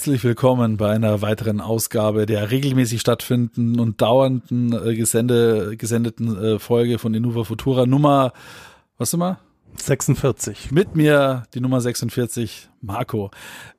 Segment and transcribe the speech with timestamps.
[0.00, 6.58] Herzlich willkommen bei einer weiteren Ausgabe der regelmäßig stattfindenden und dauernden äh, gesende, gesendeten äh,
[6.58, 8.32] Folge von Innova Futura Nummer,
[8.96, 9.40] was immer?
[9.76, 10.70] 46.
[10.70, 13.30] Mit mir die Nummer 46, Marco.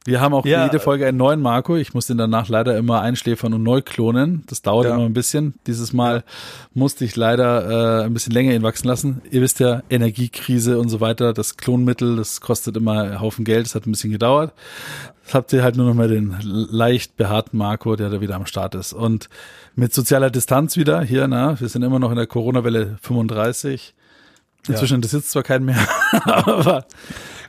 [0.05, 0.66] Wir haben auch ja.
[0.66, 1.76] jede Folge einen neuen Marco.
[1.76, 4.44] Ich muss den danach leider immer einschläfern und neu klonen.
[4.48, 4.95] Das dauert ja.
[4.95, 5.54] immer ein bisschen.
[5.67, 6.23] Dieses Mal
[6.73, 9.22] musste ich leider äh, ein bisschen länger ihn wachsen lassen.
[9.30, 11.34] Ihr wisst ja, Energiekrise und so weiter.
[11.34, 13.66] Das Klonmittel, das kostet immer einen Haufen Geld.
[13.66, 14.53] Das hat ein bisschen gedauert.
[15.23, 18.45] Jetzt habt ihr halt nur noch mal den leicht behaarten Marco, der da wieder am
[18.45, 18.94] Start ist.
[18.94, 19.30] Und
[19.75, 23.94] mit sozialer Distanz wieder hier, na, wir sind immer noch in der Corona-Welle 35
[24.67, 24.95] Inzwischen ja.
[24.98, 25.88] interessiert zwar keinen mehr,
[26.23, 26.86] aber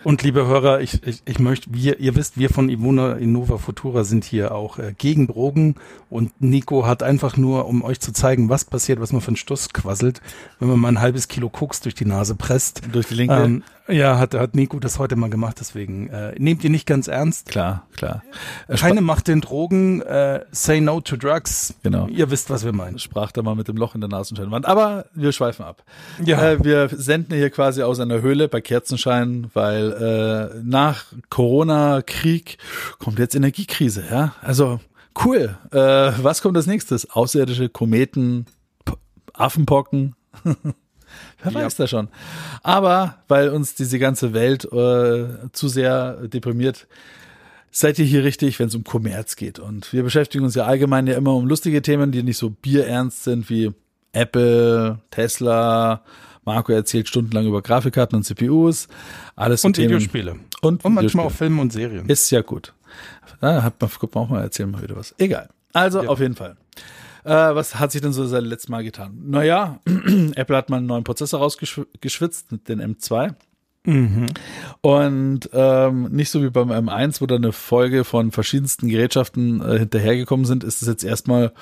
[0.05, 4.05] und liebe Hörer, ich, ich, ich möchte, wir, ihr wisst, wir von Ivona Innova Futura
[4.05, 5.77] sind hier auch äh, gegen Drogen
[6.11, 9.37] und Nico hat einfach nur, um euch zu zeigen, was passiert, was man für einen
[9.37, 10.21] Stuss quasselt,
[10.59, 12.83] wenn man mal ein halbes Kilo Koks durch die Nase presst.
[12.93, 13.35] Durch die linke?
[13.35, 17.09] Ähm, ja, hat, hat Nico das heute mal gemacht, deswegen äh, nehmt ihr nicht ganz
[17.09, 17.49] ernst.
[17.49, 18.23] Klar, klar.
[18.69, 21.75] Er Keine Macht den Drogen, äh, say no to drugs.
[21.83, 22.07] Genau.
[22.07, 23.01] Ihr wisst, was wir meinen.
[23.01, 24.67] Sprach da mal mit dem Loch in der Nasenscheinwand.
[24.67, 25.83] Aber wir schweifen ab.
[26.25, 26.53] Ja.
[26.53, 32.59] Äh, wir senden hier quasi aus einer Höhle bei Kerzenschein, weil äh, nach Corona-Krieg
[32.99, 34.35] kommt jetzt Energiekrise, ja.
[34.41, 34.81] Also
[35.25, 35.57] cool.
[35.71, 37.11] Äh, was kommt als nächstes?
[37.11, 38.47] Außerirdische Kometen,
[38.85, 38.95] P
[39.35, 40.15] Affenpocken.
[41.43, 41.85] Wer weiß ja.
[41.85, 42.09] da schon.
[42.63, 46.87] Aber weil uns diese ganze Welt äh, zu sehr deprimiert,
[47.71, 49.59] seid ihr hier richtig, wenn es um Kommerz geht.
[49.59, 53.25] Und wir beschäftigen uns ja allgemein ja immer um lustige Themen, die nicht so bierernst
[53.25, 53.73] sind wie
[54.13, 56.03] Apple, Tesla,
[56.45, 58.89] Marco erzählt stundenlang über Grafikkarten und CPUs.
[59.37, 59.79] Alles und.
[59.79, 60.37] Videospiele.
[60.61, 62.09] Und, und manchmal auch Filme und Serien.
[62.09, 62.75] Ist ja gut.
[63.41, 65.15] Da hat man, guck mal auch mal, erzählen mal wieder was.
[65.19, 65.49] Egal.
[65.73, 66.09] Also, ja.
[66.09, 66.57] auf jeden Fall.
[67.25, 69.17] Äh, was hat sich denn so seit letztem Mal getan?
[69.25, 69.81] Naja,
[70.35, 73.35] Apple hat mal einen neuen Prozessor rausgeschwitzt mit den M2.
[73.85, 74.27] Mhm.
[74.81, 79.81] Und ähm, nicht so wie beim M1, wo da eine Folge von verschiedensten Gerätschaften äh,
[79.81, 81.53] hinterhergekommen sind, ist es jetzt erstmal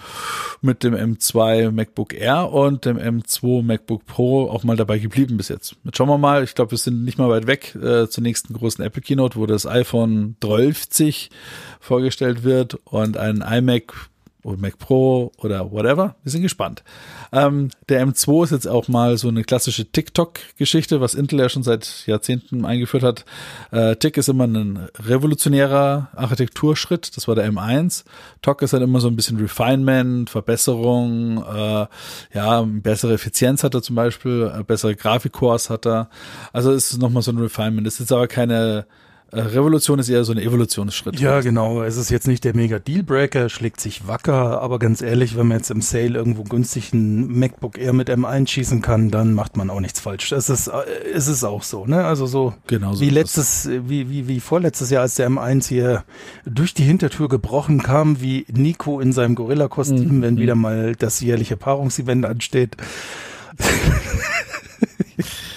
[0.60, 5.48] mit dem M2 MacBook Air und dem M2 MacBook Pro auch mal dabei geblieben bis
[5.48, 5.76] jetzt.
[5.84, 8.52] Jetzt schauen wir mal, ich glaube, wir sind nicht mal weit weg äh, zur nächsten
[8.52, 11.30] großen Apple Keynote, wo das iPhone 12
[11.80, 14.10] vorgestellt wird und ein iMac
[14.42, 16.16] oder Mac Pro oder whatever.
[16.22, 16.82] Wir sind gespannt.
[17.32, 21.62] Ähm, der M2 ist jetzt auch mal so eine klassische TikTok-Geschichte, was Intel ja schon
[21.62, 23.24] seit Jahrzehnten eingeführt hat.
[23.70, 27.16] Äh, Tick ist immer ein revolutionärer Architekturschritt.
[27.16, 28.04] Das war der M1.
[28.42, 31.86] TOC ist halt immer so ein bisschen Refinement, Verbesserung, äh,
[32.34, 36.08] ja, bessere Effizienz hat er zum Beispiel, äh, bessere Grafikcores hat er.
[36.52, 37.86] Also ist es nochmal so ein Refinement.
[37.86, 38.86] Das ist jetzt aber keine
[39.32, 41.20] Revolution ist eher so ein Evolutionsschritt.
[41.20, 41.82] Ja, genau.
[41.82, 45.58] Es ist jetzt nicht der mega Dealbreaker, schlägt sich wacker, aber ganz ehrlich, wenn man
[45.58, 49.70] jetzt im Sale irgendwo günstig ein MacBook Air mit M1 schießen kann, dann macht man
[49.70, 50.30] auch nichts falsch.
[50.30, 50.82] Das ist, äh,
[51.14, 52.04] es ist auch so, ne?
[52.04, 56.02] Also so, genau so wie letztes, wie, wie, wie vorletztes Jahr, als der M1 hier
[56.44, 60.22] durch die Hintertür gebrochen kam, wie Nico in seinem Gorilla-Kostüm, mhm.
[60.22, 62.76] wenn wieder mal das jährliche Paarungsevent ansteht.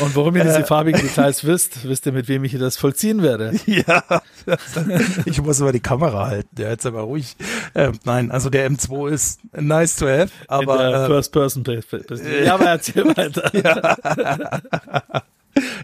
[0.00, 0.64] Und warum ihr diese äh.
[0.64, 3.52] farbigen Details wisst, wisst ihr, mit wem ich das vollziehen werde.
[3.66, 4.02] Ja,
[5.24, 7.36] ich muss aber die Kamera halten, der jetzt aber ruhig.
[7.74, 11.04] Äh, nein, also der M2 ist nice to have, aber.
[11.04, 11.64] Äh, First Person.
[12.44, 13.50] Ja, aber erzähl weiter.
[13.54, 15.22] Ja.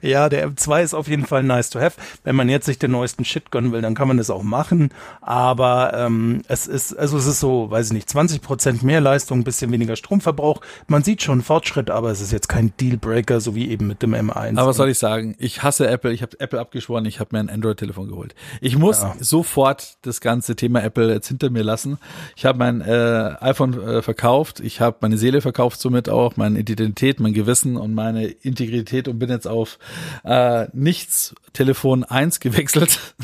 [0.03, 2.01] Ja, der M2 ist auf jeden Fall nice to have.
[2.25, 4.91] Wenn man jetzt sich den neuesten Shit gönnen will, dann kann man das auch machen.
[5.21, 9.41] Aber ähm, es ist, also es ist so, weiß ich nicht, 20 Prozent mehr Leistung,
[9.41, 10.61] ein bisschen weniger Stromverbrauch.
[10.87, 14.15] Man sieht schon Fortschritt, aber es ist jetzt kein Dealbreaker, so wie eben mit dem
[14.15, 14.59] M1.
[14.59, 15.35] Aber was soll ich sagen?
[15.39, 16.13] Ich hasse Apple.
[16.13, 17.05] Ich habe Apple abgeschworen.
[17.05, 18.35] Ich habe mir ein Android-Telefon geholt.
[18.61, 19.15] Ich muss ja.
[19.21, 21.99] sofort das ganze Thema Apple jetzt hinter mir lassen.
[22.37, 24.61] Ich habe mein äh, iPhone äh, verkauft.
[24.61, 29.19] Ich habe meine Seele verkauft, somit auch meine Identität, mein Gewissen und meine Integrität und
[29.19, 29.79] bin jetzt auf
[30.25, 33.15] äh, nichts Telefon 1 gewechselt,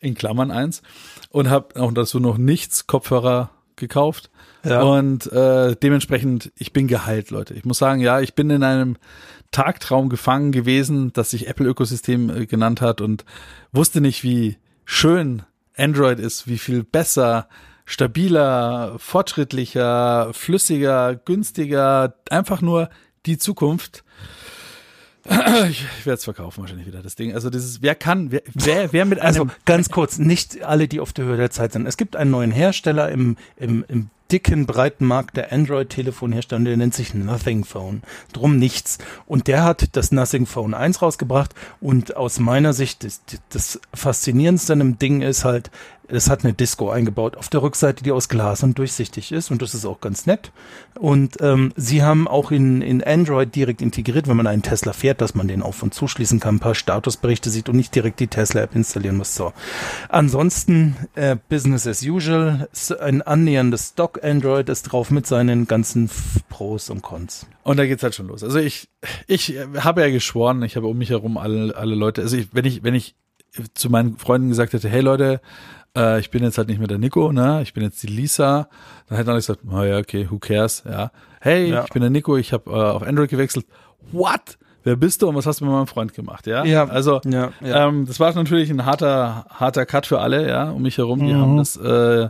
[0.00, 0.82] in Klammern 1,
[1.30, 4.30] und habe auch dazu noch nichts Kopfhörer gekauft.
[4.64, 4.82] Ja.
[4.82, 7.54] Und äh, dementsprechend, ich bin geheilt, Leute.
[7.54, 8.96] Ich muss sagen, ja, ich bin in einem
[9.50, 13.24] Tagtraum gefangen gewesen, das sich Apple-Ökosystem äh, genannt hat und
[13.72, 15.42] wusste nicht, wie schön
[15.76, 17.48] Android ist, wie viel besser,
[17.84, 22.88] stabiler, fortschrittlicher, flüssiger, günstiger, einfach nur
[23.26, 24.03] die Zukunft.
[25.70, 27.34] Ich, ich werde es verkaufen wahrscheinlich wieder, das Ding.
[27.34, 29.50] Also dieses, wer kann, wer, wer, wer mit also einem...
[29.50, 31.86] Also ganz kurz, nicht alle, die auf der Höhe der Zeit sind.
[31.86, 36.94] Es gibt einen neuen Hersteller im, im, im dicken, breiten Markt der Android-Telefonhersteller, der nennt
[36.94, 38.02] sich Nothing Phone.
[38.32, 38.98] Drum nichts.
[39.26, 44.72] Und der hat das Nothing Phone 1 rausgebracht und aus meiner Sicht, das, das Faszinierendste
[44.72, 45.70] an dem Ding ist halt,
[46.08, 49.62] es hat eine Disco eingebaut auf der Rückseite, die aus Glas und durchsichtig ist und
[49.62, 50.52] das ist auch ganz nett.
[50.98, 55.20] Und ähm, sie haben auch in, in Android direkt integriert, wenn man einen Tesla fährt,
[55.20, 58.26] dass man den auf und zuschließen kann, ein paar Statusberichte sieht und nicht direkt die
[58.26, 59.34] Tesla-App installieren muss.
[59.34, 59.52] So.
[60.08, 62.68] Ansonsten äh, Business as usual,
[63.00, 66.10] ein annäherndes Stock-Android ist drauf mit seinen ganzen
[66.48, 67.46] Pros und Cons.
[67.62, 68.44] Und da geht's halt schon los.
[68.44, 68.88] Also ich,
[69.26, 72.66] ich habe ja geschworen, ich habe um mich herum alle, alle Leute, also ich, wenn
[72.66, 73.16] ich, wenn ich
[73.74, 75.40] zu meinen Freunden gesagt hätte, hey Leute,
[75.96, 77.60] äh, ich bin jetzt halt nicht mehr der Nico, ne?
[77.62, 78.68] Ich bin jetzt die Lisa.
[79.08, 81.10] Dann hätte man gesagt, oh ja, okay, who cares, ja.
[81.40, 81.84] Hey, ja.
[81.84, 83.66] ich bin der Nico, ich habe äh, auf Android gewechselt.
[84.12, 84.58] What?
[84.82, 86.64] Wer bist du und was hast du mit meinem Freund gemacht, ja?
[86.64, 86.86] Ja.
[86.86, 87.88] Also, ja, ja.
[87.88, 91.20] Ähm, das war natürlich ein harter, harter Cut für alle, ja, um mich herum.
[91.20, 91.40] Die mhm.
[91.40, 92.28] haben das äh,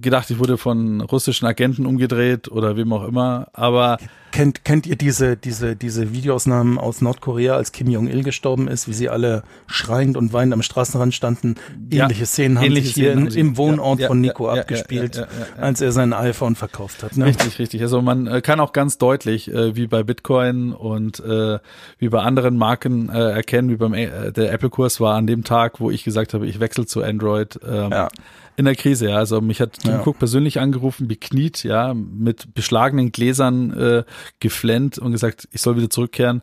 [0.00, 3.98] gedacht, ich wurde von russischen Agenten umgedreht oder wem auch immer, aber
[4.32, 8.88] kennt kennt ihr diese diese diese Videoausnahmen aus Nordkorea, als Kim Jong Il gestorben ist,
[8.88, 11.56] wie sie alle schreiend und weinend am Straßenrand standen?
[11.90, 15.26] Ähnliche ja, Szenen haben sich hier in, im Wohnort ja, von Nico abgespielt,
[15.58, 17.16] als er sein iPhone verkauft hat.
[17.16, 17.26] Ne?
[17.26, 17.82] Richtig, richtig.
[17.82, 21.58] Also man äh, kann auch ganz deutlich, äh, wie bei Bitcoin und äh,
[21.98, 25.80] wie bei anderen Marken äh, erkennen, wie beim äh, der Apple-Kurs war an dem Tag,
[25.80, 27.58] wo ich gesagt habe, ich wechsle zu Android.
[27.66, 28.08] Ähm, ja
[28.56, 29.16] in der Krise, ja.
[29.16, 30.02] Also mich hat Tim ja.
[30.04, 34.04] Cook persönlich angerufen, bekniet, ja, mit beschlagenen Gläsern äh,
[34.40, 36.42] geflennt und gesagt, ich soll wieder zurückkehren.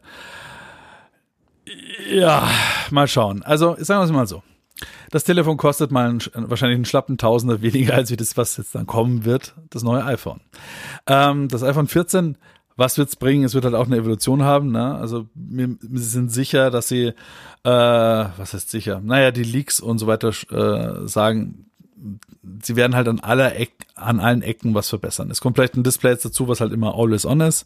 [2.12, 2.50] Ja,
[2.90, 3.44] mal schauen.
[3.44, 4.44] Also sagen wir es mal so.
[5.12, 8.76] Das Telefon kostet mal einen, wahrscheinlich einen schlappen Tausender weniger als wie das, was jetzt
[8.76, 10.42] dann kommen wird, das neue iPhone.
[11.08, 12.38] Ähm, das iPhone 14
[12.78, 13.44] was wird's bringen?
[13.44, 14.72] Es wird halt auch eine Evolution haben.
[14.72, 14.96] Ne?
[14.96, 17.14] Also wir, wir sind sicher, dass sie, äh,
[17.64, 19.02] was heißt sicher?
[19.04, 21.71] Naja, die Leaks und so weiter äh, sagen,
[22.62, 25.30] sie werden halt an aller Eck, an allen Ecken was verbessern.
[25.32, 27.66] Es kommt vielleicht ein Display jetzt dazu, was halt immer always on ist,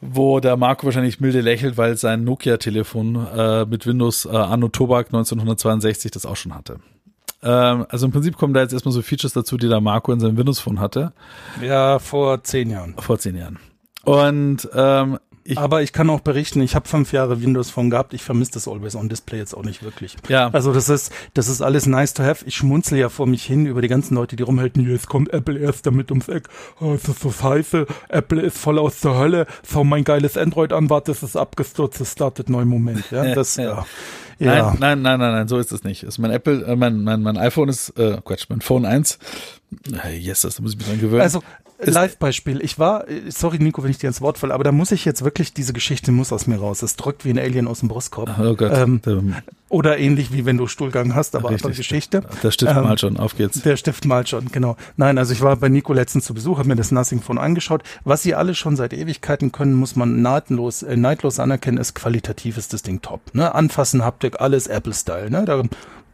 [0.00, 5.06] wo der Marco wahrscheinlich milde lächelt, weil sein Nokia-Telefon äh, mit Windows äh, Anno Tobak
[5.06, 6.78] 1962 das auch schon hatte.
[7.42, 10.20] Ähm, also im Prinzip kommen da jetzt erstmal so Features dazu, die der Marco in
[10.20, 11.12] seinem Windows Phone hatte.
[11.60, 12.94] Ja, vor zehn Jahren.
[12.98, 13.58] Vor zehn Jahren.
[14.04, 18.14] Und ähm, ich, aber ich kann auch berichten, ich habe fünf Jahre Windows Phone gehabt,
[18.14, 20.16] ich vermisse das Always-On-Display jetzt auch nicht wirklich.
[20.28, 20.48] Ja.
[20.52, 22.44] Also das ist, das ist alles nice to have.
[22.46, 25.58] Ich schmunzel ja vor mich hin über die ganzen Leute, die rumhalten, jetzt kommt Apple
[25.58, 26.48] erst damit ums Eck.
[26.80, 30.72] Oh, es ist so scheiße, Apple ist voll aus der Hölle, schau mein geiles Android
[30.72, 33.10] an, warte, es ist abgestürzt, es startet neu Moment.
[33.10, 33.84] Ja, das, ja.
[34.44, 34.74] Ja.
[34.78, 36.04] Nein, nein, nein, nein, nein, so ist es nicht.
[36.04, 39.18] Also mein Apple, äh, mein, mein, mein iPhone ist, äh, Quatsch, mein Phone 1.
[40.04, 41.22] Äh, yes, das muss ich mich dran gewöhnen.
[41.22, 41.42] Also
[41.84, 42.60] Live-Beispiel.
[42.62, 45.24] Ich war, sorry Nico, wenn ich dir ins Wort falle, aber da muss ich jetzt
[45.24, 46.82] wirklich, diese Geschichte muss aus mir raus.
[46.82, 48.38] Es drückt wie ein Alien aus dem Brustkorb.
[48.38, 48.72] Oh Gott.
[48.74, 49.00] Ähm,
[49.68, 52.22] oder ähnlich wie wenn du Stuhlgang hast, aber Richtig, andere Geschichte.
[52.42, 53.62] Der Stift ähm, mal schon, auf geht's.
[53.62, 54.76] Der Stift mal schon, genau.
[54.96, 57.82] Nein, also ich war bei Nico letztens zu Besuch, habe mir das Nothing Phone angeschaut.
[58.04, 62.58] Was sie alle schon seit Ewigkeiten können, muss man nahtlos, äh, neidlos anerkennen, ist qualitativ
[62.58, 63.22] ist das Ding top.
[63.32, 63.54] Ne?
[63.54, 65.30] Anfassen, Haptik, alles Apple-Style.
[65.30, 65.44] Ne?
[65.44, 65.62] Da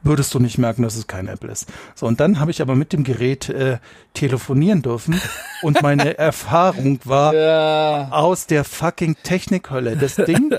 [0.03, 1.67] würdest du nicht merken, dass es kein Apple ist.
[1.95, 3.79] So, und dann habe ich aber mit dem Gerät äh,
[4.15, 5.21] telefonieren dürfen
[5.63, 8.09] und meine Erfahrung war ja.
[8.11, 9.97] aus der fucking Technikhölle.
[9.97, 10.55] Das Ding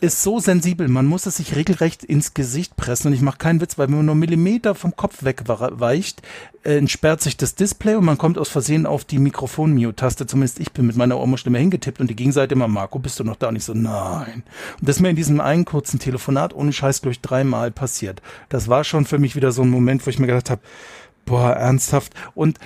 [0.00, 3.60] ist so sensibel, man muss es sich regelrecht ins Gesicht pressen und ich mache keinen
[3.60, 6.22] Witz, weil wenn man nur Millimeter vom Kopf wegweicht,
[6.62, 10.26] äh, entsperrt sich das Display und man kommt aus Versehen auf die Mikrofon-Mute-Taste.
[10.26, 13.36] Zumindest ich bin mit meiner Ohrmuschstimme hingetippt und die Gegenseite immer, Marco, bist du noch
[13.36, 13.48] da?
[13.48, 14.44] Und ich so, nein.
[14.78, 18.20] Und das ist mir in diesem einen kurzen Telefonat ohne Scheiß durch dreimal passiert.
[18.50, 20.62] Das war schon für mich wieder so ein Moment, wo ich mir gedacht habe,
[21.26, 22.14] boah, ernsthaft.
[22.34, 22.58] Und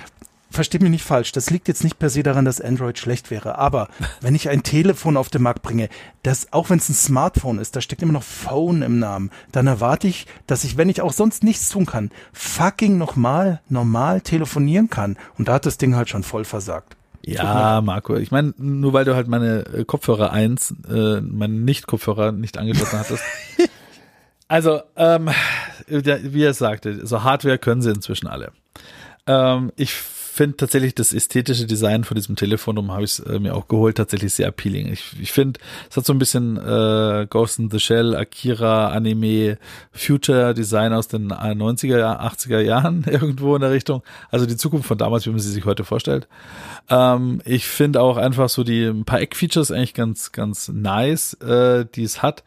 [0.55, 3.57] versteht mich nicht falsch, das liegt jetzt nicht per se daran, dass Android schlecht wäre,
[3.57, 3.89] aber
[4.21, 5.89] wenn ich ein Telefon auf den Markt bringe,
[6.23, 9.67] das, auch wenn es ein Smartphone ist, da steckt immer noch Phone im Namen, dann
[9.67, 14.89] erwarte ich, dass ich, wenn ich auch sonst nichts tun kann, fucking nochmal normal telefonieren
[14.89, 15.17] kann.
[15.37, 16.95] Und da hat das Ding halt schon voll versagt.
[17.21, 22.31] Ja, Marco, ich meine, nur weil du halt meine äh, Kopfhörer eins, äh, meine Nicht-Kopfhörer
[22.31, 23.23] nicht angeschlossen hattest.
[24.47, 25.29] also, ähm,
[25.87, 28.51] wie er sagte, so Hardware können sie inzwischen alle.
[29.27, 29.93] Ähm, ich
[30.35, 33.69] finde tatsächlich das ästhetische Design von diesem Telefon, darum habe ich es äh, mir auch
[33.69, 34.91] geholt, tatsächlich sehr appealing.
[34.91, 39.57] Ich, ich finde, es hat so ein bisschen äh, Ghost in the Shell, Akira, Anime,
[39.93, 44.03] Future Design aus den 90er, 80er Jahren irgendwo in der Richtung.
[44.29, 46.27] Also die Zukunft von damals, wie man sie sich heute vorstellt.
[46.89, 51.85] Ähm, ich finde auch einfach so die ein paar Eckfeatures eigentlich ganz, ganz nice, äh,
[51.95, 52.43] die es hat.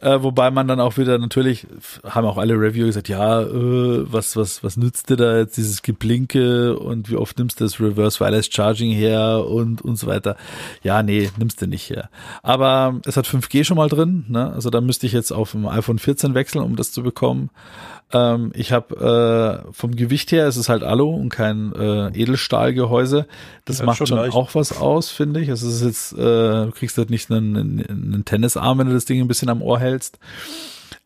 [0.00, 1.66] Äh, wobei man dann auch wieder natürlich,
[2.04, 5.82] haben auch alle Reviewer gesagt, ja, äh, was, was, was nützt dir da jetzt dieses
[5.82, 10.06] Geblinke und und wie oft nimmst du das Reverse Wireless Charging her und, und so
[10.06, 10.36] weiter.
[10.82, 12.10] Ja, nee, nimmst du nicht her.
[12.42, 14.52] Aber es hat 5G schon mal drin, ne?
[14.52, 17.50] Also da müsste ich jetzt auf dem iPhone 14 wechseln, um das zu bekommen.
[18.12, 23.26] Ähm, ich habe äh, vom Gewicht her, es ist halt Alu und kein äh, Edelstahlgehäuse.
[23.64, 25.50] Das Ja, macht schon schon auch was aus, finde ich.
[25.50, 28.94] Also es ist jetzt, äh, du kriegst halt nicht einen, einen, einen Tennisarm, wenn du
[28.94, 30.18] das Ding ein bisschen am Ohr hältst.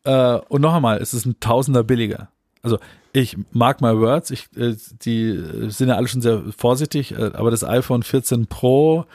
[0.05, 2.29] Äh, und noch einmal, es ist ein Tausender billiger.
[2.63, 2.79] Also
[3.11, 7.31] ich mag my words, ich, äh, die äh, sind ja alle schon sehr vorsichtig, äh,
[7.33, 9.05] aber das iPhone 14 Pro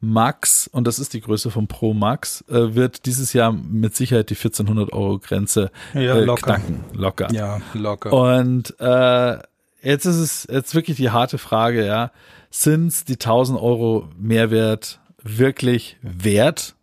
[0.00, 4.28] Max, und das ist die Größe vom Pro Max, äh, wird dieses Jahr mit Sicherheit
[4.28, 6.56] die 1400 Euro Grenze Ja, äh, locker.
[6.56, 6.84] knacken.
[6.92, 7.32] Locker.
[7.32, 8.12] Ja, locker.
[8.12, 9.38] Und äh,
[9.82, 12.10] jetzt ist es jetzt wirklich die harte Frage, ja,
[12.50, 16.74] sind's die 1000 Euro Mehrwert wirklich wert?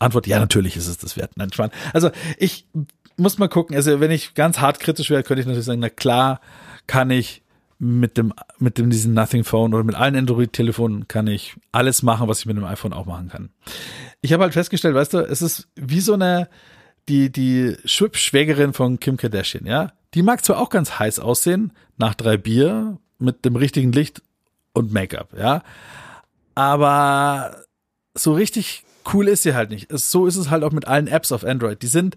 [0.00, 1.32] Antwort, ja, natürlich ist es das wert.
[1.36, 1.70] Nein, Schwan.
[1.92, 2.66] Also ich
[3.16, 5.90] muss mal gucken, also wenn ich ganz hart kritisch wäre, könnte ich natürlich sagen, na
[5.90, 6.40] klar
[6.86, 7.42] kann ich
[7.78, 12.28] mit dem, mit dem, diesem Nothing Phone oder mit allen Android-Telefonen kann ich alles machen,
[12.28, 13.50] was ich mit dem iPhone auch machen kann.
[14.20, 16.48] Ich habe halt festgestellt, weißt du, es ist wie so eine,
[17.08, 19.92] die, die Schwibschwägerin von Kim Kardashian, ja.
[20.14, 24.22] Die mag zwar auch ganz heiß aussehen, nach drei Bier, mit dem richtigen Licht
[24.72, 25.62] und Make-up, ja.
[26.54, 27.64] Aber
[28.14, 29.88] so richtig cool ist sie halt nicht.
[29.90, 31.82] So ist es halt auch mit allen Apps auf Android.
[31.82, 32.16] Die sind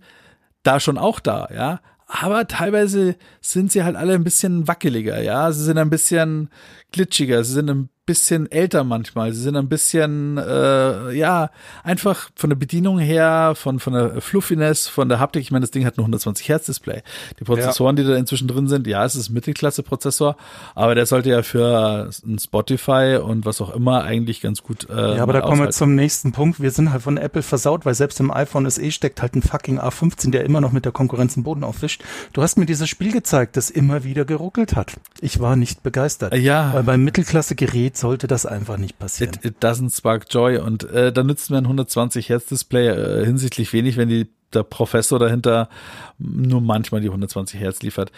[0.67, 1.79] da schon auch da, ja.
[2.07, 5.51] Aber teilweise sind sie halt alle ein bisschen wackeliger, ja.
[5.51, 6.49] Sie sind ein bisschen
[6.91, 11.51] glitschiger, sie sind ein bisschen älter manchmal, sie sind ein bisschen, äh, ja,
[11.83, 15.43] einfach von der Bedienung her, von, von der Fluffiness, von der Haptik.
[15.43, 17.03] Ich meine, das Ding hat nur 120 Hertz Display.
[17.39, 20.35] Die Prozessoren, die da inzwischen drin sind, ja, es ist ein Mittelklasse-Prozessor,
[20.73, 24.89] aber der sollte ja für ein Spotify und was auch immer eigentlich ganz gut.
[24.89, 25.73] Äh, Ja, aber da kommen wir aushalten.
[25.73, 26.61] zum nächsten Punkt.
[26.61, 29.79] Wir sind halt von Apple versaut, weil selbst im iPhone SE steckt halt ein fucking
[29.79, 32.03] A15, der immer noch mit der Konkurrenz den Boden aufwischt.
[32.33, 34.93] Du hast mir dieses Spiel gezeigt, das immer wieder geruckelt hat.
[35.19, 36.33] Ich war nicht begeistert.
[36.35, 36.73] Ja.
[36.73, 39.35] Weil beim Mittelklasse-Gerät sollte das einfach nicht passieren.
[39.35, 40.57] It, it doesn't spark joy.
[40.57, 44.63] Und äh, da nützt mir ein 120 Hertz Display äh, hinsichtlich wenig, wenn die, der
[44.63, 45.69] Professor dahinter
[46.17, 48.11] nur manchmal die 120 Hertz liefert.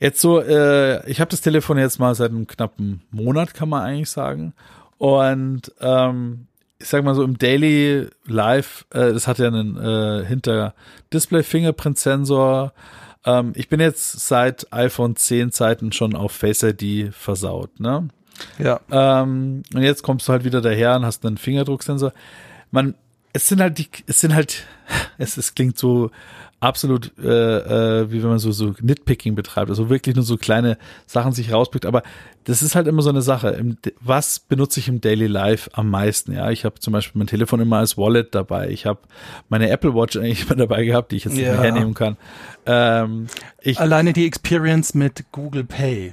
[0.00, 3.82] Jetzt so, äh, ich habe das Telefon jetzt mal seit einem knappen Monat, kann man
[3.82, 4.52] eigentlich sagen.
[4.98, 6.46] Und ähm,
[6.78, 10.74] ich sag mal so im Daily Live, äh, das hat ja einen äh, hinter
[11.12, 12.72] Display Fingerprint Sensor.
[13.24, 18.08] Ähm, ich bin jetzt seit iPhone 10 Zeiten schon auf Face ID versaut, ne?
[18.58, 18.80] Ja.
[18.90, 22.12] Ähm, und jetzt kommst du halt wieder daher und hast einen Fingerdrucksensor.
[22.70, 22.94] Man,
[23.32, 24.64] es sind halt die, es sind halt,
[25.18, 26.10] es, es klingt so
[26.60, 30.78] absolut, äh, äh, wie wenn man so, so Nitpicking betreibt, also wirklich nur so kleine
[31.06, 32.04] Sachen sich rauspickt, aber
[32.44, 33.48] das ist halt immer so eine Sache.
[33.50, 36.32] Im, was benutze ich im Daily Life am meisten?
[36.32, 38.68] Ja, ich habe zum Beispiel mein Telefon immer als Wallet dabei.
[38.68, 39.00] Ich habe
[39.48, 41.52] meine Apple Watch eigentlich immer dabei gehabt, die ich jetzt nicht Ja.
[41.54, 42.16] mehr hernehmen kann.
[42.64, 43.26] Ähm,
[43.60, 46.12] ich, Alleine die Experience mit Google Pay.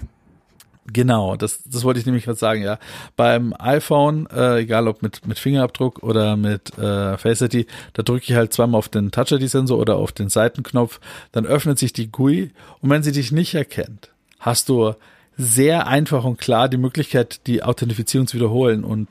[0.91, 2.79] Genau, das, das wollte ich nämlich gerade sagen, ja.
[3.15, 8.25] Beim iPhone, äh, egal ob mit, mit Fingerabdruck oder mit äh, Face ID, da drücke
[8.27, 11.00] ich halt zweimal auf den Touch ID-Sensor oder auf den Seitenknopf,
[11.31, 14.93] dann öffnet sich die GUI und wenn sie dich nicht erkennt, hast du
[15.38, 19.08] sehr einfach und klar die Möglichkeit, die Authentifizierung zu wiederholen und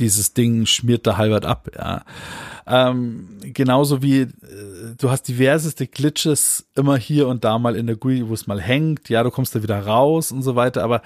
[0.00, 2.04] dieses Ding schmiert da halbert ab, ja.
[2.66, 4.28] Ähm, genauso wie äh,
[4.98, 8.60] du hast diverseste Glitches immer hier und da mal in der GUI, wo es mal
[8.60, 11.02] hängt, ja, du kommst da wieder raus und so weiter, aber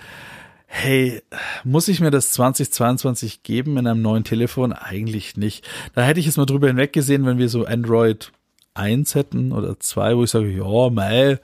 [0.66, 1.22] hey,
[1.64, 4.72] muss ich mir das 2022 geben in einem neuen Telefon?
[4.72, 5.66] Eigentlich nicht.
[5.94, 8.32] Da hätte ich jetzt mal drüber hinweggesehen, wenn wir so Android
[8.74, 11.38] 1 hätten oder 2, wo ich sage, ja, mei,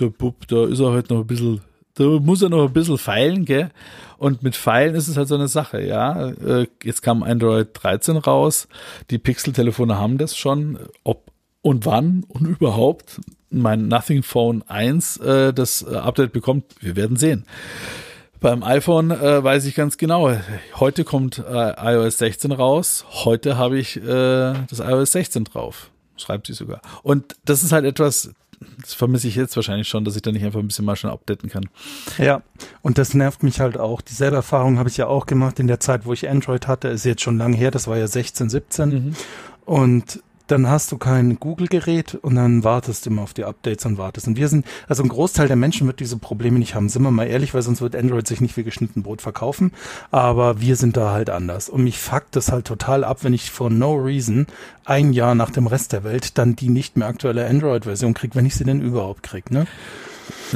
[0.00, 1.60] der Bub, da ist er halt noch ein bisschen,
[1.94, 3.70] da muss er noch ein bisschen feilen, gell?
[4.18, 6.30] Und mit Pfeilen ist es halt so eine Sache, ja.
[6.30, 8.68] Äh, Jetzt kam Android 13 raus,
[9.10, 11.30] die Pixel-Telefone haben das schon, ob
[11.62, 13.20] und wann und überhaupt
[13.50, 17.46] mein Nothing Phone 1 äh, das äh, Update bekommt, wir werden sehen.
[18.40, 20.30] Beim iPhone äh, weiß ich ganz genau,
[20.74, 26.48] heute kommt äh, iOS 16 raus, heute habe ich äh, das iOS 16 drauf, schreibt
[26.48, 26.82] sie sogar.
[27.02, 28.34] Und das ist halt etwas,
[28.80, 31.10] das vermisse ich jetzt wahrscheinlich schon, dass ich da nicht einfach ein bisschen mal schon
[31.10, 31.68] updaten kann.
[32.18, 32.42] Ja,
[32.82, 34.00] und das nervt mich halt auch.
[34.00, 36.88] Dieselbe Erfahrung habe ich ja auch gemacht in der Zeit, wo ich Android hatte.
[36.88, 39.16] Ist jetzt schon lange her, das war ja 16, 17.
[39.64, 44.26] Und dann hast du kein Google-Gerät und dann wartest immer auf die Updates und wartest.
[44.26, 47.10] Und wir sind, also ein Großteil der Menschen wird diese Probleme nicht haben, sind wir
[47.10, 49.72] mal ehrlich, weil sonst wird Android sich nicht wie geschnitten Brot verkaufen.
[50.10, 51.68] Aber wir sind da halt anders.
[51.68, 54.46] Und mich fuckt das halt total ab, wenn ich for no reason
[54.84, 58.46] ein Jahr nach dem Rest der Welt dann die nicht mehr aktuelle Android-Version kriege, wenn
[58.46, 59.66] ich sie denn überhaupt krieg, ne?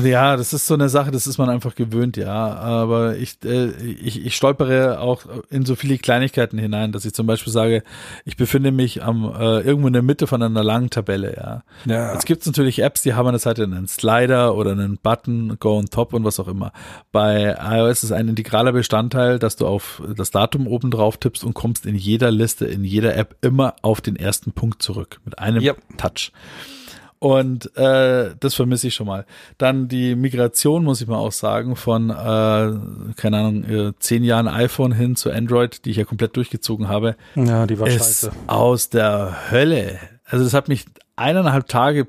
[0.02, 2.54] Ja, das ist so eine Sache, das ist man einfach gewöhnt, ja.
[2.54, 7.26] Aber ich, äh, ich, ich stolpere auch in so viele Kleinigkeiten hinein, dass ich zum
[7.26, 7.82] Beispiel sage,
[8.24, 11.62] ich befinde mich am äh, irgendwo in der Mitte von einer langen Tabelle, ja.
[11.84, 12.12] Ja.
[12.12, 15.78] Jetzt gibt's natürlich Apps, die haben an der Seite einen Slider oder einen Button, Go
[15.78, 16.72] on Top und was auch immer.
[17.12, 21.54] Bei iOS ist ein integraler Bestandteil, dass du auf das Datum oben drauf tippst und
[21.54, 25.62] kommst in jeder Liste, in jeder App immer auf den ersten Punkt zurück mit einem
[25.62, 25.78] Yep.
[25.96, 26.32] Touch.
[27.20, 29.24] Und äh, das vermisse ich schon mal.
[29.58, 32.14] Dann die Migration, muss ich mal auch sagen, von, äh,
[33.16, 37.16] keine Ahnung, äh, zehn Jahren iPhone hin zu Android, die ich ja komplett durchgezogen habe,
[37.34, 38.32] Ja, die war ist scheiße.
[38.46, 39.98] aus der Hölle.
[40.24, 40.84] Also das hat mich
[41.16, 42.06] eineinhalb Tage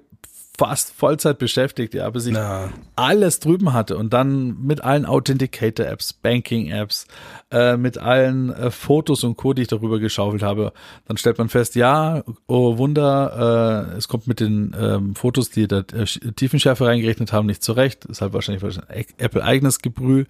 [0.59, 2.69] fast Vollzeit beschäftigt, ja, bis ich Ja.
[2.97, 7.07] alles drüben hatte und dann mit allen Authenticator-Apps, Banking-Apps,
[7.49, 10.73] äh, mit allen äh, Fotos und Co., die ich darüber geschaufelt habe,
[11.07, 15.65] dann stellt man fest, ja, oh Wunder, äh, es kommt mit den ähm, Fotos, die
[15.65, 18.03] da äh, Tiefenschärfe reingerechnet haben, nicht zurecht.
[18.05, 20.27] Ist halt wahrscheinlich, wahrscheinlich Apple eigenes Gebrühl.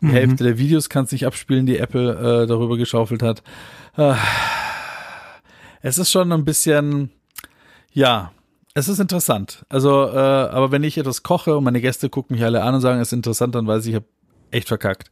[0.00, 3.42] Die Hälfte der Videos kann es nicht abspielen, die Apple äh, darüber geschaufelt hat.
[3.94, 4.16] Ah.
[5.82, 7.10] Es ist schon ein bisschen,
[7.92, 8.32] ja,
[8.76, 9.64] es ist interessant.
[9.70, 12.80] Also, äh, aber wenn ich etwas koche und meine Gäste gucken mich alle an und
[12.82, 14.04] sagen, es ist interessant, dann weiß ich, ich habe
[14.50, 15.08] echt verkackt.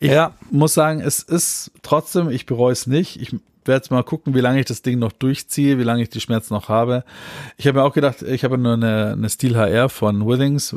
[0.00, 0.32] Ich Ja.
[0.50, 3.20] muss sagen, es ist trotzdem, ich bereue es nicht.
[3.22, 3.30] Ich
[3.64, 6.20] werde jetzt mal gucken, wie lange ich das Ding noch durchziehe, wie lange ich die
[6.20, 7.04] Schmerzen noch habe.
[7.56, 10.74] Ich habe mir auch gedacht, ich habe nur eine, eine Steel HR von Withings.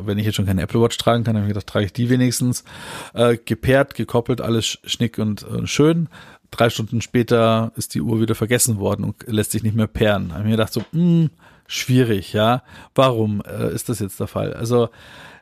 [0.00, 2.08] Wenn ich jetzt schon keine Apple Watch tragen kann, habe ich gedacht, trage ich die
[2.08, 2.62] wenigstens.
[3.14, 6.08] Äh, gepaart, gekoppelt, alles schnick und äh, schön.
[6.52, 10.28] Drei Stunden später ist die Uhr wieder vergessen worden und lässt sich nicht mehr pairen.
[10.28, 11.30] Da habe ich mir gedacht, so, mh,
[11.66, 12.62] schwierig, ja.
[12.94, 14.54] Warum äh, ist das jetzt der Fall?
[14.54, 14.88] Also,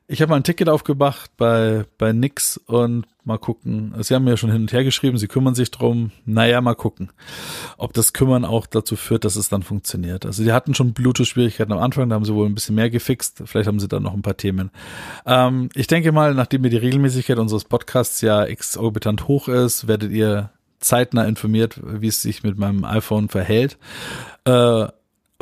[0.08, 3.94] ich habe mal ein Ticket aufgemacht bei, bei Nix und mal gucken.
[4.00, 6.10] Sie haben mir schon hin und her geschrieben, sie kümmern sich drum.
[6.26, 7.10] Naja, mal gucken,
[7.78, 10.26] ob das Kümmern auch dazu führt, dass es dann funktioniert.
[10.26, 13.42] Also die hatten schon Bluetooth-Schwierigkeiten am Anfang, da haben sie wohl ein bisschen mehr gefixt.
[13.46, 14.70] Vielleicht haben sie dann noch ein paar Themen.
[15.24, 20.10] Ähm, ich denke mal, nachdem mir die Regelmäßigkeit unseres Podcasts ja exorbitant hoch ist, werdet
[20.10, 20.50] ihr
[20.80, 23.78] zeitnah informiert, wie es sich mit meinem iPhone verhält.
[24.44, 24.88] Äh,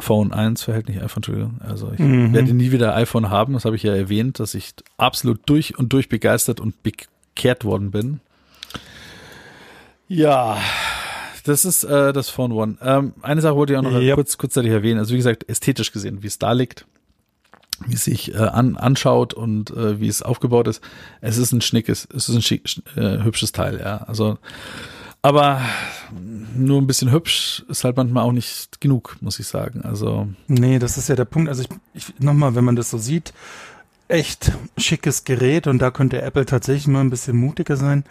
[0.03, 1.61] Phone 1 verhält nicht iPhone, Entschuldigung.
[1.61, 2.33] Also ich Mhm.
[2.33, 5.93] werde nie wieder iPhone haben, das habe ich ja erwähnt, dass ich absolut durch und
[5.93, 8.21] durch begeistert und bekehrt worden bin.
[10.09, 10.59] Ja,
[11.45, 12.77] das ist äh, das Phone One.
[12.83, 14.15] Ähm, eine Sache wollte ich auch noch Yep.
[14.17, 14.99] kurz kurzzeitig erwähnen.
[14.99, 16.85] Also wie gesagt, ästhetisch gesehen, wie es da liegt,
[17.87, 20.83] wie es sich äh, an, anschaut und äh, wie es aufgebaut ist.
[21.21, 22.65] Es ist ein schnickes, es ist ein schick,
[22.97, 23.99] äh, hübsches Teil, ja.
[23.99, 24.39] Also
[25.23, 25.61] aber
[26.55, 29.83] nur ein bisschen hübsch ist halt manchmal auch nicht genug, muss ich sagen.
[29.83, 31.49] Also Nee, das ist ja der Punkt.
[31.49, 33.33] Also ich, ich nochmal, wenn man das so sieht,
[34.09, 38.05] echt schickes Gerät und da könnte Apple tatsächlich mal ein bisschen mutiger sein.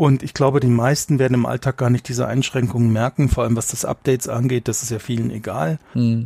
[0.00, 3.54] Und ich glaube, die meisten werden im Alltag gar nicht diese Einschränkungen merken, vor allem
[3.54, 5.78] was das Updates angeht, das ist ja vielen egal.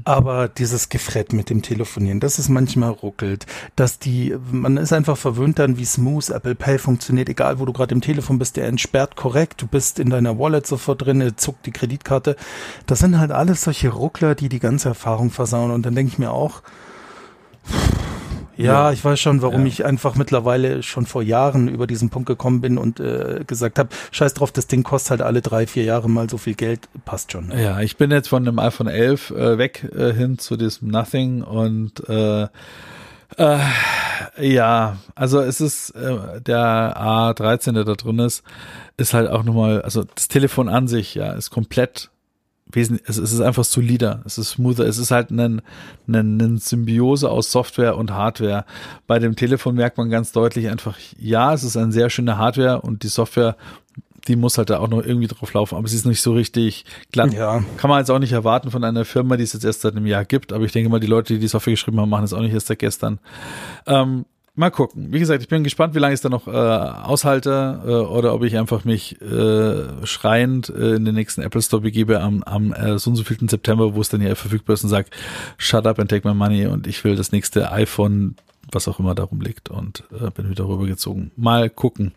[0.05, 5.17] Aber dieses Gefrett mit dem Telefonieren, dass es manchmal ruckelt, dass die, man ist einfach
[5.17, 8.69] verwöhnt dann, wie smooth Apple Pay funktioniert, egal wo du gerade im Telefon bist, der
[8.69, 12.37] entsperrt korrekt, du bist in deiner Wallet sofort drin, er zuckt die Kreditkarte.
[12.87, 15.73] Das sind halt alles solche Ruckler, die die ganze Erfahrung versauen.
[15.73, 16.63] Und dann denke ich mir auch,
[18.57, 18.93] ja, Ja.
[18.93, 19.67] ich weiß schon, warum Ja.
[19.67, 23.89] ich einfach mittlerweile schon vor Jahren über diesen Punkt gekommen bin und äh, gesagt habe,
[24.13, 27.33] scheiß drauf, das Ding kostet halt alle drei, vier Jahre mal so viel Geld, passt
[27.33, 27.53] schon.
[27.57, 31.43] Ja, ich bin jetzt von dem iPhone 11 äh, weg äh, hin zu diesem Nothing
[31.43, 32.47] und äh,
[33.37, 33.59] äh,
[34.41, 38.45] ja, also es ist äh, der A13, der da drin ist,
[38.97, 42.11] ist halt auch nochmal, also das Telefon an sich, ja, ist komplett
[42.75, 45.63] wesentlich, es, es ist einfach solider, es ist smoother, es ist halt ein,
[46.09, 48.65] ein, ein Symbiose aus Software und Hardware.
[49.07, 52.81] Bei dem Telefon merkt man ganz deutlich einfach, ja, es ist eine sehr schöne Hardware
[52.81, 53.57] und die Software,
[54.27, 56.85] die muss halt da auch noch irgendwie drauf laufen, aber sie ist nicht so richtig
[57.13, 57.35] glatt.
[57.35, 57.63] Ja.
[57.77, 60.07] Kann man jetzt auch nicht erwarten von einer Firma, die es jetzt erst seit einem
[60.07, 62.33] Jahr gibt, aber ich denke mal, die Leute, die die Software geschrieben haben, machen es
[62.33, 63.19] auch nicht erst seit gestern.
[63.87, 65.13] Ähm, mal gucken.
[65.13, 68.35] Wie gesagt, ich bin gespannt, wie lange ich es da noch äh, aushalte äh, oder
[68.35, 72.73] ob ich einfach mich äh, schreiend äh, in den nächsten Apple Store begebe am, am
[72.73, 75.09] äh, so und so vielten September, wo es dann hier verfügbar ist und sage,
[75.59, 78.37] shut up and take my money und ich will das nächste iPhone
[78.75, 81.31] was auch immer darum liegt und äh, bin wieder rübergezogen.
[81.37, 82.13] Mal gucken.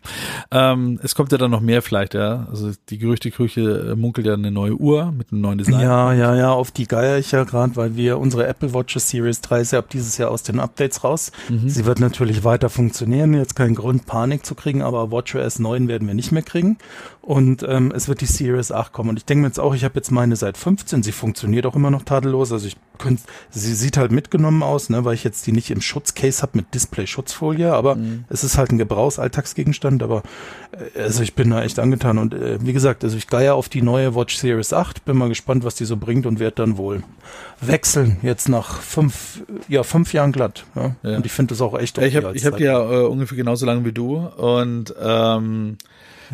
[0.50, 2.46] Ähm, es kommt ja dann noch mehr vielleicht, ja.
[2.50, 5.80] Also die Gerüchteküche äh, munkelt ja eine neue Uhr mit einem neuen Design.
[5.80, 9.40] Ja, ja, ja, auf die geier ich ja gerade, weil wir unsere Apple Watches Series
[9.40, 11.32] 3 ist ja ab dieses Jahr aus den Updates raus.
[11.66, 16.06] Sie wird natürlich weiter funktionieren, jetzt kein Grund Panik zu kriegen, aber WatchOS 9 werden
[16.06, 16.78] wir nicht mehr kriegen
[17.28, 19.84] und ähm, es wird die Series 8 kommen und ich denke mir jetzt auch, ich
[19.84, 23.74] habe jetzt meine seit 15, sie funktioniert auch immer noch tadellos, also ich könnt, sie
[23.74, 27.70] sieht halt mitgenommen aus, ne, weil ich jetzt die nicht im Schutzcase habe mit Display-Schutzfolie,
[27.70, 28.24] aber mhm.
[28.30, 30.22] es ist halt ein Gebrauchsalltagsgegenstand, aber
[30.72, 33.68] äh, also ich bin da echt angetan und äh, wie gesagt, also ich gehe auf
[33.68, 36.78] die neue Watch Series 8, bin mal gespannt, was die so bringt und werde dann
[36.78, 37.02] wohl
[37.60, 40.64] wechseln, jetzt nach fünf, ja, fünf Jahren glatt.
[40.74, 40.96] Ja?
[41.02, 41.16] ja.
[41.18, 42.08] Und ich finde das auch echt okay.
[42.08, 45.76] Ja, ich habe hab die ja äh, ungefähr genauso lange wie du und ähm,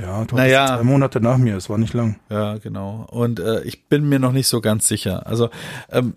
[0.00, 2.18] ja, du naja, zwei Monate nach mir, es war nicht lang.
[2.30, 3.07] Ja, genau.
[3.11, 5.26] Und äh, ich bin mir noch nicht so ganz sicher.
[5.26, 5.50] Also
[5.90, 6.14] ähm,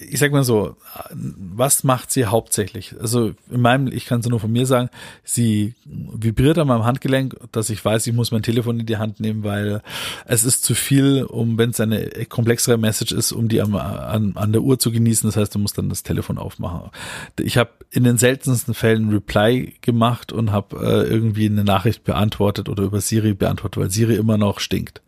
[0.00, 0.76] ich sag mal so,
[1.12, 2.94] was macht sie hauptsächlich?
[3.00, 4.88] Also in meinem, ich kann es nur von mir sagen,
[5.24, 9.20] sie vibriert an meinem Handgelenk, dass ich weiß, ich muss mein Telefon in die Hand
[9.20, 9.82] nehmen, weil
[10.24, 14.32] es ist zu viel, um, wenn es eine komplexere Message ist, um die am, an,
[14.36, 15.28] an der Uhr zu genießen.
[15.28, 16.90] Das heißt, du musst dann das Telefon aufmachen.
[17.38, 22.68] Ich habe in den seltensten Fällen Reply gemacht und habe äh, irgendwie eine Nachricht beantwortet
[22.68, 25.02] oder über Siri beantwortet, weil Siri immer noch stinkt.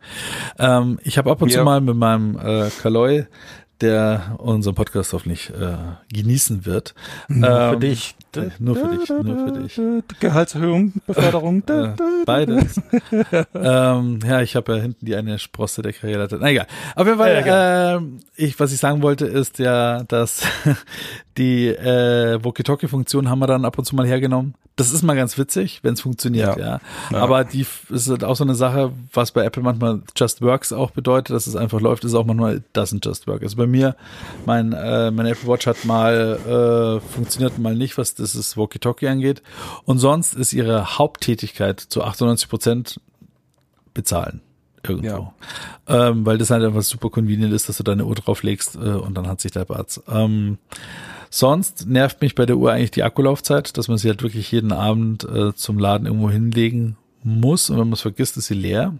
[0.59, 1.59] Ähm, ich habe ab und ja.
[1.59, 3.25] zu mal mit meinem äh, Kaloi
[3.81, 5.77] der unseren Podcast hoffentlich äh,
[6.13, 6.93] genießen wird.
[7.27, 8.15] Nur ähm, für dich.
[8.59, 10.19] Nur für dich, nur für dich.
[10.19, 11.63] Gehaltserhöhung, Beförderung.
[11.67, 11.93] äh,
[12.25, 12.81] beides.
[13.53, 16.27] ähm, ja, ich habe ja hinten die eine Sprosse der Karriere.
[16.39, 16.67] Na egal.
[16.95, 18.01] Auf jeden Fall, ja, äh,
[18.35, 20.41] ich, was ich sagen wollte, ist ja, dass
[21.37, 24.55] die äh, Walkie-Talkie-Funktion haben wir dann ab und zu mal hergenommen.
[24.75, 26.79] Das ist mal ganz witzig, wenn es funktioniert, ja.
[27.11, 27.17] ja.
[27.17, 30.89] Aber die ist halt auch so eine Sache, was bei Apple manchmal just works auch
[30.89, 33.43] bedeutet, dass es einfach läuft, ist auch manchmal doesn't just work.
[33.43, 33.95] Also bei mir,
[34.47, 39.43] mein, äh, mein Apple Watch hat mal äh, funktioniert, mal nicht, was das Walkie-Talkie angeht.
[39.85, 42.99] Und sonst ist ihre Haupttätigkeit zu 98 Prozent
[43.93, 44.41] bezahlen
[44.87, 45.33] irgendwo.
[45.87, 46.09] Ja.
[46.09, 49.15] Ähm, weil das halt einfach super convenient ist, dass du deine Uhr drauflegst äh, und
[49.15, 50.01] dann hat sich der Batz.
[50.07, 50.57] Ähm,
[51.35, 54.71] Sonst nervt mich bei der Uhr eigentlich die Akkulaufzeit, dass man sie halt wirklich jeden
[54.71, 58.93] Abend äh, zum Laden irgendwo hinlegen muss und wenn man es vergisst, ist sie leer.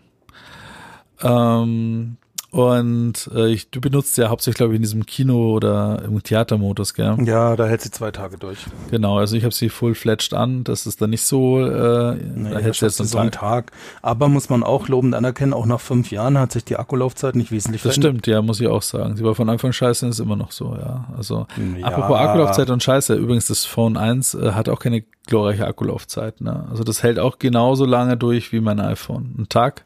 [1.22, 2.18] Ähm,
[2.54, 6.94] und äh, ich, du benutzt ja hauptsächlich, glaube ich, in diesem Kino- oder im Theatermodus,
[6.94, 7.18] gell?
[7.26, 8.60] Ja, da hält sie zwei Tage durch.
[8.92, 10.64] Genau, also ich habe sie full-fledged an.
[10.64, 13.72] Das ist dann nicht so, äh, nee, da hält sie jetzt so einen Tag.
[14.04, 17.52] Aber muss man auch lobend anerkennen, auch nach fünf Jahren hat sich die Akkulaufzeit nicht
[17.52, 18.14] wesentlich das verändert.
[18.14, 19.18] Das stimmt, ja, muss ich auch sagen.
[19.18, 21.06] Sie war von Anfang scheiße und ist immer noch so, ja.
[21.18, 21.48] Also,
[21.80, 21.88] ja.
[21.88, 26.42] apropos Akkulaufzeit und scheiße, übrigens, das Phone 1 äh, hat auch keine glorreiche Akkulaufzeit.
[26.42, 26.68] Ne?
[26.70, 29.34] Also das hält auch genauso lange durch wie mein iPhone.
[29.38, 29.86] Ein Tag,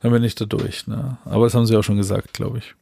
[0.00, 0.86] dann bin ich da durch.
[0.86, 1.16] Ne?
[1.24, 2.74] Aber das haben sie auch schon gesagt, glaube ich.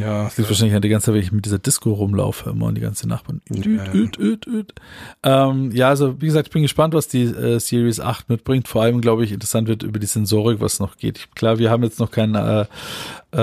[0.00, 0.24] Ja.
[0.24, 2.76] Das liegt wahrscheinlich an die ganze Zeit, wenn ich mit dieser Disco rumlaufe immer und
[2.76, 3.42] die ganze Nachbarn.
[3.50, 3.92] Ja.
[3.92, 4.74] Üt, üt, üt,
[5.22, 8.66] ähm, ja, also wie gesagt, ich bin gespannt, was die äh, Series 8 mitbringt.
[8.66, 11.28] Vor allem, glaube ich, interessant wird über die Sensorik, was noch geht.
[11.34, 12.64] Klar, wir haben jetzt noch kein äh,
[13.32, 13.36] äh,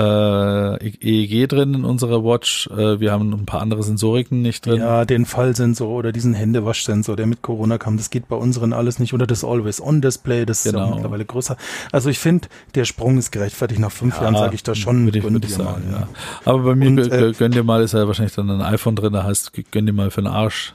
[0.80, 2.68] EEG drin in unserer Watch.
[2.68, 4.80] Äh, wir haben ein paar andere Sensoriken nicht drin.
[4.80, 8.98] Ja, den Fallsensor oder diesen Händewaschsensor, der mit Corona kam, das geht bei unseren alles
[8.98, 9.14] nicht.
[9.14, 10.78] Oder das Always-On-Display, das genau.
[10.78, 11.56] ist auch mittlerweile größer.
[11.92, 13.80] Also ich finde, der Sprung ist gerechtfertigt.
[13.80, 15.04] Nach fünf ja, Jahren sage ich das schon.
[15.04, 16.08] Würde ich, würde ich sagen, mal, ja.
[16.44, 19.12] Aber bei mir, Und, äh, gönn dir mal, ist ja wahrscheinlich dann ein iPhone drin,
[19.12, 20.74] da heißt, gönn dir mal für den Arsch.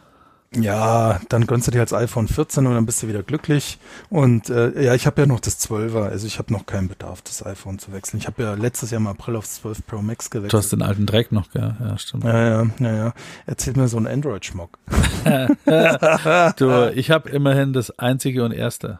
[0.53, 3.77] Ja, dann gönnst du dir als iPhone 14 und dann bist du wieder glücklich.
[4.09, 7.21] Und äh, ja, ich habe ja noch das 12er, also ich habe noch keinen Bedarf,
[7.21, 8.19] das iPhone zu wechseln.
[8.19, 10.51] Ich habe ja letztes Jahr im April aufs 12 Pro Max gewechselt.
[10.51, 11.77] Du hast den alten Dreck noch, gell?
[11.79, 12.25] Ja, stimmt.
[12.25, 13.13] Ja, ja, ja, ja.
[13.45, 14.77] Erzähl mir so ein Android-Schmuck.
[16.57, 18.99] du, ich habe immerhin das einzige und erste.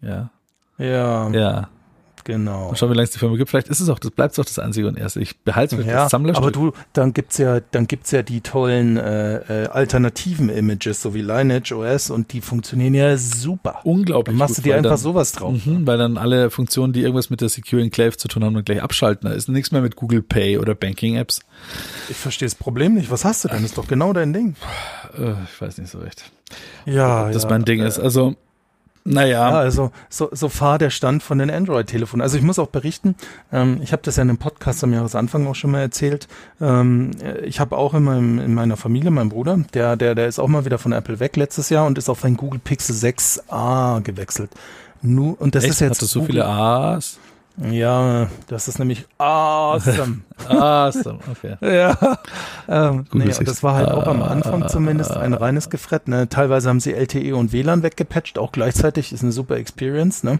[0.00, 0.30] Ja.
[0.78, 1.28] Ja.
[1.28, 1.68] Ja.
[2.24, 2.68] Genau.
[2.68, 3.50] Mal schauen, wie lange es die Firma gibt.
[3.50, 5.20] Vielleicht ist es auch, das bleibt auch das einzige und erste.
[5.20, 6.42] Ich behalte es ja, das Sammlerstück.
[6.42, 11.12] Aber du, dann gibt's ja, dann gibt's ja die tollen äh, äh, alternativen Images, so
[11.14, 13.80] wie Lineage OS und die funktionieren ja super.
[13.84, 14.32] Unglaublich.
[14.32, 15.66] Dann machst gut, du dir einfach dann, sowas drauf.
[15.66, 18.64] Mhm, weil dann alle Funktionen, die irgendwas mit der Secure Enclave zu tun haben, dann
[18.64, 19.28] gleich abschalten.
[19.28, 21.40] Da ist nichts mehr mit Google Pay oder Banking Apps.
[22.08, 23.10] Ich verstehe das Problem nicht.
[23.10, 23.58] Was hast du denn?
[23.58, 24.56] Das ist doch genau dein Ding.
[25.18, 26.24] Äh, ich weiß nicht so recht.
[26.86, 27.98] Ja, das ja, mein Ding äh, ist.
[27.98, 28.36] Also
[29.04, 29.50] naja.
[29.50, 32.22] Ja, also so, so fahr der Stand von den Android-Telefonen.
[32.22, 33.14] Also ich muss auch berichten,
[33.52, 36.26] ähm, ich habe das ja in einem Podcast am Jahresanfang auch schon mal erzählt.
[36.60, 37.10] Ähm,
[37.44, 40.48] ich habe auch in, meinem, in meiner Familie, mein Bruder, der, der, der ist auch
[40.48, 44.50] mal wieder von Apple weg letztes Jahr und ist auf ein Google Pixel 6a gewechselt.
[45.02, 45.74] Nur, und das Echt?
[45.74, 45.96] ist jetzt.
[45.96, 47.18] Hat das so viele A's?
[47.70, 50.22] Ja, das ist nämlich awesome.
[50.48, 51.56] awesome, okay.
[51.74, 52.18] Ja,
[52.68, 56.08] ähm, nee, das war halt auch am Anfang zumindest ein reines Gefrett.
[56.08, 56.28] Ne?
[56.28, 60.24] Teilweise haben sie LTE und WLAN weggepatcht, auch gleichzeitig, ist eine super Experience.
[60.24, 60.38] Ne?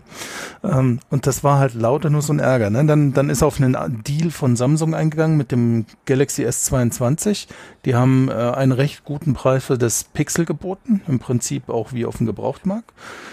[0.62, 2.70] Ähm, und das war halt lauter nur so ein Ärger.
[2.70, 2.85] Ne?
[2.85, 7.46] Dann, dann ist auf einen Deal von Samsung eingegangen mit dem Galaxy S22.
[7.85, 12.07] Die haben äh, einen recht guten Preis für das Pixel geboten, im Prinzip auch wie
[12.07, 12.90] auf dem Gebrauchtmarkt.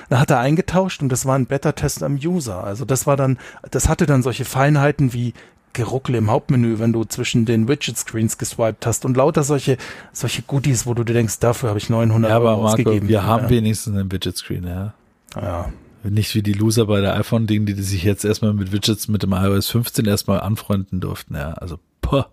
[0.10, 2.64] Da hat er eingetauscht und das war ein Beta-Test am User.
[2.64, 3.38] Also das war dann
[3.70, 5.34] das hatte dann solche Feinheiten wie
[5.74, 9.78] Geruckel im Hauptmenü, wenn du zwischen den Widget-Screens geswiped hast und lauter solche,
[10.12, 13.08] solche Goodies, wo du dir denkst, dafür habe ich 900 ja, aber Euro Marco, ausgegeben.
[13.08, 13.50] wir haben ja.
[13.50, 14.94] wenigstens einen Widget-Screen, ja.
[15.36, 15.72] Ja.
[16.04, 19.34] Nicht wie die Loser bei der iPhone-Ding, die sich jetzt erstmal mit Widgets mit dem
[19.34, 21.54] iOS 15 erstmal anfreunden durften, ja.
[21.54, 22.24] Also, puh.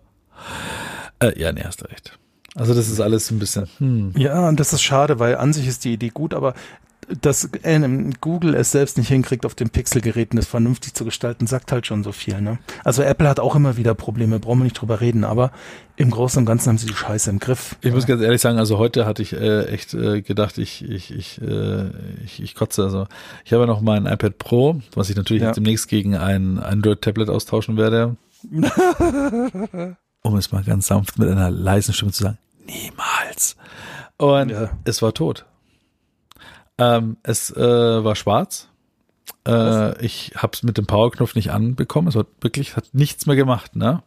[1.19, 2.17] Äh, ja, nee, hast recht.
[2.55, 3.67] Also das ist alles ein bisschen.
[3.77, 4.13] Hm.
[4.17, 6.55] Ja, und das ist schade, weil an sich ist die Idee gut, aber
[7.21, 11.71] dass äh, Google es selbst nicht hinkriegt, auf den Pixelgeräten das vernünftig zu gestalten, sagt
[11.71, 12.39] halt schon so viel.
[12.41, 12.59] Ne?
[12.83, 15.51] Also Apple hat auch immer wieder Probleme, brauchen wir nicht drüber reden, aber
[15.95, 17.75] im Großen und Ganzen haben sie die Scheiße im Griff.
[17.81, 21.11] Ich muss ganz ehrlich sagen, also heute hatte ich äh, echt äh, gedacht, ich, ich,
[21.11, 21.89] ich, äh,
[22.23, 22.83] ich, ich kotze.
[22.83, 23.07] Also
[23.43, 25.49] ich habe noch mein iPad Pro, was ich natürlich Ja.
[25.49, 28.17] jetzt demnächst gegen ein Android-Tablet austauschen werde.
[30.21, 33.55] um es mal ganz sanft mit einer leisen Stimme zu sagen, niemals.
[34.17, 34.69] Und Ja.
[34.85, 35.45] es war tot.
[36.79, 38.69] Ähm, es äh, war schwarz.
[39.47, 42.07] Äh, ich habe es mit dem Powerknopf nicht anbekommen.
[42.07, 43.75] Es war wirklich, hat nichts mehr gemacht.
[43.75, 44.01] Ne?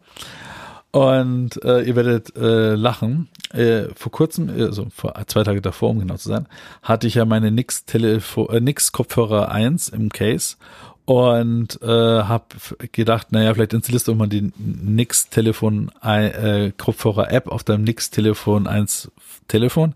[0.91, 3.29] Und äh, ihr werdet äh, lachen.
[3.53, 6.47] Äh, vor kurzem, also vor zwei Tage davor, um genau zu sein,
[6.83, 10.57] hatte ich ja meine Nix Telefo äh, Nix Kopfhörer 1 im Case
[11.05, 12.45] und äh, habe
[12.93, 18.11] gedacht, naja, vielleicht installierst du mal die Nix Telefon äh, Kopfhörer App auf deinem Nix
[18.11, 19.11] Telefon 1
[19.49, 19.95] Telefon.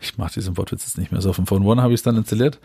[0.00, 1.30] Ich mache diesen Wortwitz jetzt nicht mehr so.
[1.30, 2.58] Auf dem Phone One habe ich es dann installiert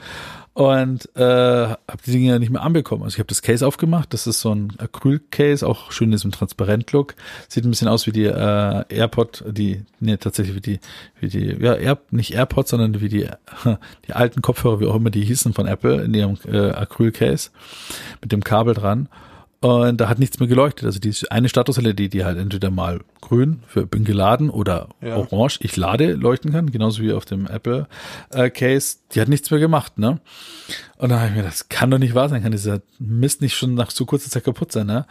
[0.54, 3.04] und äh, habe die Dinge nicht mehr anbekommen.
[3.04, 4.14] Also ich habe das Case aufgemacht.
[4.14, 7.16] Das ist so ein Acryl-Case, auch schön in diesem Transparent-Look.
[7.48, 10.80] Sieht ein bisschen aus wie die äh, AirPod, die, nee, tatsächlich wie die,
[11.20, 13.30] wie die, ja, Air, nicht AirPods, sondern wie die,
[14.08, 17.52] die alten Kopfhörer, wie auch immer die hießen von Apple in ihrem äh, Acryl-Case
[18.22, 19.08] mit dem Kabel dran.
[19.62, 20.86] Und da hat nichts mehr geleuchtet.
[20.86, 25.18] Also die eine Status-LED, die halt entweder mal grün für bin geladen oder Ja.
[25.18, 27.88] orange, ich lade, leuchten kann, genauso wie auf dem Apple
[28.30, 30.22] äh, Case, die hat nichts mehr gemacht, ne?
[30.98, 33.56] Und dann habe ich mir das kann doch nicht wahr sein, kann dieser Mist nicht
[33.56, 35.06] schon nach so kurzer Zeit kaputt sein, ne?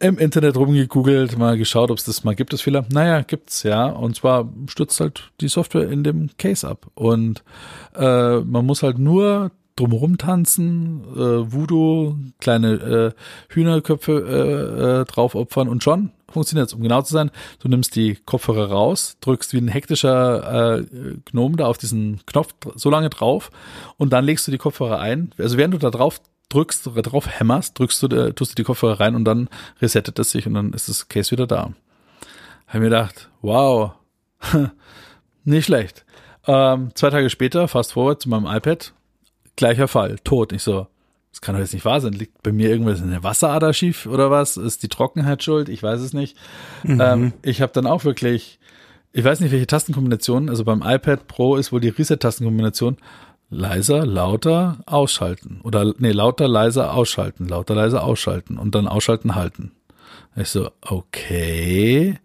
[0.00, 2.84] Im Internet rumgegoogelt, mal geschaut, ob es das mal gibt, das Fehler.
[2.90, 3.86] Naja, gibt's, ja.
[3.86, 6.88] Und zwar stürzt halt die Software in dem Case ab.
[6.94, 7.44] Und
[7.94, 15.34] äh, man muss halt nur drumherum tanzen, äh, Voodoo, kleine äh, Hühnerköpfe äh, äh, drauf
[15.34, 19.58] opfern und schon funktioniert Um genau zu sein, du nimmst die Kopfhörer raus, drückst wie
[19.58, 20.84] ein hektischer äh,
[21.24, 23.50] Gnome da auf diesen Knopf so lange drauf
[23.96, 25.32] und dann legst du die Kopfhörer ein.
[25.38, 29.00] Also während du da drauf drückst drauf hämmerst, drückst du, äh, tust du die Kopfhörer
[29.00, 29.48] rein und dann
[29.80, 31.72] resettet es sich und dann ist das Case wieder da.
[32.66, 33.92] Habe mir gedacht, wow,
[35.44, 36.04] nicht schlecht.
[36.46, 38.92] Ähm, zwei Tage später, fast forward zu meinem iPad,
[39.56, 40.52] gleicher Fall, tot.
[40.52, 40.86] Ich so,
[41.32, 42.12] das kann doch jetzt nicht wahr sein.
[42.12, 44.56] Liegt bei mir irgendwas in der Wasserader schief oder was?
[44.56, 45.68] Ist die Trockenheit schuld?
[45.68, 46.36] Ich weiß es nicht.
[46.84, 48.58] Ähm, ich habe dann auch wirklich,
[49.12, 52.96] ich weiß nicht, welche Tastenkombination, also beim iPad Pro ist wohl die Reset-Tastenkombination
[53.50, 55.60] leiser, lauter, ausschalten.
[55.62, 59.72] Oder nee, lauter, leiser, ausschalten, lauter, leiser, ausschalten und dann ausschalten, halten.
[60.36, 62.18] Ich so, okay.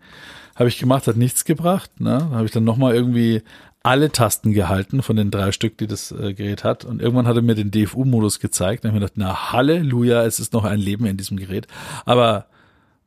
[0.55, 1.99] Habe ich gemacht, hat nichts gebracht.
[1.99, 2.29] Ne?
[2.31, 3.41] Habe ich dann nochmal irgendwie
[3.83, 6.85] alle Tasten gehalten von den drei Stück, die das äh, Gerät hat.
[6.85, 8.83] Und irgendwann hat er mir den DFU-Modus gezeigt.
[8.83, 11.67] Habe ich mir gedacht, na Halleluja, es ist noch ein Leben in diesem Gerät.
[12.05, 12.45] Aber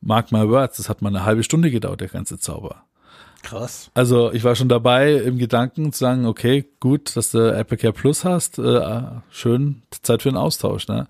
[0.01, 2.83] mark my words, das hat mal eine halbe Stunde gedauert, der ganze Zauber.
[3.43, 3.91] Krass.
[3.95, 7.93] Also ich war schon dabei im Gedanken zu sagen, okay, gut, dass du Apple Care
[7.93, 10.89] Plus hast, äh, schön Zeit für einen Austausch.
[10.89, 11.07] Ne?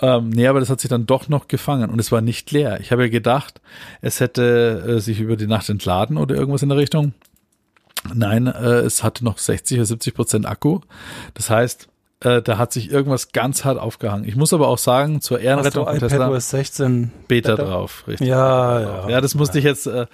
[0.00, 2.80] Ähm, nee, aber das hat sich dann doch noch gefangen und es war nicht leer.
[2.80, 3.60] Ich habe ja gedacht,
[4.00, 7.14] es hätte äh, sich über die Nacht entladen oder irgendwas in der Richtung.
[8.12, 10.80] Nein, äh, es hatte noch 60 oder 70 Prozent Akku.
[11.34, 11.88] Das heißt,
[12.22, 14.24] äh, da hat sich irgendwas ganz hart aufgehangen.
[14.28, 17.68] Ich muss aber auch sagen, zur Ehrenrettung von Tesla, iPadOS 16 Beta Beta?
[17.68, 18.28] drauf, richtig.
[18.28, 19.08] Ja, ja.
[19.08, 20.06] Ja, das musste ich jetzt äh,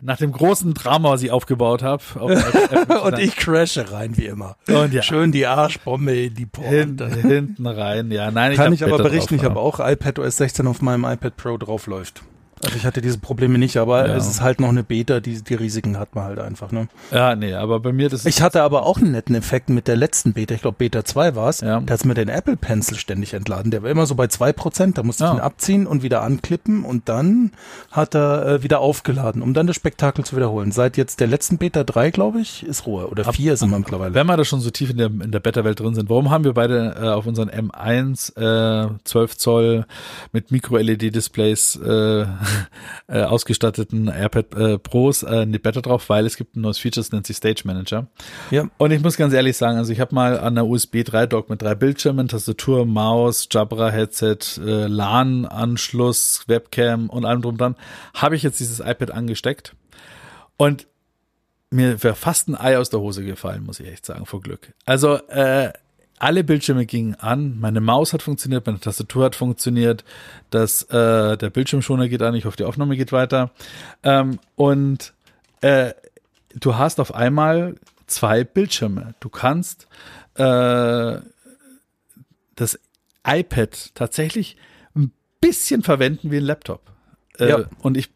[0.00, 2.02] nach dem großen Drama, was ich aufgebaut habe.
[2.18, 4.56] Und ich crashe rein, wie immer.
[4.68, 5.02] Und ja.
[5.02, 7.08] Schön die Arschbombe in die Hin, Pointe.
[7.08, 8.10] hinten rein.
[8.10, 11.36] Ja, nein, ich Kann ich aber berichten, ich habe auch iPadOS 16 auf meinem iPad
[11.36, 12.22] Pro drauf läuft.
[12.64, 14.16] Also ich hatte diese Probleme nicht, aber Ja.
[14.16, 16.72] es ist halt noch eine Beta, die, die Risiken hat man halt einfach.
[16.72, 16.88] Ne?
[17.10, 19.88] Ja, nee, aber bei mir das ist Ich hatte aber auch einen netten Effekt mit
[19.88, 21.60] der letzten Beta, ich glaube Beta 2 war es.
[21.60, 21.80] Ja.
[21.80, 23.70] Da hat's mir den Apple Pencil ständig entladen.
[23.70, 25.30] Der war immer so bei 2%, da musste Ja.
[25.32, 27.52] ich ihn abziehen und wieder anklippen und dann
[27.90, 30.72] hat er äh, wieder aufgeladen, um dann das Spektakel zu wiederholen.
[30.72, 33.08] Seit jetzt der letzten Beta 3, glaube ich, ist Ruhe.
[33.08, 34.14] Oder 4 sind wir mittlerweile.
[34.14, 36.44] wenn wir da schon so tief in der, in der Beta-Welt drin sind, warum haben
[36.44, 39.86] wir beide äh, auf unseren M1 äh, 12 Zoll
[40.32, 42.26] mit Micro-LED-Displays äh,
[43.08, 46.08] äh, ausgestatteten AirPad äh, Pros äh, eine Beta drauf?
[46.08, 48.06] Weil es gibt ein neues Feature, das nennt sich Stage Manager.
[48.50, 48.68] Ja.
[48.78, 51.50] Und ich muss ganz ehrlich sagen, also ich habe mal an der USB 3 Dock
[51.50, 57.76] mit drei Bildschirmen, Tastatur, Maus, Jabra Headset, äh, LAN Anschluss, Webcam und allem drum dran,
[58.14, 59.74] habe ich jetzt dieses iPad angesteckt
[60.56, 60.86] und
[61.70, 64.72] mir wäre fast ein Ei aus der Hose gefallen, muss ich echt sagen, vor Glück.
[64.84, 65.72] Also äh,
[66.18, 70.04] alle Bildschirme gingen an, meine Maus hat funktioniert, meine Tastatur hat funktioniert,
[70.50, 73.50] das, äh, der Bildschirmschoner geht an, ich hoffe, die Aufnahme geht weiter.
[74.02, 75.12] Ähm, und
[75.60, 75.92] äh,
[76.54, 77.74] du hast auf einmal
[78.06, 79.14] zwei Bildschirme.
[79.20, 79.88] Du kannst
[80.34, 81.18] äh,
[82.54, 82.78] das
[83.26, 84.56] iPad tatsächlich
[84.94, 86.92] ein bisschen verwenden wie ein Laptop.
[87.38, 87.64] Äh, Ja.
[87.80, 88.10] Und ich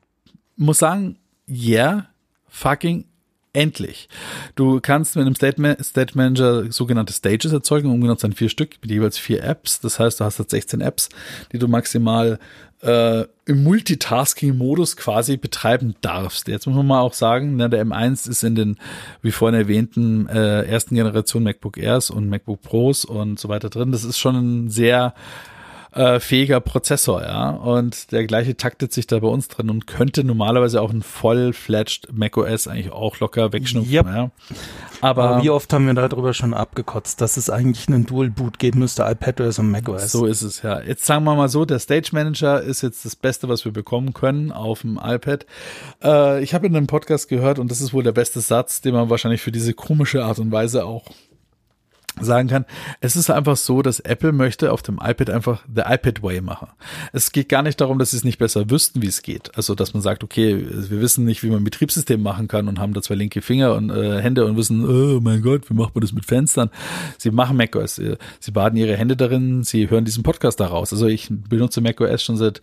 [0.56, 2.06] muss sagen, ja,
[2.48, 3.06] fucking
[3.52, 4.08] endlich.
[4.54, 8.90] Du kannst mit einem State, State Manager sogenannte Stages erzeugen, umgenannt sind vier Stück mit
[8.90, 9.80] jeweils vier Apps.
[9.80, 11.08] Das heißt, du hast jetzt 16 Apps,
[11.52, 12.38] die du maximal
[12.82, 16.48] äh, im Multitasking-Modus quasi betreiben darfst.
[16.48, 18.76] Jetzt muss man mal auch sagen, ne, der M1 ist in den,
[19.22, 23.90] wie vorhin erwähnten, äh, ersten Generation MacBook Airs und MacBook Pros und so weiter drin.
[23.90, 25.14] Das ist schon ein sehr
[25.92, 27.50] äh, fähiger Prozessor, ja.
[27.50, 32.08] Und der gleiche taktet sich da bei uns drin und könnte normalerweise auch ein voll-fledged
[32.12, 34.06] macOS eigentlich auch locker wegschnupfen, yep.
[34.06, 34.30] ja.
[35.00, 38.80] Aber, Aber, wie oft haben wir darüber schon abgekotzt, dass es eigentlich einen Dual-Boot geben
[38.80, 40.12] müsste, iPadOS und macOS.
[40.12, 40.80] So ist es, ja.
[40.80, 44.12] Jetzt sagen wir mal so, der Stage Manager ist jetzt das Beste, was wir bekommen
[44.12, 45.46] können auf dem iPad.
[46.02, 48.94] Äh, ich habe in einem Podcast gehört und das ist wohl der beste Satz, den
[48.94, 51.04] man wahrscheinlich für diese komische Art und Weise auch
[52.22, 52.64] sagen kann.
[53.00, 56.68] Es ist einfach so, dass Apple möchte auf dem iPad einfach the iPad Way machen.
[57.12, 59.56] Es geht gar nicht darum, dass sie es nicht besser wüssten, wie es geht.
[59.56, 62.78] Also, dass man sagt, okay, wir wissen nicht, wie man ein Betriebssystem machen kann und
[62.78, 65.94] haben da zwei linke Finger und äh, Hände und wissen, oh mein Gott, wie macht
[65.94, 66.70] man das mit Fenstern?
[67.16, 67.96] Sie machen macOS.
[67.96, 70.92] Sie baden ihre Hände darin, sie hören diesen Podcast daraus.
[70.92, 72.60] Also, ich benutze macOS schon seit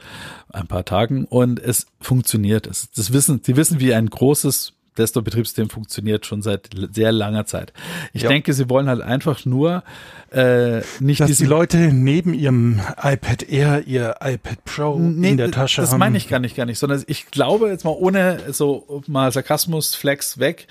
[0.50, 2.68] ein paar Tagen und es funktioniert.
[2.68, 7.74] Es, das wissen, sie wissen, wie ein großes Desktop-Betriebssystem funktioniert schon seit sehr langer Zeit.
[8.14, 8.30] Ich ja.
[8.30, 9.84] denke, sie wollen halt einfach nur
[10.32, 15.52] äh, nicht dass die Leute neben ihrem iPad Air ihr iPad Pro nee, in der
[15.52, 16.00] Tasche das haben.
[16.00, 19.32] Das meine ich gar nicht, gar nicht, sondern ich glaube jetzt mal ohne so mal
[19.32, 20.68] Sarkasmus Flex weg.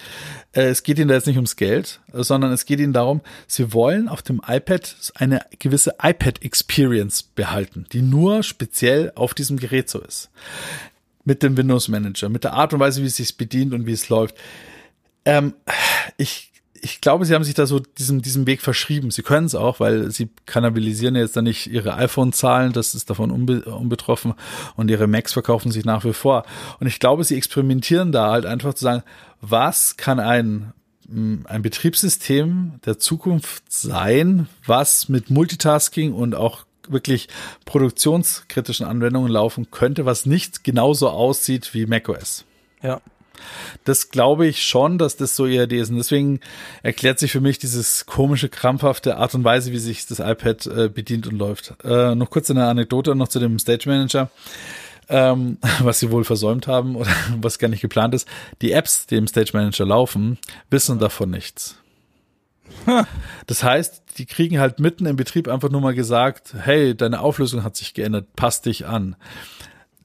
[0.52, 3.72] Äh, es geht ihnen da jetzt nicht ums Geld, sondern es geht ihnen darum, sie
[3.72, 9.88] wollen auf dem iPad eine gewisse iPad Experience behalten, die nur speziell auf diesem Gerät
[9.88, 10.30] so ist
[11.24, 13.92] mit dem Windows Manager, mit der Art und Weise, wie es sich bedient und wie
[13.92, 14.36] es läuft.
[15.24, 15.54] Ähm,
[16.16, 19.10] ich, ich glaube, sie haben sich da so diesem, diesem Weg verschrieben.
[19.10, 23.30] Sie können es auch, weil sie kannibalisieren jetzt dann nicht ihre iPhone-Zahlen, das ist davon
[23.30, 24.34] unbe unbetroffen
[24.76, 26.44] und ihre Macs verkaufen sich nach wie vor.
[26.78, 29.02] Und ich glaube, sie experimentieren da halt einfach zu sagen,
[29.40, 30.72] was kann ein
[31.08, 37.28] ein Betriebssystem der Zukunft sein, was mit Multitasking und auch wirklich
[37.64, 42.44] produktionskritischen Anwendungen laufen könnte, was nicht genauso aussieht wie macOS.
[42.82, 43.00] Ja.
[43.84, 45.90] Das glaube ich schon, dass das so ihre Idee ist.
[45.90, 46.40] Und deswegen
[46.82, 50.88] erklärt sich für mich dieses komische, krampfhafte Art und Weise, wie sich das iPad äh,
[50.88, 51.74] bedient und läuft.
[51.84, 54.30] Äh, noch kurz eine Anekdote noch zu dem Stage Manager.
[55.08, 58.28] Ähm, was sie wohl versäumt haben oder was gar nicht geplant ist.
[58.62, 60.38] Die Apps, die im Stage Manager laufen,
[60.70, 61.76] wissen davon nichts.
[63.46, 67.62] Das heißt, die kriegen halt mitten im Betrieb einfach nur mal gesagt, hey, deine Auflösung
[67.62, 69.16] hat sich geändert, passt dich an.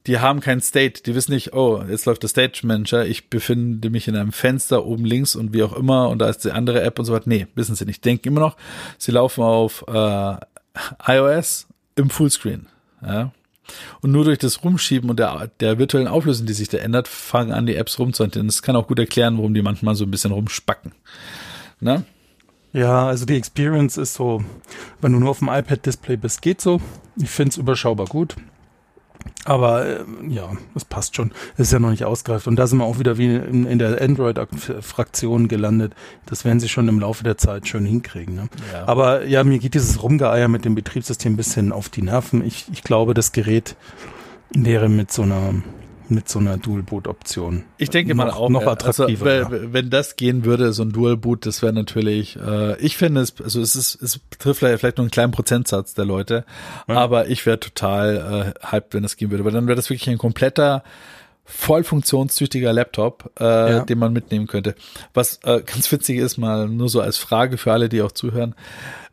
[0.08, 3.90] Die haben kein State, die wissen nicht, oh, jetzt läuft der Stage Manager, ich befinde
[3.90, 6.82] mich in einem Fenster oben links und wie auch immer und da ist die andere
[6.82, 7.30] App und so weiter.
[7.30, 8.04] Nee, wissen sie nicht.
[8.04, 8.58] Denken immer noch,
[8.98, 10.36] sie laufen auf äh,
[11.06, 12.68] iOS im Fullscreen.
[13.06, 13.32] Ja.
[14.02, 17.52] Und nur durch das Rumschieben und der, der virtuellen Auflösung, die sich da ändert, fangen
[17.52, 18.48] an, die Apps rumzuhandeln.
[18.48, 20.94] Das kann auch gut erklären, warum die manchmal so ein bisschen rumspacken.
[21.80, 22.04] Ne?
[22.72, 24.44] Ja, also die Experience ist so,
[25.02, 26.80] wenn du nur auf dem iPad-Display bist, geht so.
[27.16, 28.36] Ich finde es überschaubar gut.
[29.46, 31.32] Aber äh, ja, das passt schon.
[31.56, 32.48] Es ist ja noch nicht ausgereift.
[32.48, 35.94] Und da sind wir auch wieder wie in, in der Android-Fraktion gelandet.
[36.26, 38.36] Das werden sie schon im Laufe der Zeit schön hinkriegen.
[38.36, 38.50] Ne?
[38.72, 38.88] Ja.
[38.88, 42.46] Aber ja, mir geht dieses Rumgeeier mit dem Betriebssystem ein bisschen auf die Nerven.
[42.46, 43.76] Ich, ich glaube, das Gerät
[44.52, 45.56] wäre mit so einer
[46.12, 47.64] mit so einer Dual-Boot-Option.
[47.78, 49.26] Ich denke noch, mal auch noch attraktiver.
[49.26, 52.38] Also, wenn, wenn das gehen würde, so ein Dual-Boot, das wäre natürlich.
[52.38, 56.06] Äh, ich finde es, also es ist, es betrifft vielleicht nur einen kleinen Prozentsatz der
[56.06, 56.46] Leute,
[56.88, 56.96] ja.
[56.96, 60.10] aber ich wäre total äh, hyped, wenn das gehen würde, weil dann wäre das wirklich
[60.10, 60.84] ein kompletter
[61.50, 63.80] voll funktionstüchtiger Laptop, äh, ja.
[63.82, 64.76] den man mitnehmen könnte.
[65.14, 68.56] Was äh, ganz witzig ist, mal nur so als Frage für alle, die auch zuhören.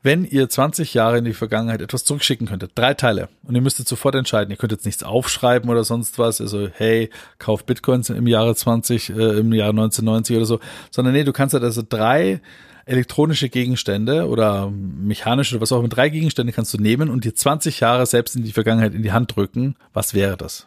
[0.03, 3.88] Wenn ihr 20 Jahre in die Vergangenheit etwas zurückschicken könntet, drei Teile, und ihr müsstet
[3.88, 8.27] sofort entscheiden, ihr könnt jetzt nichts aufschreiben oder sonst was, also hey, kauf Bitcoins im
[8.27, 12.40] Jahre 20, äh, im Jahr 1990 oder so, sondern nee, du kannst halt also drei
[12.85, 17.35] elektronische Gegenstände oder mechanische oder was auch immer, drei Gegenstände kannst du nehmen und dir
[17.35, 19.75] 20 Jahre selbst in die Vergangenheit in die Hand drücken.
[19.92, 20.66] Was wäre das?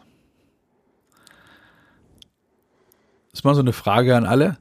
[3.32, 4.58] ist mal so eine Frage an alle.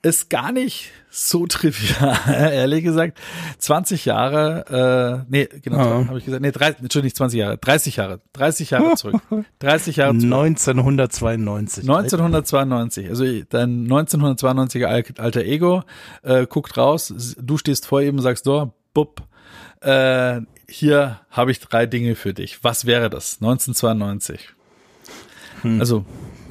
[0.00, 3.18] Ist gar nicht so trivial, ehrlich gesagt.
[3.58, 6.06] 20 Jahre, äh, nee, genau, ja.
[6.06, 9.20] habe ich gesagt, nee, 30, Entschuldigung, nicht 20 Jahre, 30 Jahre, 30 Jahre zurück.
[9.58, 10.32] 30 Jahre zurück.
[10.32, 11.82] 1992.
[11.82, 15.82] 1992, also dein 1992er alter Ego
[16.22, 19.22] äh, guckt raus, du stehst vor ihm und sagst, so, bub,
[19.80, 22.62] äh, hier habe ich drei Dinge für dich.
[22.62, 23.38] Was wäre das?
[23.40, 24.50] 1992.
[25.62, 25.80] Hm.
[25.80, 26.04] Also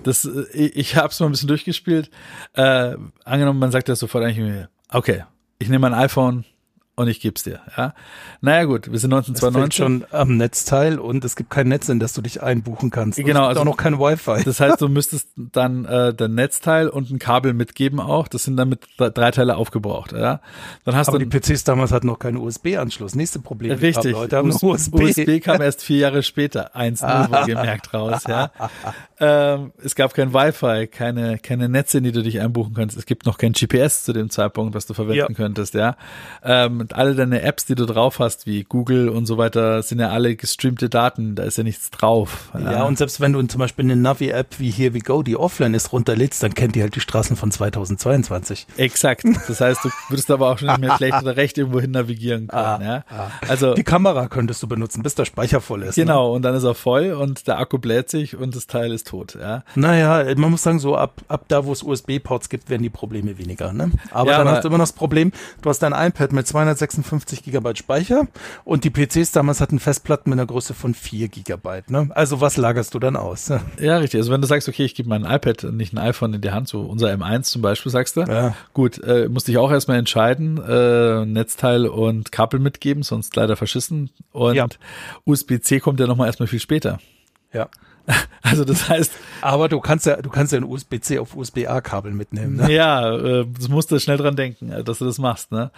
[0.07, 2.09] das, äh, ich habe es mal ein bisschen durchgespielt.
[2.53, 5.23] Äh, angenommen, man sagt das sofort eigentlich, okay,
[5.59, 6.45] ich nehme mein iPhone
[6.97, 7.61] und ich geb's dir.
[7.77, 7.93] Ja,
[8.41, 9.77] naja gut, wir sind Es fehlt 1992.
[9.77, 13.17] schon am Netzteil und es gibt kein Netz, in das du dich einbuchen kannst.
[13.17, 14.43] Genau, es gibt also- auch noch kein Wi-Fi.
[14.43, 18.27] Das heißt, du müsstest dann äh, dein Netzteil und ein Kabel mitgeben auch.
[18.27, 20.11] Das sind dann mit drei Teile aufgebraucht.
[20.11, 20.41] Ja,
[20.83, 23.15] dann hast Aber du die PCs damals hatten noch keinen USB-Anschluss.
[23.15, 23.77] Nächste Problem.
[23.77, 24.11] Richtig.
[24.13, 24.95] Leute haben US- USB.
[24.95, 28.49] USB kam erst vier Jahre später, 1.0 wohlgemerkt raus, ja.
[29.19, 32.97] ähm, es gab kein Wi-Fi, keine, keine Netze, in die du dich einbuchen kannst.
[32.97, 35.27] Es gibt noch kein GPS zu dem Zeitpunkt, was du verwenden Ja.
[35.35, 35.95] könntest, ja.
[36.43, 39.99] Ähm, und alle deine Apps, die du drauf hast, wie Google und so weiter, sind
[39.99, 41.35] ja alle gestreamte Daten.
[41.35, 42.49] Da ist ja nichts drauf.
[42.57, 45.73] Ja, und selbst wenn du zum Beispiel eine Navi-App wie Here We Go, die offline
[45.73, 48.67] ist, runterlädst, dann kennt die halt die Straßen von 2022.
[48.77, 49.25] Exakt.
[49.49, 52.47] Das heißt, du würdest aber auch schon nicht mehr schlecht oder recht irgendwo hin navigieren
[52.47, 53.03] können, ja.
[53.49, 55.97] Also, Die Kamera könntest du benutzen, bis der Speicher voll ist.
[55.97, 56.05] Ne?
[56.05, 56.33] genau.
[56.33, 59.37] Und dann ist er voll und der Akku bläht sich und das Teil ist tot,
[59.39, 59.63] ja.
[59.75, 63.37] Naja, man muss sagen, so ab, ab da, wo es USB-Ports gibt, werden die Probleme
[63.37, 63.73] weniger.
[63.73, 63.91] Ne?
[64.11, 65.31] Aber Ja, dann aber- hast du immer noch das Problem,
[65.61, 66.47] du hast dein iPad mit
[66.77, 68.27] 256 Gigabyte Speicher
[68.63, 71.89] und die PCs damals hatten Festplatten mit einer Größe von 4 Gigabyte.
[71.89, 72.09] Ne?
[72.11, 73.49] Also was lagerst du dann aus?
[73.49, 73.61] Ne?
[73.79, 74.19] Ja, richtig.
[74.19, 76.51] Also wenn du sagst, okay, ich gebe mein iPad und nicht ein iPhone in die
[76.51, 78.55] Hand, so unser M1 zum Beispiel, sagst du, Ja.
[78.73, 84.09] gut, äh, musste ich auch erstmal entscheiden, äh, Netzteil und Kabel mitgeben, sonst leider verschissen.
[84.31, 84.67] Und Ja.
[85.25, 86.99] USB-C kommt ja nochmal erstmal viel später.
[87.53, 87.69] Ja.
[88.43, 92.55] Also das heißt, Aber du kannst ja, du kannst ja ein USB-C auf USB-A-Kabel mitnehmen.
[92.55, 92.71] Ne?
[92.71, 95.51] ja, äh, das musst du schnell dran denken, äh, dass du das machst.
[95.51, 95.69] Ne?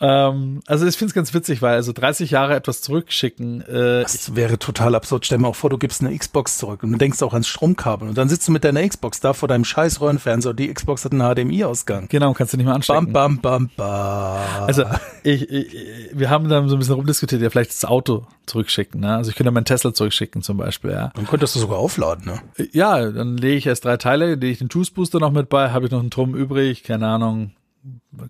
[0.00, 4.34] Ähm, also ich finde es ganz witzig, weil also 30 Jahre etwas zurückschicken, äh, Das
[4.34, 5.26] wäre total absurd.
[5.26, 8.08] Stell mir auch vor, du gibst eine Xbox zurück und du denkst auch ans Stromkabel
[8.08, 11.04] und dann sitzt du mit deiner Xbox da vor deinem scheiß Röhrenfernseher und die Xbox
[11.04, 12.08] hat einen HDMI-Ausgang.
[12.08, 13.12] genau, kannst du nicht mehr anstecken.
[13.12, 14.64] Bam, bam, bam, bam.
[14.66, 14.84] Also
[15.22, 15.76] ich, ich,
[16.12, 19.00] wir haben dann so ein bisschen rumdiskutiert, ja vielleicht das Auto zurückschicken.
[19.00, 19.16] Ne?
[19.16, 20.92] Also ich könnte meinen Tesla zurückschicken zum Beispiel.
[20.92, 22.66] Ja, dann könntest du sogar aufladen, ne?
[22.72, 25.70] ja dann lege ich erst drei Teile, lege ich den Juice Booster noch mit bei,
[25.70, 27.52] habe ich noch einen Turm übrig, keine Ahnung,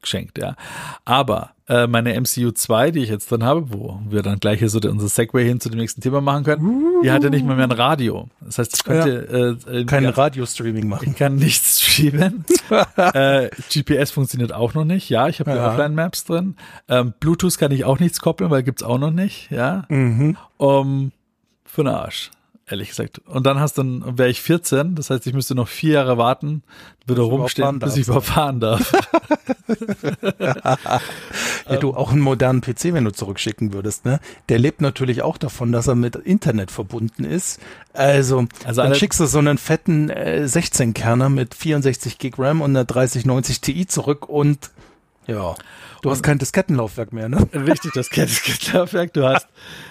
[0.02, 0.54] geschenkt, ja.
[1.04, 4.68] Aber äh, meine MCU 2, die ich jetzt drin habe, wo wir dann gleich hier
[4.68, 7.56] so der, unser Segway hin zu dem nächsten Thema machen können, die hatte nicht mal
[7.56, 8.28] mehr ein Radio.
[8.40, 11.08] Das heißt, ich könnte äh, äh, Kein ja, Radio-Streaming machen.
[11.10, 12.44] ich kann nichts streamen.
[12.96, 15.08] äh, GPS funktioniert auch noch nicht.
[15.08, 15.70] Ja, ich habe Ja.
[15.70, 16.56] Offline-Maps drin.
[16.88, 19.50] Ähm, Bluetooth kann ich auch nichts koppeln, weil gibt's auch noch nicht.
[19.50, 20.36] Ja, Mhm.
[20.58, 21.12] um,
[21.64, 22.30] für den Arsch.
[22.68, 23.20] Ehrlich gesagt.
[23.20, 26.18] Und dann hast du, dann wäre ich 14, das heißt, ich müsste noch vier Jahre
[26.18, 26.64] warten,
[27.06, 28.08] würde überhaupt rumstehen, bis ich darfst.
[28.08, 28.92] überhaupt fahren darf.
[31.68, 34.20] Ja, du, auch einen modernen PC, wenn du zurückschicken würdest, ne?
[34.48, 37.60] Der lebt natürlich auch davon, dass er mit Internet verbunden ist.
[37.92, 42.70] Also, Also dann schickst du so einen fetten äh, 16-Kerner mit 64 Gig RAM und
[42.70, 44.70] einer 3090 Ti zurück und
[45.26, 45.54] ja,
[46.02, 47.48] du hast kein Diskettenlaufwerk mehr, ne?
[47.52, 49.12] Richtig, das Kettenlaufwerk.
[49.12, 49.48] Du hast,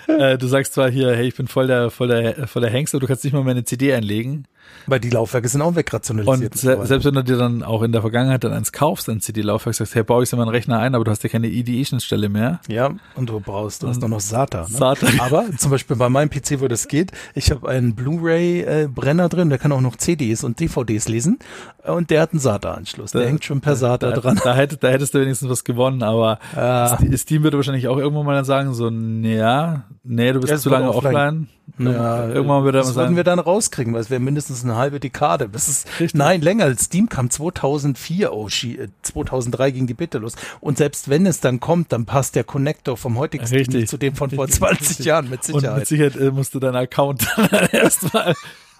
[0.07, 2.93] äh, du sagst zwar hier, hey, ich bin voll der, voll der, voll der Hengst,
[2.93, 4.47] aber du kannst nicht mal mehr eine CD einlegen.
[4.87, 6.53] Weil die Laufwerke sind auch wegrationalisiert.
[6.53, 9.19] Und se selbst wenn du dir dann auch in der Vergangenheit dann eins kaufst, ein
[9.19, 12.29] CD-Laufwerk, sagst, hey, baue ich in meinen Rechner ein, aber du hast ja keine IDE-Schnittstelle
[12.29, 12.59] mehr.
[12.67, 14.61] Ja, und du brauchst, du hast doch noch SATA.
[14.61, 14.67] Ne?
[14.77, 15.07] SATA.
[15.19, 19.57] Aber zum Beispiel bei meinem PC, wo das geht, ich habe einen Blu-ray-Brenner drin, der
[19.57, 21.39] kann auch noch CDs und DVDs lesen
[21.83, 23.11] und der hat einen SATA-Anschluss.
[23.11, 24.39] Der hängt schon per SATA da, dran.
[24.43, 26.39] Da, hätte, da hättest du wenigstens was gewonnen, aber.
[26.51, 30.57] Ste- Steam würde wahrscheinlich auch irgendwann mal dann sagen, so, ja, nee, du bist Ja,
[30.57, 31.47] zu wird lange offline.
[31.77, 31.93] offline.
[31.93, 34.99] Ja, irgendwann würde er das sagen, wir dann rauskriegen, weil es wäre mindestens eine halbe
[34.99, 35.49] Dekade.
[35.49, 36.13] Das ist, Richtig.
[36.13, 36.73] nein, länger.
[36.77, 40.35] Steam kam 2004, oh, shit, äh, 2003 ging die Beta los.
[40.61, 43.75] Und selbst wenn es dann kommt, dann passt der Connector vom heutigen Steam Richtig.
[43.81, 45.05] nicht zu dem von vor Richtig, 20 richtig.
[45.07, 45.87] Jahren, mit und mit Sicherheit.
[45.87, 47.27] Sicherheit äh, musst du deinen Account
[47.71, 48.35] erstmal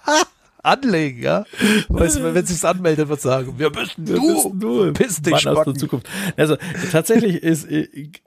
[0.66, 1.45] Anlegen, ja?
[1.89, 5.45] Weißt du, wenn sich's anmeldet, wird sagen, wir müssen Wir du, wissen nur, piss dich,
[5.45, 5.76] Mann aus der.
[5.76, 6.07] Zukunft.
[6.38, 6.57] Also
[6.91, 7.68] tatsächlich ist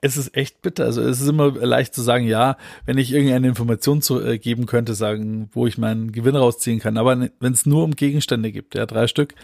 [0.01, 0.85] es ist echt bitter.
[0.85, 4.65] Also es ist immer leicht zu sagen, ja, wenn ich irgendeine Information zu, äh, geben
[4.65, 6.97] könnte, sagen, wo ich meinen Gewinn rausziehen kann.
[6.97, 9.35] Aber wenn es nur um Gegenstände gibt, ja, drei Stück,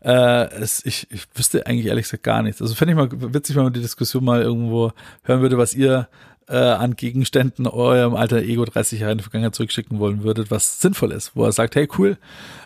[0.00, 2.62] äh, es, ich, ich wüsste eigentlich ehrlich gesagt gar nichts.
[2.62, 4.92] Also fände ich mal witzig, wenn man die Diskussion mal irgendwo
[5.24, 6.08] hören würde, was ihr
[6.48, 10.80] äh, an Gegenständen eurem alter Ego 30 Jahre in die Vergangenheit zurückschicken wollen würdet, was
[10.80, 12.16] sinnvoll ist, wo er sagt, hey cool,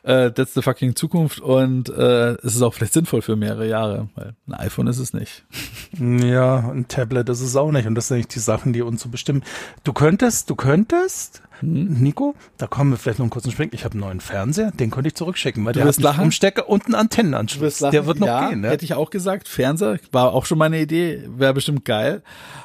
[0.02, 4.08] äh, that's the fucking Zukunft und äh, es ist auch vielleicht sinnvoll für mehrere Jahre,
[4.14, 5.44] weil ein iPhone ist es nicht.
[5.98, 7.86] Ja, ein Tablet ist es auch nicht.
[7.86, 9.42] Und das sind eigentlich die Sachen, die uns so bestimmen.
[9.82, 12.00] Du könntest, du könntest, Hm?
[12.00, 13.70] Nico, da kommen wir vielleicht noch einen kurzen Spring.
[13.72, 16.24] Ich habe einen neuen Fernseher, den könnte ich zurückschicken, weil der wirst hat einen?
[16.24, 17.78] Umstecker und einen Antennenanschluss.
[17.78, 18.70] Der wird noch ja, gehen, ne?
[18.70, 19.48] Hätte ich auch gesagt.
[19.48, 22.22] Fernseher war auch schon meine Idee, wäre bestimmt geil.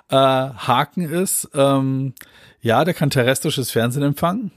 [0.10, 2.14] Äh, Haken ist, ähm,
[2.62, 4.52] ja, der kann terrestrisches Fernsehen empfangen.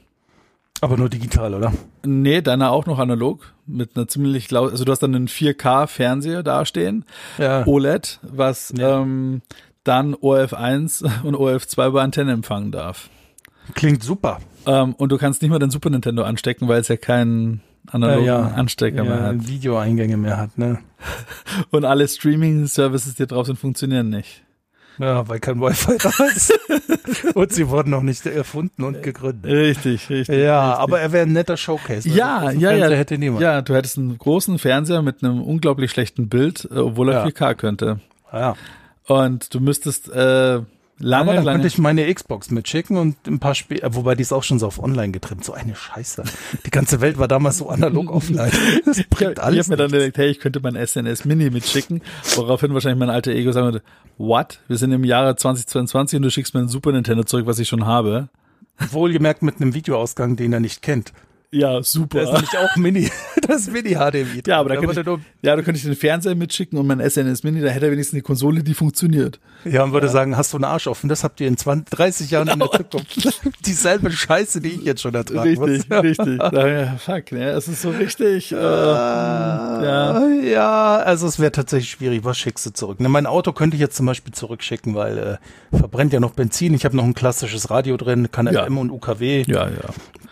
[0.81, 1.73] Aber nur digital, oder?
[2.05, 6.41] Nee, deiner auch noch analog mit einer ziemlich laut, also du hast dann einen 4K-Fernseher
[6.43, 7.03] dastehen,
[7.37, 7.67] Ja.
[7.67, 9.01] OLED, was Ja.
[9.01, 9.41] ähm,
[9.83, 13.09] dann ORF1 und ORF2 über Antenne empfangen darf.
[13.75, 14.39] Klingt super.
[14.65, 18.25] Ähm, und du kannst nicht mal den Super Nintendo anstecken, weil es ja keinen analogen
[18.25, 18.55] Ja, ja.
[18.55, 19.47] Anstecker mehr Ja, hat.
[19.47, 20.79] Videoeingänge mehr hat, ne?
[21.71, 24.43] Und alle Streaming-Services, die drauf sind, funktionieren nicht.
[24.99, 26.53] Ja, weil kein Wi-Fi da ist.
[27.35, 29.49] und sie wurden noch nicht erfunden und gegründet.
[29.51, 30.37] Richtig, richtig.
[30.37, 30.83] Ja, richtig.
[30.83, 32.07] aber er wäre ein netter Showcase.
[32.09, 32.97] weil Ja, so großen ja, Fernseher ja.
[32.97, 33.41] Hätte niemand.
[33.41, 37.25] Ja, du hättest einen großen Fernseher mit einem unglaublich schlechten Bild, äh, obwohl er Ja.
[37.25, 37.99] 4K könnte.
[38.33, 38.55] ja.
[39.07, 40.59] Und du müsstest äh,
[40.99, 41.57] lange, Aber dann lange.
[41.57, 44.67] könnte ich meine Xbox mitschicken und ein paar Spiele, wobei die ist auch schon so
[44.67, 45.43] auf online getrimmt.
[45.43, 46.23] So eine Scheiße.
[46.65, 48.51] Die ganze Welt war damals so analog offline.
[48.85, 49.65] Das ich bringt habe alles.
[49.65, 52.01] hab mir dann gedacht, hey, ich könnte mein SNS Mini mitschicken,
[52.35, 53.81] woraufhin wahrscheinlich mein alter Ego sagen würde,
[54.17, 54.59] what?
[54.67, 57.67] Wir sind im Jahre 2022 und du schickst mir ein Super Nintendo zurück, was ich
[57.67, 58.29] schon habe.
[58.91, 61.11] Wohlgemerkt mit einem Videoausgang, den er nicht kennt.
[61.51, 62.19] Ja, super.
[62.19, 63.09] Der ist nämlich auch Mini.
[63.49, 64.43] Das ist Mini-HDMI.
[64.45, 65.07] ja, aber da da könnte ich,
[65.41, 68.13] ja, da könnte ich den Fernseher mitschicken und mein SNS Mini, da hätte er wenigstens
[68.13, 69.39] eine Konsole, die funktioniert.
[69.65, 71.09] Ja, und würde sagen, hast du einen Arsch offen?
[71.09, 73.41] Das habt ihr in 20, 30 Jahren in der Zukunft.
[73.65, 75.97] Dieselbe Scheiße, die ich jetzt schon ertragen Richtig, muss.
[76.03, 76.37] richtig.
[76.37, 77.49] Da, fuck, ne?
[77.49, 78.51] Es ist so richtig.
[78.51, 80.27] Äh, ja.
[80.27, 82.23] Äh, ja, also es wäre tatsächlich schwierig.
[82.23, 82.99] Was schickst du zurück?
[82.99, 85.39] Ne, mein Auto könnte ich jetzt zum Beispiel zurückschicken, weil
[85.71, 86.75] äh, verbrennt ja noch Benzin.
[86.75, 88.65] Ich habe noch ein klassisches Radio drin, kann Ja.
[88.65, 89.43] FM und UKW.
[89.47, 89.73] Ja, ja.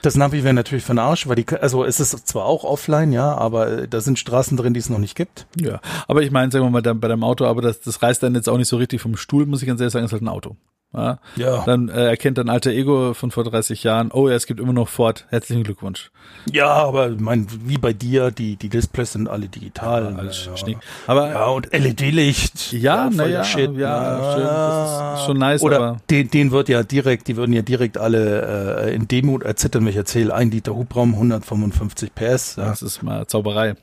[0.02, 3.34] Das Navi wäre natürlich für Arsch, weil die, also es ist zwar auch offline, ja,
[3.36, 5.48] aber äh, da sind Straßen drin, die es noch nicht gibt.
[5.60, 8.36] Ja, aber ich meine, sagen wir mal, bei deinem Auto, aber das, das reißt dann
[8.36, 10.28] jetzt auch nicht so richtig vom Stuhl, muss ich ganz ehrlich sagen, ist halt ein
[10.28, 10.56] Auto.
[10.94, 11.20] Ja.
[11.36, 11.64] Ja.
[11.66, 14.74] Dann äh, erkennt dein alter Ego von vor 30 Jahren, oh ja, es gibt immer
[14.74, 16.12] noch Ford, herzlichen Glückwunsch.
[16.52, 20.16] Ja, aber mein, wie bei dir, die, die Displays sind alle digital.
[20.18, 20.74] Alles ja.
[21.06, 22.72] Aber Ja, und LED-Licht.
[22.74, 23.76] Ja, na der ja, Shit.
[23.76, 24.48] ja, stimmt.
[24.48, 27.98] Das ist schon nice, Oder aber- den, den wird ja direkt, die würden ja direkt
[27.98, 32.56] alle äh, in Demut erzittern, wenn ich erzähle, ein Liter Hubraum, 155 PS.
[32.56, 32.66] Ja.
[32.70, 33.76] das ist mal Zauberei.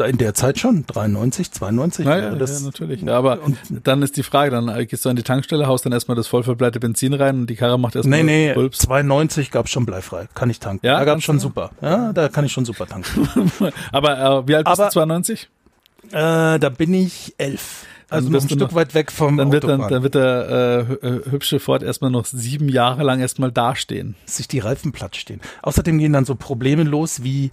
[0.00, 0.06] Ja.
[0.06, 2.04] In der Zeit schon, 93, 92.
[2.06, 3.02] Naja, das, ja, natürlich.
[3.02, 3.38] Ja, aber
[3.84, 6.42] dann ist die Frage, dann gehst du an die Tankstelle, haust dann erstmal das voll
[6.42, 8.78] verbleite Benzin rein und die Karre macht erstmal Nee, nee, Pulps.
[8.78, 10.28] 92 gab's schon bleifrei.
[10.34, 10.86] Kann ich tanken.
[10.86, 11.70] Ja, da gab's schon super.
[11.82, 13.28] Ja, da kann ich schon super tanken.
[13.92, 15.48] Aber äh, wie alt bist Aber- du, 92?
[16.10, 17.84] äh, da bin ich elf.
[18.10, 21.06] Also noch ein Stück noch- weit weg vom Dann wird, dann, dann wird der äh,
[21.06, 24.14] äh, hübsche Ford erstmal noch sieben Jahre lang erstmal dastehen.
[24.24, 25.42] sich die Reifen platt stehen.
[25.60, 27.50] Außerdem gehen dann so Probleme los wie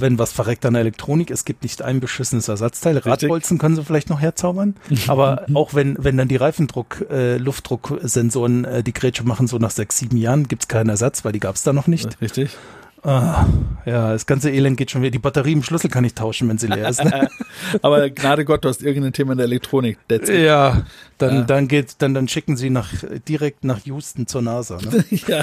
[0.00, 2.98] wenn was verreckt an der Elektronik, es gibt nicht ein beschissenes Ersatzteil.
[2.98, 4.76] Radbolzen können sie vielleicht noch herzaubern,
[5.08, 9.70] aber auch wenn wenn dann die Reifendruck, äh, Luftdrucksensoren äh, die Grätsche machen, so nach
[9.70, 12.20] sechs, sieben Jahren gibt's keinen Ersatz, weil die gab's da noch nicht.
[12.20, 12.56] Richtig?
[13.02, 13.46] Ah,
[13.84, 15.12] ja, das ganze Elend geht schon wieder.
[15.12, 17.04] Die Batterie im Schlüssel kann ich tauschen, wenn sie leer ist.
[17.04, 17.28] Ne?
[17.82, 19.98] Aber Gnade Gott, du hast irgendein Thema in der Elektronik.
[20.28, 20.82] Ja,
[21.18, 21.42] dann Ja.
[21.42, 22.88] dann geht dann dann schicken sie nach
[23.28, 24.78] direkt nach Houston zur NASA.
[24.78, 25.04] Ne?
[25.28, 25.40] ja,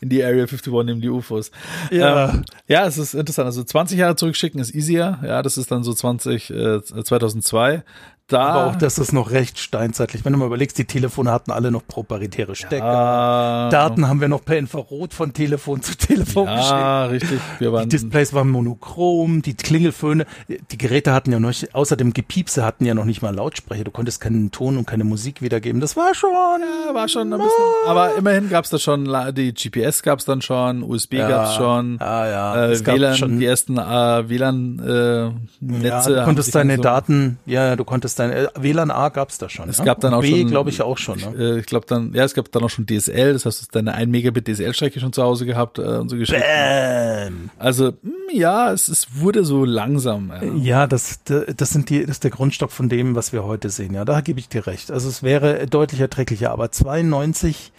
[0.00, 1.50] in die Area 51 nehmen die UFOs.
[1.90, 2.30] Ja.
[2.30, 3.46] ähm, ja, es ist interessant.
[3.46, 5.18] Also 20 Jahre zurückschicken ist easier.
[5.24, 7.82] Ja, das ist dann so 20, äh, 2002.
[8.28, 10.22] Da, Aber auch das ist noch recht steinzeitlich.
[10.22, 12.84] Wenn du mal überlegst, die Telefone hatten alle noch proparitäre Stecker.
[12.84, 16.70] Ah, Daten haben wir noch per Infrarot von Telefon zu Telefon geschickt.
[16.70, 17.40] Ja, richtig.
[17.58, 22.12] Wir waren, Die Displays waren monochrom, die Klingelföhne, die Geräte hatten ja noch, außer dem
[22.12, 23.84] Gepiepse hatten ja noch nicht mal Lautsprecher.
[23.84, 25.80] Du konntest keinen Ton und keine Musik wiedergeben.
[25.80, 26.28] Das war schon.
[26.30, 27.64] Ja, war schon ein bisschen.
[27.86, 31.96] Aber immerhin gab's da schon, die GPS gab's dann schon, USB gab's schon.
[31.98, 32.56] Ja, ja.
[32.66, 35.86] Äh, es gab WLAN, schon die ersten äh, WLAN-Netze.
[35.86, 39.68] ja, du konntest deine Daten, ja, du konntest deine, äh, WLAN A gab's da schon.
[39.68, 39.84] Es ja?
[39.84, 41.18] gab dann auch B, schon, glaube ich, auch schon.
[41.18, 41.34] Ne?
[41.38, 43.74] Äh, ich glaube dann, ja, es gab dann auch schon DSL, das heißt, du hast
[43.74, 46.42] deine 1 Megabit DSL-Strecke schon zu Hause gehabt äh, und so Geschichten.
[46.42, 47.50] Bäm.
[47.58, 50.30] Also, mh, ja, es, es wurde so langsam.
[50.30, 50.78] Ja.
[50.78, 53.94] Ja, das, das sind die, das ist der Grundstock von dem, was wir heute sehen.
[53.94, 54.90] Ja, da gebe ich dir recht.
[54.90, 57.72] Also es wäre deutlich erträglicher, aber 92,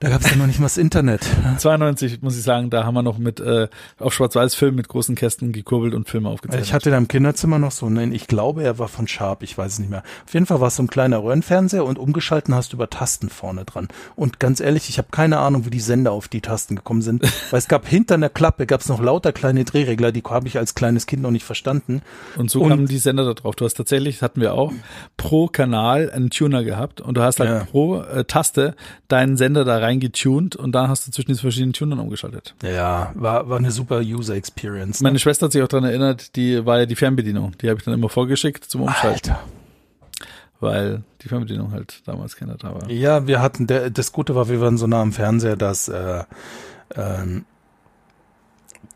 [0.00, 1.26] da gab es ja noch nicht mal das Internet.
[1.58, 3.68] 92, muss ich sagen, da haben wir noch mit äh,
[3.98, 6.66] auf Schwarz-Weiß-Film mit großen Kästen gekurbelt und Filme aufgezeichnet.
[6.66, 9.58] Ich hatte da im Kinderzimmer noch so einen, ich glaube, er war von Sharp, ich
[9.58, 10.02] weiß es nicht mehr.
[10.26, 13.28] Auf jeden Fall war es so ein kleiner Röhrenfernseher und umgeschalten hast du über Tasten
[13.28, 13.88] vorne dran.
[14.16, 17.22] Und ganz ehrlich, ich habe keine Ahnung, wie die Sender auf die Tasten gekommen sind,
[17.50, 20.58] weil es gab hinter einer Klappe, gab es noch lauter kleine Drehregler, die habe ich
[20.58, 22.02] als kleines Kind noch nicht verstanden.
[22.36, 23.56] Und so Und- kamen die Sender da drauf.
[23.56, 24.72] Du hast tatsächlich, hatten wir auch,
[25.16, 27.64] pro Kanal einen Tuner gehabt und du hast halt Ja.
[27.64, 28.76] pro äh, Taste
[29.08, 32.54] deinen Sender da reingetunt und dann hast du zwischen diesen verschiedenen Tunern umgeschaltet.
[32.62, 35.00] Ja, war, war eine super User Experience.
[35.00, 37.56] Meine Schwester hat sich auch daran erinnert, die war ja die Fernbedienung.
[37.60, 39.40] Die habe ich dann immer vorgeschickt zum Umschalten, Alter.
[40.60, 42.90] weil die Fernbedienung halt damals keiner da war.
[42.90, 46.24] Ja, wir hatten, der, das Gute war, wir waren so nah am Fernseher, dass, äh,
[46.94, 47.44] ähm,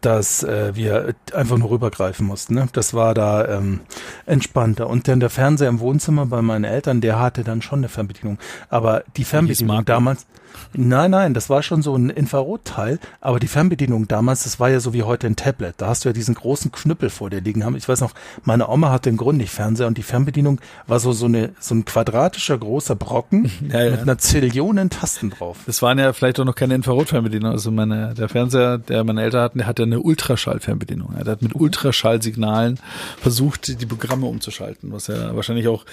[0.01, 2.55] dass äh, wir einfach nur rübergreifen mussten.
[2.55, 2.68] Ne?
[2.72, 3.80] Das war da ähm,
[4.26, 4.88] entspannter.
[4.88, 8.38] Und dann der Fernseher im Wohnzimmer bei meinen Eltern, der hatte dann schon eine Fernbedienung.
[8.68, 10.26] Aber die Fernbedienung damals,
[10.74, 12.98] nein, nein, das war schon so ein Infrarotteil.
[13.20, 15.74] Aber die Fernbedienung damals, das war ja so wie heute ein Tablet.
[15.78, 17.76] Da hast du ja diesen großen Knüppel vor dir liegen haben.
[17.76, 18.12] Ich weiß noch,
[18.44, 22.59] meine Oma hatte einen Grundig-Fernseher und die Fernbedienung war so so eine so ein quadratischer
[22.59, 23.90] großer Brocken Ja, ja.
[23.92, 25.59] mit einer Zillionen Tasten drauf.
[25.66, 27.50] Das waren ja vielleicht auch noch keine Infrarotfernbedienung.
[27.53, 31.14] Also meine, der Fernseher, der meine Eltern hatten, der hatte eine Ultraschallfernbedienung.
[31.16, 32.78] Er hat mit Ultraschallsignalen
[33.20, 35.84] versucht, die Programme umzuschalten, was ja wahrscheinlich auch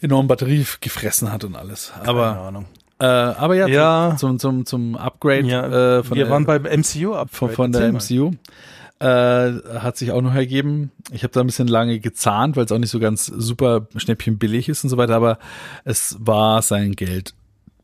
[0.00, 1.92] enorm Batterie gefressen hat und alles.
[2.04, 2.64] Aber, Keine Ahnung.
[3.00, 4.16] Äh, aber ja, Ja.
[4.18, 7.28] Zum, zum, zum Upgrade Ja, äh, von wir der, waren beim MCU ab.
[7.32, 8.32] von, von der MCU.
[8.98, 9.06] Äh,
[9.78, 10.92] hat sich auch noch ergeben.
[11.10, 14.68] Ich habe da ein bisschen lange gezahnt, weil es auch nicht so ganz super schnäppchenbillig
[14.68, 15.38] ist und so weiter, aber
[15.84, 17.34] es war sein Geld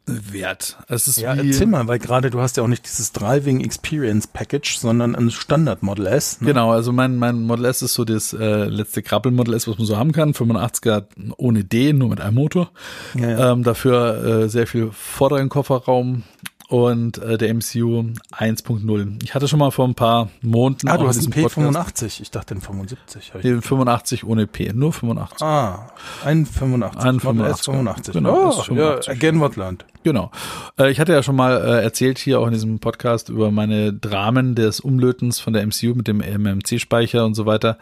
[0.07, 0.77] wert.
[0.89, 4.27] Es ist Ja, erzähl mal, weil gerade du hast ja auch nicht dieses Driving Experience
[4.27, 6.41] Package, sondern ein Standard Model S.
[6.41, 6.49] Ne?
[6.49, 9.79] Genau, also mein, mein Model S ist so das äh, letzte Krabbel Model S, was
[9.79, 10.33] man so haben kann.
[10.33, 11.05] 85er
[11.37, 12.71] ohne D, nur mit einem Motor.
[13.15, 13.53] Ja, ja.
[13.53, 16.23] Ähm, dafür äh, sehr viel vorderen Kofferraum
[16.69, 19.23] und äh, der MCU 1.0.
[19.23, 21.59] Ich hatte schon mal vor ein paar Monaten Ah, du hast einen Podcast
[22.03, 22.21] P85.
[22.23, 23.31] Ich dachte den 75.
[23.31, 25.43] hab ich- den 85 ohne P, nur 85.
[25.43, 25.91] Ah,
[26.25, 27.05] ein 85.
[27.05, 27.59] Ein Model 85.
[27.61, 28.15] S 85.
[28.15, 29.07] Genau, oh, S 85.
[29.07, 29.85] Ja, again what learned.
[30.07, 30.31] Genau.
[30.79, 33.93] Äh, ich hatte ja schon mal äh, erzählt hier auch in diesem Podcast über meine
[33.93, 37.77] Dramen des Umlötens von der MCU mit dem MMC-Speicher und so weiter.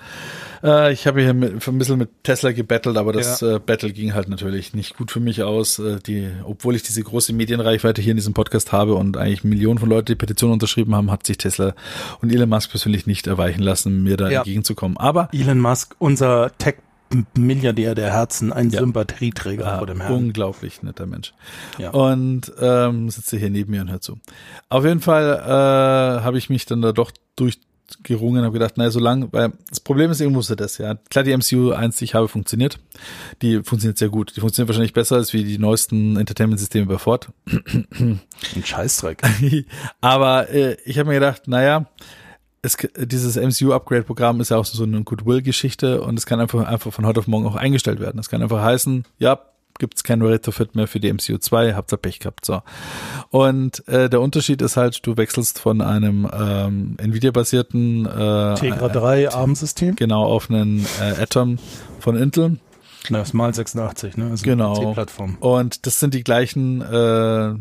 [0.62, 4.30] Äh, ich habe hier ein bisschen mit Tesla gebettelt, aber das äh, Battle ging halt
[4.30, 5.82] natürlich nicht gut für mich aus.
[6.06, 9.90] Die, obwohl ich diese große Medienreichweite hier in diesem Podcast habe und eigentlich Millionen von
[9.90, 11.74] Leuten die Petition unterschrieben haben, hat sich Tesla
[12.22, 14.38] und Elon Musk persönlich nicht erweichen lassen, mir da Ja.
[14.38, 14.96] entgegenzukommen.
[14.96, 16.52] Aber Elon Musk, unser
[17.22, 18.80] Tech-Milliardär der Herzen, ein Ja.
[18.80, 20.12] Sympathieträger Ah, vor dem Herrn.
[20.14, 21.32] unglaublich netter Mensch.
[21.78, 21.90] Ja.
[21.90, 24.18] Und ähm, sitze hier neben mir und hört zu.
[24.68, 28.90] Auf jeden Fall äh, habe ich mich dann da doch durchgerungen und habe gedacht, naja,
[28.90, 30.96] so lang, weil das Problem ist irgendwo so das, ja.
[31.10, 32.78] Klar, die MCU 1, die ich habe, funktioniert.
[33.42, 34.34] Die funktioniert sehr gut.
[34.36, 37.28] Die funktioniert wahrscheinlich besser als wie die neuesten Entertainment-Systeme bei Ford.
[37.46, 38.20] Ein
[38.64, 39.22] Scheißdreck.
[40.00, 41.86] Aber äh, ich habe mir gedacht, naja,
[42.64, 47.06] es, dieses MCU-Upgrade-Programm ist ja auch so eine Goodwill-Geschichte und es kann einfach, einfach von
[47.06, 48.18] heute auf morgen auch eingestellt werden.
[48.18, 49.38] Es kann einfach heißen, ja,
[49.78, 52.46] gibt's kein Retrofit mehr für die MCU 2, habt ihr Pech gehabt.
[52.46, 52.62] So.
[53.30, 59.30] Und äh, der Unterschied ist halt, du wechselst von einem ähm, Nvidia-basierten äh, Tegra 3
[59.30, 59.96] ARM-System.
[59.96, 61.58] genau auf einen äh, Atom
[62.00, 62.58] von Intel.
[63.10, 64.30] Das mal 86, ne?
[64.30, 64.94] Also Genau.
[65.40, 67.54] Und das sind die gleichen äh,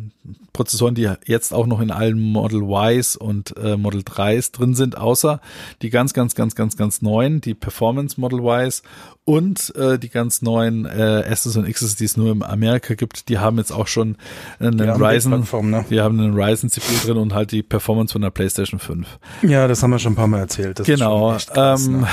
[0.53, 4.97] Prozessoren, die jetzt auch noch in allen Model Ys und äh, Model 3s drin sind,
[4.97, 5.41] außer
[5.81, 8.83] die ganz, ganz, ganz, ganz, ganz neuen, die Performance Model Ys
[9.25, 13.29] und äh, die ganz neuen äh, S's und X's, die es nur in Amerika gibt,
[13.29, 14.17] die haben jetzt auch schon
[14.59, 15.85] einen Die Ryzen, ne?
[15.89, 19.07] die haben einen Ryzen CPU drin und halt die Performance von der PlayStation 5.
[19.41, 20.79] Ja, das haben wir schon ein paar Mal erzählt.
[20.79, 21.37] Das Genau.
[21.47, 22.07] Krass, ähm, ne?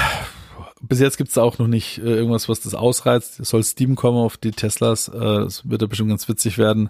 [0.82, 3.38] Bis jetzt gibt's da auch noch nicht äh, irgendwas, was das ausreizt.
[3.38, 5.08] Es soll Steam kommen auf die Teslas.
[5.08, 6.88] Äh, das wird ja bestimmt ganz witzig werden.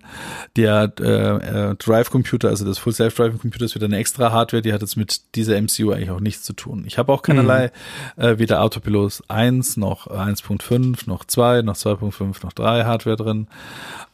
[0.57, 4.81] Der äh, äh, Drive-Computer, also das Full Self-Driving-Computer ist wieder eine extra Hardware, die hat
[4.83, 6.85] jetzt mit dieser MCU eigentlich auch nichts zu tun.
[6.87, 7.73] Ich habe auch keinerlei,
[8.17, 13.49] äh, weder Autopilot 1 noch 1.5, noch 2, noch 2.5, noch 3 Hardware drin.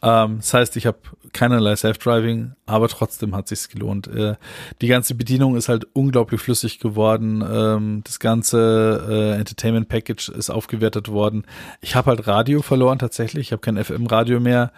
[0.01, 0.97] Ähm, das heißt, ich habe
[1.33, 4.07] keinerlei Self-Driving, aber trotzdem hat sich's gelohnt.
[4.07, 4.35] Äh,
[4.81, 7.43] die ganze Bedienung ist halt unglaublich flüssig geworden.
[7.47, 11.43] Ähm, das ganze äh, Entertainment Package ist aufgewertet worden.
[11.81, 13.47] Ich habe halt Radio verloren tatsächlich.
[13.47, 14.71] Ich habe kein FM-Radio mehr.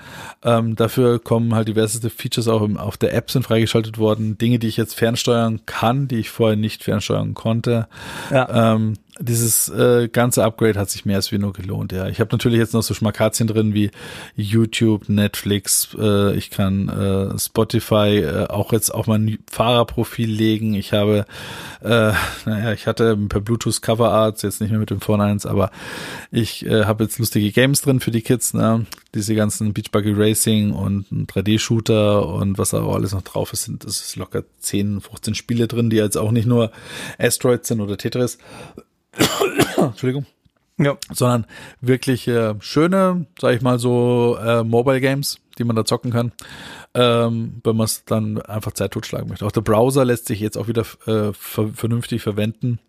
[0.43, 4.37] Ähm, dafür kommen halt diverse Features auch im, auf der App sind freigeschaltet worden.
[4.37, 7.87] Dinge, die ich jetzt fernsteuern kann, die ich vorher nicht fernsteuern konnte.
[8.31, 8.73] Ja.
[8.73, 12.07] Ähm, dieses äh, ganze Upgrade hat sich mehr als wie nur gelohnt, ja.
[12.07, 13.91] Ich habe natürlich jetzt noch so Schmackazien drin wie
[14.35, 20.73] YouTube, Netflix, äh, ich kann äh, Spotify äh, auch jetzt auf mein Fahrerprofil legen.
[20.73, 21.25] Ich habe,
[21.81, 22.13] äh,
[22.45, 25.71] naja, ich hatte per Bluetooth Cover Arts, jetzt nicht mehr mit dem Phone 1, aber
[26.31, 28.85] ich äh, habe jetzt lustige Games drin für die Kids, ne?
[29.15, 33.63] Diese ganzen Beach Buggy Racing und ein 3D-Shooter und was auch alles noch drauf ist,
[33.63, 36.71] sind, das ist locker 10, 15 Spiele drin, die jetzt auch nicht nur
[37.17, 38.37] Asteroids sind oder Tetris.
[39.77, 40.25] Entschuldigung.
[40.77, 40.97] Ja.
[41.11, 41.45] Sondern
[41.81, 46.31] wirklich äh, schöne, sag ich mal so, äh, Mobile Games, die man da zocken kann,
[46.93, 49.45] ähm, wenn man es dann einfach Zeit totschlagen möchte.
[49.45, 52.79] Auch der Browser lässt sich jetzt auch wieder äh, ver vernünftig verwenden.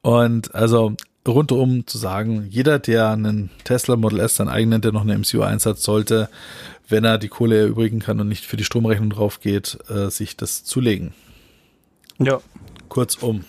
[0.00, 0.94] Und also
[1.26, 5.18] rundum zu sagen, jeder, der einen Tesla Model S sein eigen nennt, der noch eine
[5.18, 6.28] MCU 1 hat, sollte,
[6.88, 10.36] wenn er die Kohle erübrigen kann und nicht für die Stromrechnung drauf geht, äh, sich
[10.36, 11.14] das zulegen.
[12.18, 12.40] Ja.
[12.88, 13.44] Kurzum.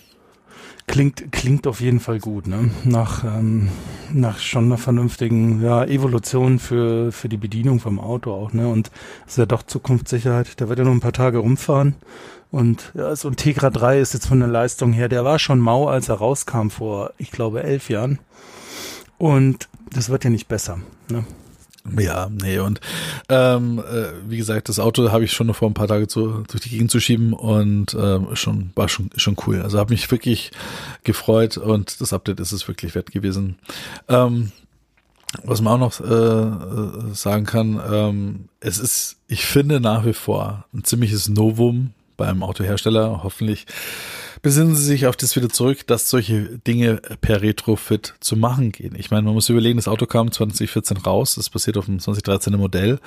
[0.90, 2.68] Klingt, klingt auf jeden Fall gut, ne?
[2.82, 3.68] Nach, ähm,
[4.12, 8.66] nach schon einer vernünftigen ja, Evolution für, für die Bedienung vom Auto auch, ne?
[8.66, 8.90] Und
[9.24, 10.60] ist ja doch Zukunftssicherheit.
[10.60, 11.94] Da wird ja noch ein paar Tage rumfahren.
[12.50, 15.60] Und ja, so ein Tegra 3 ist jetzt von der Leistung her, der war schon
[15.60, 18.18] mau, als er rauskam vor, ich glaube, elf Jahren.
[19.16, 21.24] Und das wird ja nicht besser, ne?
[21.98, 22.78] Ja, nee, und
[23.30, 26.62] ähm, äh, wie gesagt, das Auto habe ich schon vor ein paar Tage zu, durch
[26.62, 29.62] die Gegend zu schieben und ähm, schon war schon schon cool.
[29.62, 30.50] Also habe mich wirklich
[31.04, 33.56] gefreut und das Update ist es wirklich wert gewesen.
[34.08, 34.52] Ähm,
[35.44, 40.12] was man auch noch äh, äh, sagen kann, ähm, es ist, ich finde nach wie
[40.12, 43.22] vor ein ziemliches Novum beim Autohersteller.
[43.22, 43.66] Hoffentlich
[44.42, 48.94] besinnen Sie sich auf das wieder zurück, dass solche Dinge per Retrofit zu machen gehen.
[48.96, 52.56] Ich meine, man muss überlegen, das Auto kam 2014 raus, das basiert auf dem 2013er
[52.56, 52.98] Modell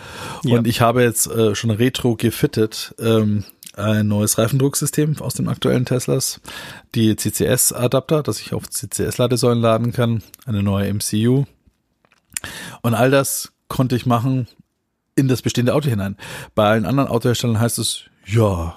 [0.43, 0.57] Ja.
[0.57, 3.43] und ich habe jetzt äh, schon retro gefittet ähm,
[3.75, 6.39] ein neues Reifendrucksystem aus den aktuellen Teslas,
[6.93, 11.45] die CCS-Adapter, dass ich auf CCS-Ladesäulen laden kann, eine neue MCU
[12.81, 14.47] und all das konnte ich machen
[15.15, 16.17] in das bestehende Auto hinein.
[16.55, 18.75] Bei allen anderen Autoherstellern heißt es, ja,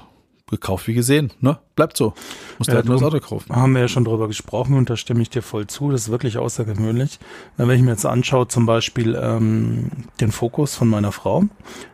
[0.49, 1.59] gekauft wie gesehen, ne?
[1.75, 2.15] Bleibt so.
[2.59, 3.55] Musst Ja, halt nur das Auto kaufen.
[3.55, 5.91] Haben wir ja schon drüber gesprochen und da stimme ich dir voll zu.
[5.91, 7.19] Das ist wirklich außergewöhnlich.
[7.57, 9.91] Wenn ich mir jetzt anschaue, zum Beispiel ähm,
[10.21, 11.45] den Fokus von meiner Frau,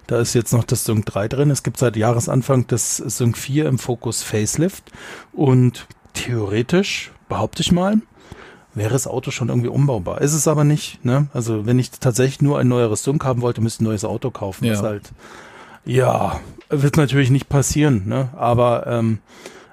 [0.06, 1.50] da ist jetzt noch das Sync 3 drin.
[1.50, 4.92] Es gibt seit Jahresanfang das Sync 4 im Fokus Facelift
[5.32, 8.02] und theoretisch, behaupte ich mal,
[8.74, 10.20] wäre das Auto schon irgendwie umbaubar.
[10.20, 11.02] Ist es aber nicht.
[11.06, 11.28] Ne?
[11.32, 14.30] Also wenn ich tatsächlich nur ein neueres Sync haben wollte, müsste ich ein neues Auto
[14.30, 14.66] kaufen.
[14.66, 14.74] Ja.
[14.74, 15.10] Ist halt,
[15.86, 16.40] ja,
[16.72, 18.04] wird natürlich nicht passieren.
[18.06, 18.30] Ne?
[18.36, 19.18] Aber ähm,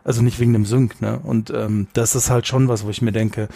[0.04, 1.02] also nicht wegen dem Sync.
[1.02, 1.20] Ne?
[1.24, 3.47] Und ähm, das ist halt schon was, wo ich mir denke,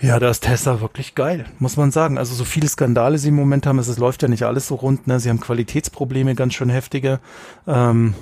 [0.00, 2.18] ja, da ist Tesla wirklich geil, muss man sagen.
[2.18, 4.74] Also so viele Skandale sie im Moment haben, es es läuft ja nicht alles so
[4.74, 5.06] rund.
[5.06, 5.20] Ne?
[5.20, 7.18] Sie haben Qualitätsprobleme, ganz schön heftige.
[7.66, 8.14] Ähm,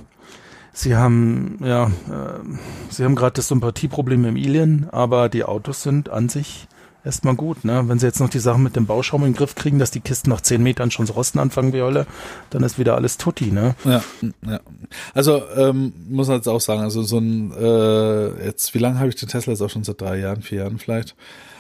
[0.73, 6.11] sie haben, ja, ähm, sie haben gerade das Sympathieproblem im Alien, aber die Autos sind
[6.11, 6.69] an sich
[7.05, 7.65] erstmal gut.
[7.65, 7.85] Ne?
[7.87, 10.01] Wenn sie jetzt noch die Sachen mit dem Bauschaum in den Griff kriegen, dass die
[10.01, 12.07] Kisten nach zehn Metern schon zu rosten anfangen wie Hölle,
[12.51, 13.51] dann ist wieder alles tutti.
[13.51, 13.75] Ne?
[13.85, 14.03] Ja,
[14.47, 14.61] ja.
[15.13, 19.09] Also ähm, muss man jetzt auch sagen, also so ein äh, jetzt, wie lange habe
[19.09, 21.15] ich den Tesla jetzt auch schon seit drei Jahren, vier Jahren vielleicht.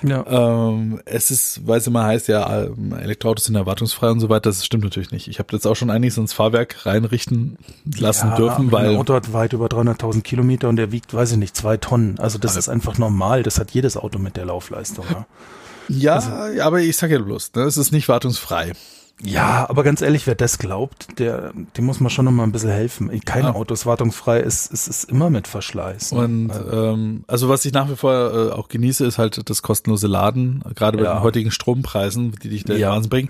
[0.06, 0.24] Ja.
[0.26, 4.50] Ähm, es ist, weil es immer heißt, ja, ähm, Elektroautos sind erwartungsfrei und so weiter,
[4.50, 5.28] das stimmt natürlich nicht.
[5.28, 7.56] Ich habe jetzt auch schon einiges ins Fahrwerk reinrichten
[7.98, 11.32] lassen Ja, dürfen, weil ein Auto hat weit über 300.000 Kilometer und der wiegt, weiß
[11.32, 12.18] ich nicht, zwei Tonnen.
[12.18, 13.42] Also das Also- ist einfach normal.
[13.42, 15.06] Das hat jedes Auto mit der Laufleistung.
[15.10, 15.26] Ja,
[15.88, 18.72] ja, Also aber ich sage ja bloß, ne, es ist nicht wartungsfrei.
[19.22, 22.52] Ja aber ganz ehrlich, wer das glaubt, der, dem muss man schon noch mal ein
[22.52, 23.08] bisschen helfen.
[23.24, 23.54] Kein Ja.
[23.54, 26.12] Auto ist wartungsfrei, es, es ist immer mit Verschleiß.
[26.12, 26.18] ne?
[26.18, 30.06] Und ähm, also was ich nach wie vor äh, auch genieße, ist halt das kostenlose
[30.08, 31.14] Laden, gerade bei Ja.
[31.14, 32.90] den heutigen Strompreisen, die dich da Ja.
[32.90, 33.28] Wahnsinn bringen.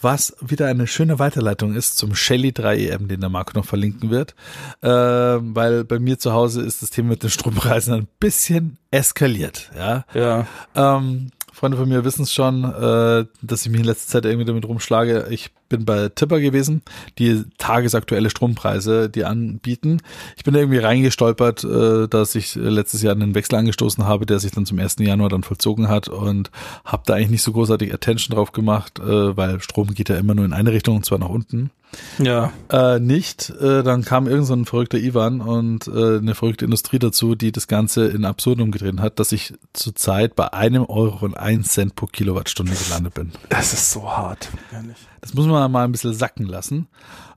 [0.00, 4.34] Was wieder eine schöne Weiterleitung ist zum Shelly 3EM, den der Marco noch verlinken wird.
[4.82, 9.70] Äh, weil bei mir zu Hause ist das Thema mit den Strompreisen ein bisschen eskaliert.
[9.76, 10.04] Ja.
[10.14, 14.24] ja, Ähm, Freunde von mir wissen es schon, äh, dass ich mich in letzter Zeit
[14.24, 15.28] irgendwie damit rumschlage.
[15.30, 16.82] Ich bin bei Tipper gewesen,
[17.18, 20.00] die tagesaktuelle Strompreise, die anbieten.
[20.36, 24.52] Ich bin irgendwie reingestolpert, äh, dass ich letztes Jahr einen Wechsel angestoßen habe, der sich
[24.52, 24.96] dann zum 1.
[25.00, 26.50] Januar dann vollzogen hat und
[26.84, 30.34] habe da eigentlich nicht so großartig Attention drauf gemacht, äh, weil Strom geht ja immer
[30.34, 31.70] nur in eine Richtung und zwar nach unten.
[32.18, 33.50] ja, Äh, nicht.
[33.50, 37.52] Äh, dann kam irgend so ein verrückter Ivan und äh, eine verrückte Industrie dazu, die
[37.52, 41.96] das Ganze in Absurdum gedreht hat, dass ich zurzeit bei einem Euro und ein Cent
[41.96, 43.32] pro Kilowattstunde gelandet bin.
[43.48, 44.48] das ist so hart.
[44.72, 44.96] Ehrlich.
[45.24, 46.86] Das muss man mal ein bisschen sacken lassen.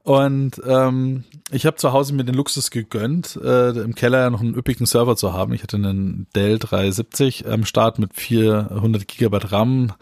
[0.04, 4.56] Und ähm, ich habe zu Hause mir den Luxus gegönnt, äh, im Keller noch einen
[4.56, 5.54] üppigen Server zu haben.
[5.54, 9.94] Ich hatte einen Dell 370 am Start mit 400 Gigabyte RAM,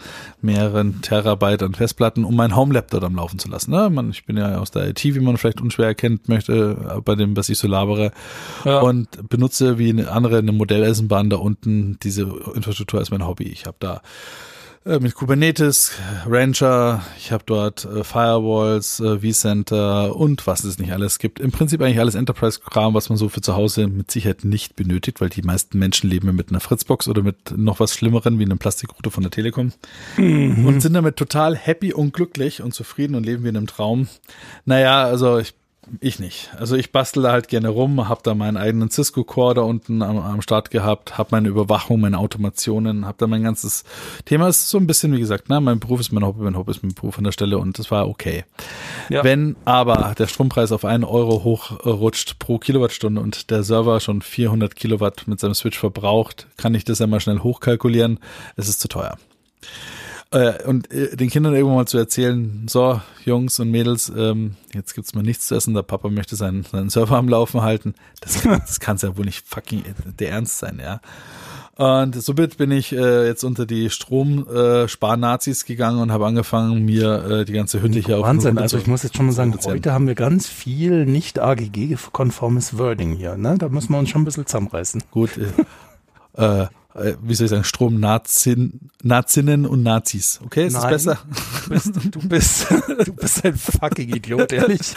[0.41, 3.69] mehreren Terabyte an Festplatten, um meinen Home-Lab dort am Laufen zu lassen.
[3.69, 3.91] Ne?
[3.91, 7.13] Man, ich bin ja aus der IT, wie man vielleicht unschwer erkennt möchte, äh, bei
[7.13, 8.11] dem, was ich so labere.
[8.63, 8.79] Ja.
[8.79, 11.99] Und benutze wie eine andere eine Modelleisenbahn da unten.
[12.01, 12.23] Diese
[12.55, 13.45] Infrastruktur ist mein Hobby.
[13.45, 14.01] Ich habe da
[14.99, 15.93] mit Kubernetes,
[16.27, 21.39] Rancher, ich habe dort äh, Firewalls, äh, vCenter und was es nicht alles gibt.
[21.39, 25.21] Im Prinzip eigentlich alles Enterprise-Kram, was man so für zu Hause mit Sicherheit nicht benötigt,
[25.21, 28.43] weil die meisten Menschen leben ja mit einer Fritzbox oder mit noch was Schlimmeren wie
[28.43, 29.73] einem Plastikrouter von der Telekom
[30.17, 34.07] und sind damit total happy und glücklich und zufrieden und leben wie in einem Traum.
[34.65, 35.55] Naja, also ich
[36.01, 36.49] ich nicht.
[36.57, 40.17] Also ich bastel da halt gerne rum, habe da meinen eigenen Cisco-Core da unten am,
[40.17, 43.83] am Start gehabt, habe meine Überwachung, meine Automationen, habe da mein ganzes
[44.25, 46.71] Thema ist so ein bisschen, wie gesagt, ne, mein Beruf ist mein Hobby, mein Hobby
[46.71, 48.45] ist mein Beruf an der Stelle und das war okay.
[49.09, 49.23] Ja.
[49.23, 54.75] Wenn aber der Strompreis auf einen Euro hochrutscht pro Kilowattstunde und der Server schon 400
[54.75, 58.19] Kilowatt mit seinem Switch verbraucht, kann ich das ja mal schnell hochkalkulieren.
[58.55, 59.17] Es ist zu teuer.
[60.32, 64.93] Äh, und äh, den Kindern irgendwann mal zu erzählen, so, Jungs und Mädels, ähm, jetzt
[64.95, 67.93] gibt's mal nichts zu essen, der Papa möchte seinen, seinen Server am Laufen halten.
[68.21, 69.84] Das, kann- das kann's ja wohl nicht fucking
[70.19, 70.99] der Ernst sein, ja.
[71.78, 77.45] Und somit bin ich äh, jetzt unter die Stromspar-Nazis gegangen und habe angefangen, mir äh,
[77.45, 80.07] die ganze Hütte hier auf Wahnsinn, also ich muss jetzt schon mal sagen, heute haben
[80.07, 83.36] wir ganz viel nicht AGG-konformes Wording hier.
[83.38, 83.57] Ne?
[83.57, 85.03] Da müssen wir uns schon ein bisschen zusammenreißen.
[85.11, 85.32] Gut,
[86.38, 90.39] äh, äh, äh, wie soll ich sagen, Strom-Nazin, Nazinnen und Nazis.
[90.43, 90.91] Okay, ist das Nein.
[90.91, 91.20] besser?
[91.66, 92.68] Du bist, du bist,
[93.06, 94.82] du bist ein fucking Idiot, ehrlich.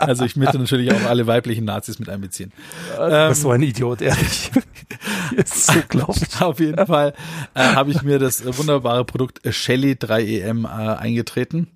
[0.00, 2.52] Also ich möchte natürlich auch alle weiblichen Nazis mit einbeziehen.
[2.96, 4.50] Du bist so ein Idiot, ehrlich.
[5.36, 6.40] ist so glaublich.
[6.40, 7.14] Auf jeden Fall
[7.54, 11.68] äh, habe ich mir das wunderbare Produkt Shelly 3EM äh, eingetreten.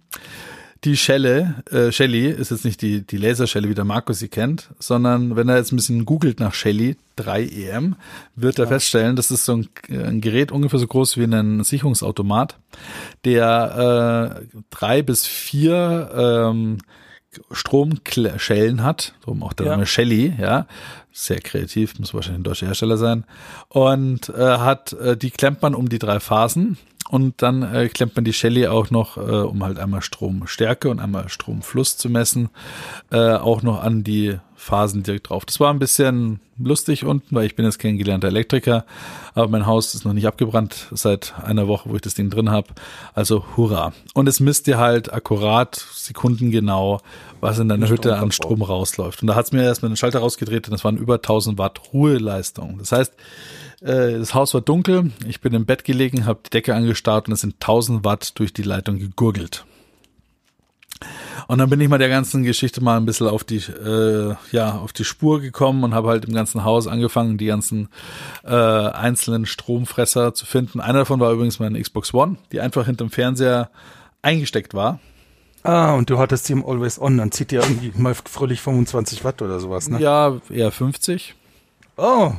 [0.84, 4.70] Die Schelle, äh, Shelly ist jetzt nicht die, die Laserschelle, wie der Markus sie kennt,
[4.78, 7.94] sondern wenn er jetzt ein bisschen googelt nach Shelly 3EM,
[8.36, 8.70] wird er ja.
[8.70, 12.58] feststellen, das ist so ein, ein, Gerät ungefähr so groß wie ein Sicherungsautomat,
[13.24, 16.10] der äh, drei bis vier
[16.52, 16.78] ähm,
[17.50, 19.86] Stromschellen hat, darum auch der Name ja.
[19.86, 20.66] Shelly, ja,
[21.12, 23.24] sehr kreativ, muss wahrscheinlich ein deutscher Hersteller sein,
[23.68, 26.76] und äh, hat, äh, die klemmt man um die drei Phasen
[27.10, 31.00] und dann äh, klemmt man die Shelly auch noch, äh, um halt einmal Stromstärke und
[31.00, 32.48] einmal Stromfluss zu messen,
[33.10, 35.44] äh, auch noch an die Phasen direkt drauf.
[35.44, 38.86] Das war ein bisschen lustig unten, weil ich bin jetzt kein gelernter Elektriker,
[39.34, 42.50] aber mein Haus ist noch nicht abgebrannt seit einer Woche, wo ich das Ding drin
[42.50, 42.68] habe.
[43.12, 43.92] Also hurra.
[44.14, 47.00] Und es misst dir halt akkurat, sekundengenau,
[47.40, 49.20] was in deiner Hütte an Strom rausläuft.
[49.20, 51.92] Und da hat es mir erstmal den Schalter rausgedreht und das waren über 1000 Watt
[51.92, 52.78] Ruheleistung.
[52.78, 53.12] Das heißt,
[53.84, 57.34] äh, das Haus war dunkel, ich bin im Bett gelegen, habe die Decke angestarrt und
[57.34, 59.64] es sind 1000 Watt durch die Leitung gegurgelt.
[61.48, 64.76] Und dann bin ich mal der ganzen Geschichte mal ein bisschen auf die, äh, ja,
[64.76, 67.88] auf die Spur gekommen und habe halt im ganzen Haus angefangen, die ganzen
[68.44, 70.80] äh, einzelnen Stromfresser zu finden.
[70.80, 73.70] Einer davon war übrigens meine Xbox One, die einfach hinterm Fernseher
[74.22, 75.00] eingesteckt war.
[75.62, 79.24] Ah, und du hattest die im Always On, dann zieht die irgendwie mal fröhlich 25
[79.24, 79.98] Watt oder sowas, ne?
[79.98, 81.34] Ja, eher 50.
[81.96, 82.32] Oh,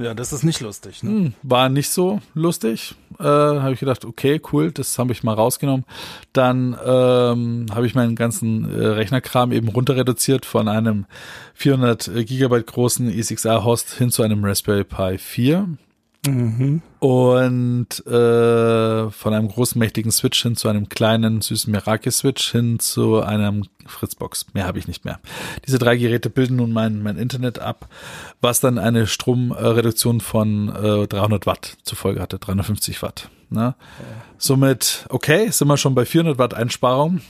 [0.00, 1.02] ja, das ist nicht lustig.
[1.02, 1.10] Ne?
[1.10, 2.94] Hm, war nicht so lustig.
[3.18, 5.84] Äh, habe ich gedacht, okay, cool, das habe ich mal rausgenommen.
[6.32, 11.06] Dann ähm, habe ich meinen ganzen äh, Rechnerkram eben runter reduziert von einem
[11.54, 15.68] 400 Gigabyte großen ESXi-Host hin zu einem Raspberry Pi 4.
[16.26, 16.82] Mhm.
[16.98, 23.22] Und äh, von einem großen, mächtigen Switch hin zu einem kleinen, süßen Meraki-Switch hin zu
[23.22, 24.52] einem Fritzbox.
[24.52, 25.18] Mehr habe ich nicht mehr.
[25.66, 27.88] Diese drei Geräte bilden nun mein, mein Internet ab,
[28.42, 33.30] was dann eine Stromreduktion von äh, 300 Watt zur Folge hatte, 350 Watt.
[33.48, 33.60] Ne?
[33.60, 33.74] Ja.
[34.36, 37.22] Somit, okay, sind wir schon bei 400 Watt Einsparung.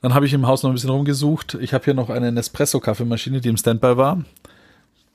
[0.00, 1.58] Dann habe ich im Haus noch ein bisschen rumgesucht.
[1.60, 4.24] Ich habe hier noch eine Nespresso-Kaffeemaschine, die im Standby war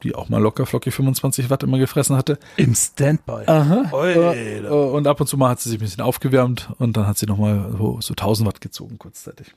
[0.03, 2.37] die auch mal locker flockig 25 Watt immer gefressen hatte.
[2.55, 3.43] Im Standby.
[3.45, 3.91] Aha.
[4.03, 7.07] Äh, äh, und ab und zu mal hat sie sich ein bisschen aufgewärmt und dann
[7.07, 9.53] hat sie nochmal so, so 1000 Watt gezogen kurzzeitig.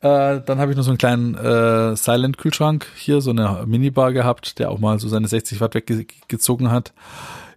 [0.00, 4.58] Äh, dann habe ich noch so einen kleinen äh, Silent-Kühlschrank hier, so eine Minibar gehabt,
[4.58, 6.92] der auch mal so seine 60 Watt weggezogen hat.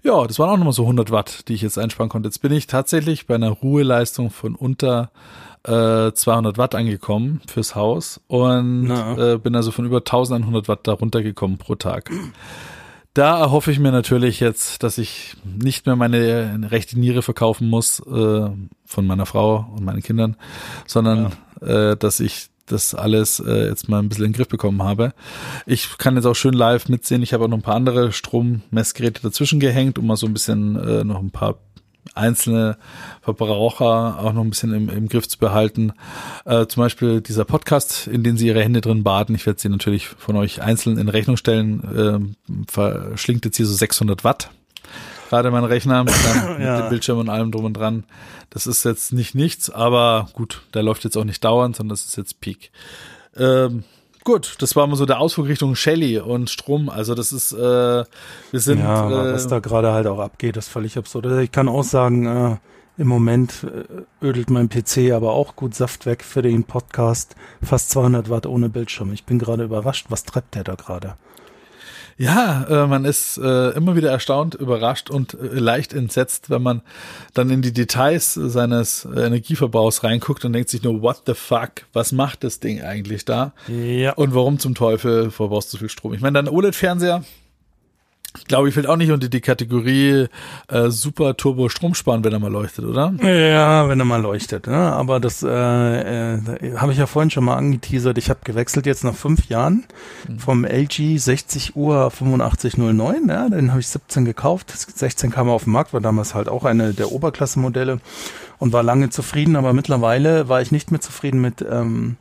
[0.04, 2.30] Ja, das waren auch nochmal so 100 Watt, die ich jetzt einsparen konnte.
[2.30, 5.12] Jetzt bin ich tatsächlich bei einer Ruheleistung von unter
[5.68, 10.94] äh, 200 Watt angekommen fürs Haus und äh, bin also von über 1100 Watt da
[10.94, 12.12] runtergekommen pro Tag.
[13.14, 18.00] Da erhoffe ich mir natürlich jetzt, dass ich nicht mehr meine rechte Niere verkaufen muss
[18.00, 18.50] äh,
[18.86, 20.36] von meiner Frau und meinen Kindern,
[20.86, 21.92] sondern ja.
[21.92, 25.14] äh, dass ich das alles äh, jetzt mal ein bisschen in den Griff bekommen habe.
[25.66, 27.24] Ich kann jetzt auch schön live mitsehen.
[27.24, 30.76] Ich habe auch noch ein paar andere Strommessgeräte dazwischen gehängt, um mal so ein bisschen
[30.76, 31.56] äh, noch ein paar
[32.16, 32.78] einzelne
[33.22, 35.94] Verbraucher auch noch ein bisschen im, im Griff zu behalten.
[36.46, 39.36] Äh, zum Beispiel dieser Podcast, in den Sie Ihre Hände drin baden.
[39.36, 42.36] Ich werde sie natürlich von euch einzeln in Rechnung stellen.
[42.48, 44.50] Äh, verschlingt jetzt hier so 600 Watt.
[45.30, 46.76] Gerade mein Rechner mit, dann, ja.
[46.76, 48.04] mit dem Bildschirm und allem drum und dran.
[48.50, 52.06] Das ist jetzt nicht nichts, aber gut, der läuft jetzt auch nicht dauernd, sondern das
[52.06, 52.72] ist jetzt Peak.
[53.36, 53.84] Ähm,
[54.28, 56.90] Gut, das war mal so der Ausflug Richtung Shelly und Strom.
[56.90, 58.80] Also das ist, äh, wir sind.
[58.80, 61.28] Ja, äh, was da gerade halt auch abgeht, ist völlig absurd.
[61.28, 62.58] Also ich kann auch sagen, äh,
[62.98, 67.38] im Moment äh, ödelt mein PC aber auch gut Saft weg für den Podcast.
[67.64, 69.14] Fast 200 Watt ohne Bildschirm.
[69.14, 70.08] Ich bin gerade überrascht.
[70.10, 71.16] Was treibt der da gerade?
[72.18, 76.82] Ja, äh, man ist äh, immer wieder erstaunt, überrascht und äh, leicht entsetzt, wenn man
[77.36, 82.12] dann in die Details seines Energieverbrauchs reinguckt und denkt sich nur, what the fuck, was
[82.12, 83.54] macht das Ding eigentlich da?
[83.68, 84.14] Ja.
[84.14, 86.14] Und warum zum Teufel verbrauchst du so viel Strom?
[86.16, 87.24] Ich meine, dein OLED-Fernseher,
[88.48, 90.28] glaube ich, fällt auch nicht unter die Kategorie
[90.68, 93.14] äh, super Turbo Stromsparen, wenn er mal leuchtet, oder?
[93.22, 94.68] Ja, wenn er mal leuchtet.
[94.68, 94.76] Ne?
[94.76, 96.40] Aber das äh, äh,
[96.78, 98.18] habe ich ja vorhin schon mal angeteasert.
[98.18, 99.86] Ich habe gewechselt jetzt nach fünf Jahren
[100.28, 100.40] mhm.
[100.40, 103.30] vom LG 60 Uhr 8509.
[103.30, 104.72] Ja, den habe ich 17 gekauft.
[104.72, 108.00] 16 kam auf den Markt, war damals halt auch eine der Oberklassenmodelle
[108.60, 109.56] und war lange zufrieden.
[109.56, 112.18] Aber mittlerweile war ich nicht mehr zufrieden mit ähm,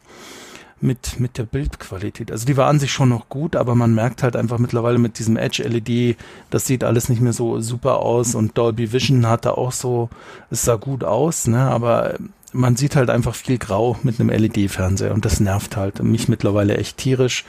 [0.80, 2.30] mit, mit der Bildqualität.
[2.30, 5.18] Also die war an sich schon noch gut, aber man merkt halt einfach mittlerweile mit
[5.18, 6.16] diesem Edge LED,
[6.50, 10.10] das sieht alles nicht mehr so super aus und Dolby Vision hatte auch so,
[10.50, 12.16] es sah gut aus, ne, aber
[12.52, 16.76] man sieht halt einfach viel grau mit einem LED-Fernseher und das nervt halt mich mittlerweile
[16.76, 17.44] echt tierisch.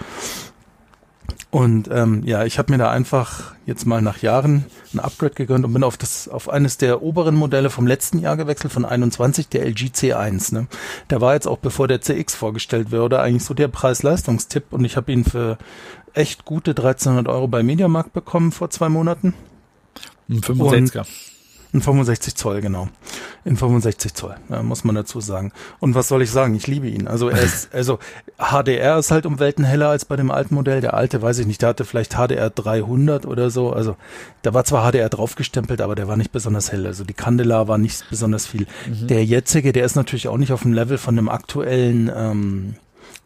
[1.49, 5.63] Und ähm, ja, ich habe mir da einfach jetzt mal nach Jahren ein Upgrade gegönnt
[5.63, 9.47] und bin auf das auf eines der oberen Modelle vom letzten Jahr gewechselt von 21,
[9.47, 10.53] der LG C1.
[10.53, 10.67] Ne?
[11.09, 14.97] Der war jetzt auch bevor der CX vorgestellt wurde eigentlich so der Preis-Leistungstipp und ich
[14.97, 15.57] habe ihn für
[16.13, 19.33] echt gute 1300 Euro bei Mediamarkt bekommen vor zwei Monaten.
[20.29, 21.05] Ein 65er.
[21.73, 22.87] Ein 65 Zoll, genau.
[23.43, 25.51] In 65 Zoll, ja, muss man dazu sagen.
[25.79, 26.55] Und was soll ich sagen?
[26.55, 27.07] Ich liebe ihn.
[27.07, 27.99] Also er ist, also
[28.37, 30.81] HDR ist halt um Welten heller als bei dem alten Modell.
[30.81, 33.71] Der alte, weiß ich nicht, der hatte vielleicht HDR 300 oder so.
[33.71, 33.97] Also
[34.43, 36.87] da war zwar HDR draufgestempelt, aber der war nicht besonders hell.
[36.87, 38.65] Also die Candela war nicht besonders viel.
[38.87, 39.07] Mhm.
[39.07, 42.75] Der jetzige, der ist natürlich auch nicht auf dem Level von dem aktuellen ähm,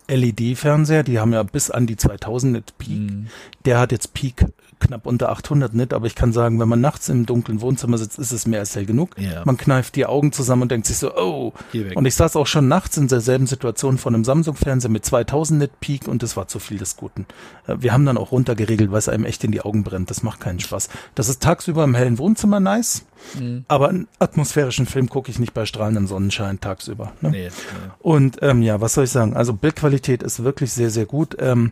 [0.08, 3.00] LED-Fernseher, die haben ja bis an die 2000 Nit Peak.
[3.00, 3.28] Mhm.
[3.66, 4.46] Der hat jetzt Peak
[4.82, 8.20] knapp unter 800 Nit, aber ich kann sagen, wenn man nachts im dunklen Wohnzimmer sitzt,
[8.20, 9.12] ist es mehr als hell genug.
[9.18, 9.44] Ja.
[9.46, 11.54] Man kneift die Augen zusammen und denkt sich so, oh.
[11.96, 15.80] Und ich saß auch schon nachts in derselben Situation von einem Samsung-Fernseher mit 2000 Nit
[15.80, 17.26] Peak und das war zu viel des Guten.
[17.68, 20.10] Äh, wir haben dann auch runtergeregelt, weil es einem echt in die Augen brennt.
[20.10, 20.90] Das macht keinen Spaß.
[21.16, 23.06] Das ist tagsüber im hellen Wohnzimmer nice,
[23.40, 23.66] mhm.
[23.68, 27.14] aber einen atmosphärischen Film gucke ich nicht bei strahlendem Sonnenschein tagsüber.
[27.22, 27.30] Ne?
[27.32, 27.52] Nee, nee.
[28.00, 29.36] Und ähm, ja, was soll ich sagen?
[29.36, 31.38] Also Bildqualität ist wirklich sehr, sehr gut.
[31.40, 31.72] Ähm,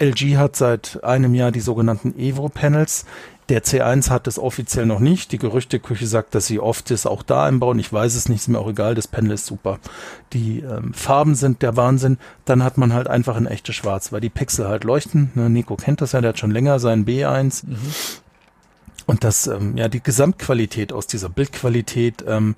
[0.00, 3.04] LG hat seit einem Jahr die sogenannten Evo-Panels.
[3.50, 5.32] Der C1 hat es offiziell noch nicht.
[5.32, 7.80] Die Gerüchteküche sagt, dass sie oft es auch da einbauen.
[7.80, 8.94] Ich weiß es nicht, ist mir auch egal.
[8.94, 9.80] Das Panel ist super.
[10.32, 12.18] Die ähm, Farben sind der Wahnsinn.
[12.44, 15.32] Dann hat man halt einfach ein echtes Schwarz, weil die Pixel halt leuchten.
[15.34, 17.66] Ne, Nico kennt das ja, der hat schon länger seinen B1.
[17.66, 17.76] Mhm.
[19.06, 22.54] Und das, ähm, ja, die Gesamtqualität aus dieser Bildqualität, ähm,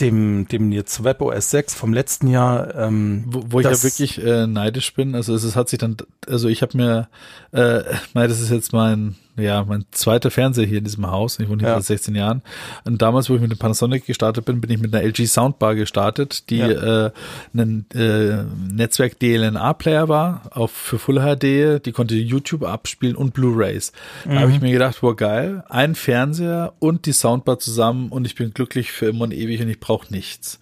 [0.00, 2.74] dem, dem jetzt WebOS 6 vom letzten Jahr.
[2.74, 5.14] Ähm, wo, wo ich ja wirklich äh, neidisch bin.
[5.14, 5.96] Also es, es hat sich dann,
[6.26, 7.08] also ich habe mir,
[7.52, 7.82] äh,
[8.14, 11.38] nein, das ist jetzt mein ja, mein zweiter Fernseher hier in diesem Haus.
[11.38, 11.74] Ich wohne hier ja.
[11.76, 12.42] seit 16 Jahren.
[12.84, 15.74] Und damals, wo ich mit dem Panasonic gestartet bin, bin ich mit einer LG Soundbar
[15.74, 17.06] gestartet, die ja.
[17.06, 17.10] äh,
[17.54, 21.84] ein äh, Netzwerk DLNA-Player war, auf für Full HD.
[21.84, 23.92] Die konnte YouTube abspielen und Blu-rays.
[24.24, 24.38] Da mhm.
[24.40, 28.52] habe ich mir gedacht, boah, geil, ein Fernseher und die Soundbar zusammen und ich bin
[28.52, 30.58] glücklich für immer und ewig und ich brauche nichts.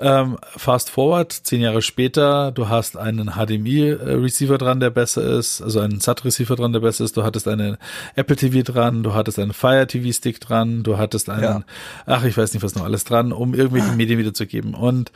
[0.00, 5.80] Ähm, fast forward, zehn Jahre später, du hast einen HDMI-Receiver dran, der besser ist, also
[5.80, 7.78] einen SAT-Receiver dran, der besser ist, du hattest einen
[8.14, 11.62] Apple TV dran, du hattest einen Fire TV-Stick dran, du hattest einen, ja.
[12.06, 14.74] ach, ich weiß nicht, was noch alles dran, um irgendwelche Medien wiederzugeben.
[14.74, 15.10] Und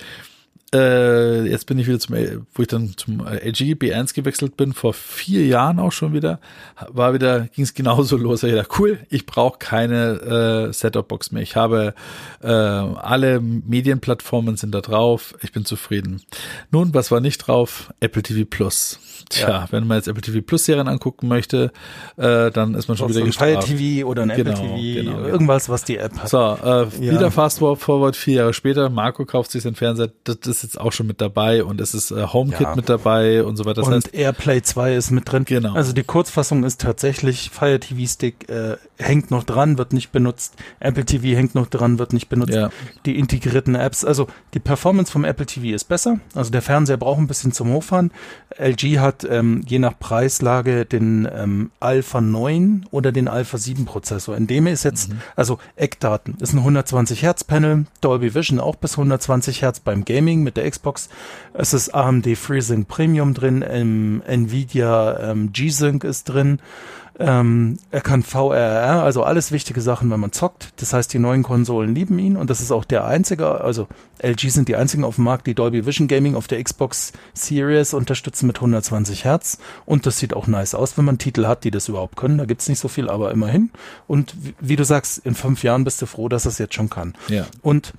[0.75, 2.17] äh, jetzt bin ich wieder zum,
[2.55, 6.41] wo ich dann zum LG B1 gewechselt bin, vor vier Jahren auch schon wieder,
[6.89, 8.43] war wieder, ging es genauso los.
[8.43, 11.43] Ich dachte, cool, ich brauche keine äh, Setup-Box mehr.
[11.43, 11.95] Ich habe
[12.43, 15.35] äh, alle Medienplattformen sind da drauf.
[15.43, 16.23] Ich bin zufrieden.
[16.71, 17.93] Nun, was war nicht drauf?
[18.01, 18.99] Apple TV Plus.
[19.29, 19.67] Tja, ja.
[19.71, 21.71] wenn man jetzt Apple TV Plus Serien angucken möchte,
[22.17, 23.65] äh, dann ist man schon wieder so gestraft.
[23.65, 26.29] Fire TV oder ein genau, Apple TV, genau, irgendwas, was die App hat.
[26.29, 27.13] So, äh, ja.
[27.13, 28.89] wieder Fast Forward vier Jahre später.
[28.91, 30.11] Marco kauft sich den Fernseher.
[30.25, 32.77] Das, das ist jetzt auch schon mit dabei und es ist äh, HomeKit ja.
[32.77, 33.81] mit dabei und so weiter.
[33.83, 35.45] Das und heißt, AirPlay 2 ist mit drin.
[35.45, 35.75] Genau.
[35.75, 40.55] Also die Kurzfassung ist tatsächlich Fire TV Stick äh, hängt noch dran, wird nicht benutzt.
[40.81, 42.55] Apple TV hängt noch dran, wird nicht benutzt.
[42.55, 42.71] Ja.
[43.07, 46.21] Die integrierten Apps, also die Performance vom Apple TV ist besser.
[46.35, 48.13] Also der Fernseher braucht ein bisschen zum Hochfahren.
[48.59, 54.37] LG hat ähm, je nach Preislage den ähm, Alpha 9 oder den Alpha 7 Prozessor.
[54.37, 55.21] In dem ist jetzt, mhm.
[55.37, 60.43] also Eckdaten, ist ein 120 Hertz Panel, Dolby Vision auch bis 120 Hertz beim Gaming
[60.43, 61.09] mit der Xbox.
[61.55, 66.61] Es ist AMD FreeSync Premium drin, ähm, Nvidia ähm, G-Sync ist drin.
[67.19, 70.73] Ähm, er kann VRR, also alles wichtige Sachen, wenn man zockt.
[70.77, 73.87] Das heißt, die neuen Konsolen lieben ihn und das ist auch der einzige, also
[74.23, 77.93] LG sind die einzigen auf dem Markt, die Dolby Vision Gaming auf der Xbox Series
[77.93, 81.71] unterstützen mit 120 Hertz und das sieht auch nice aus, wenn man Titel hat, die
[81.71, 82.39] das überhaupt können.
[82.39, 83.71] Da gibt's nicht so viel, aber immerhin.
[84.07, 86.89] Und wie, wie du sagst, in fünf Jahren bist du froh, dass es jetzt schon
[86.89, 87.13] kann.
[87.29, 87.47] Ja.
[87.61, 87.93] Und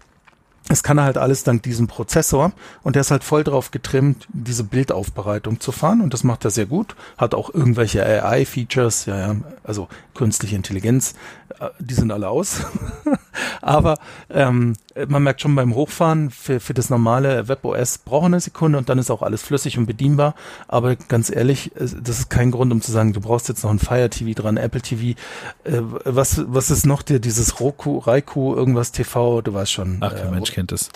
[0.73, 2.51] es kann halt alles dank diesem Prozessor
[2.81, 6.51] und der ist halt voll drauf getrimmt, diese Bildaufbereitung zu fahren und das macht er
[6.51, 6.95] sehr gut.
[7.17, 11.13] Hat auch irgendwelche AI-Features, ja, ja, also künstliche Intelligenz,
[11.59, 12.65] äh, die sind alle aus.
[13.61, 13.97] Aber
[14.29, 14.73] ähm,
[15.07, 18.99] man merkt schon beim Hochfahren, für, für das normale WebOS braucht eine Sekunde und dann
[18.99, 20.35] ist auch alles flüssig und bedienbar.
[20.67, 23.79] Aber ganz ehrlich, das ist kein Grund, um zu sagen, du brauchst jetzt noch ein
[23.79, 25.19] Fire TV dran, Apple TV.
[25.63, 29.97] Äh, was, was ist noch dir dieses Roku, Raiku, irgendwas TV, du weißt schon.
[30.01, 30.89] Ach, kein äh, Mensch kennt es.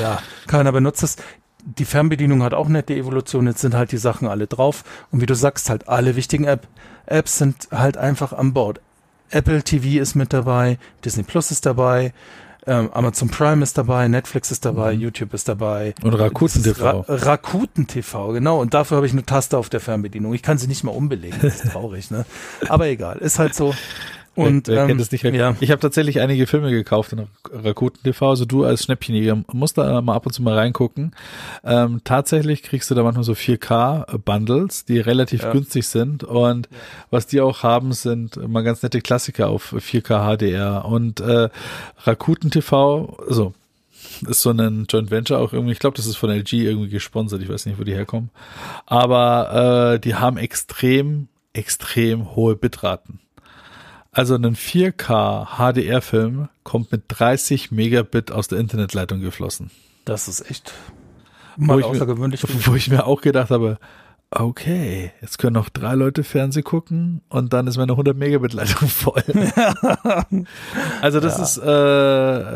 [0.00, 1.16] Ja, keiner benutzt es
[1.64, 4.84] die Fernbedienung hat auch nette Evolution, jetzt sind halt die Sachen alle drauf.
[5.10, 6.66] Und wie du sagst, halt alle wichtigen App,
[7.06, 8.80] Apps sind halt einfach an Bord.
[9.30, 12.12] Apple TV ist mit dabei, Disney Plus ist dabei,
[12.66, 15.00] ähm, Amazon Prime ist dabei, Netflix ist dabei, mhm.
[15.00, 15.94] YouTube ist dabei.
[16.02, 16.84] Und Rakuten TV.
[16.84, 18.60] Ra Rakuten TV, genau.
[18.60, 20.34] Und dafür habe ich eine Taste auf der Fernbedienung.
[20.34, 21.38] Ich kann sie nicht mal umbelegen.
[21.40, 22.24] Das ist traurig, ne?
[22.68, 23.74] Aber egal, ist halt so.
[24.34, 25.24] Und wer, wer ähm, kennt es nicht?
[25.24, 25.56] Ja.
[25.60, 28.30] Ich habe tatsächlich einige Filme gekauft in Rakuten TV.
[28.30, 31.14] Also du als Schnäppchenjäger musst da mal ab und zu mal reingucken.
[31.64, 35.52] Ähm, tatsächlich kriegst du da manchmal so 4K-Bundles, die relativ ja.
[35.52, 36.24] günstig sind.
[36.24, 36.78] Und ja.
[37.10, 40.84] was die auch haben, sind mal ganz nette Klassiker auf 4K HDR.
[40.86, 41.50] Und äh,
[42.04, 43.52] Rakuten TV, also
[44.28, 47.42] ist so ein Joint Venture auch irgendwie, ich glaube, das ist von LG irgendwie gesponsert,
[47.42, 48.30] ich weiß nicht, wo die herkommen.
[48.86, 53.20] Aber äh, die haben extrem, extrem hohe Bitraten.
[54.14, 59.70] Also ein 4K HDR-Film kommt mit 30 Megabit aus der Internetleitung geflossen.
[60.04, 60.72] Das ist echt
[61.56, 62.42] Wo mal ich, außergewöhnlich.
[62.46, 63.78] mir, wo ich mir auch gedacht habe,
[64.30, 68.86] okay, jetzt können noch drei Leute Fernseh gucken und dann ist meine 100 Megabit Leitung
[68.88, 69.22] voll.
[71.00, 71.44] also das Ja.
[71.44, 71.58] ist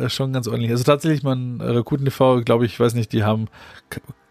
[0.04, 0.70] äh, schon ganz ordentlich.
[0.72, 3.46] Also tatsächlich, man Rakuten TV, glaube ich, weiß nicht, die haben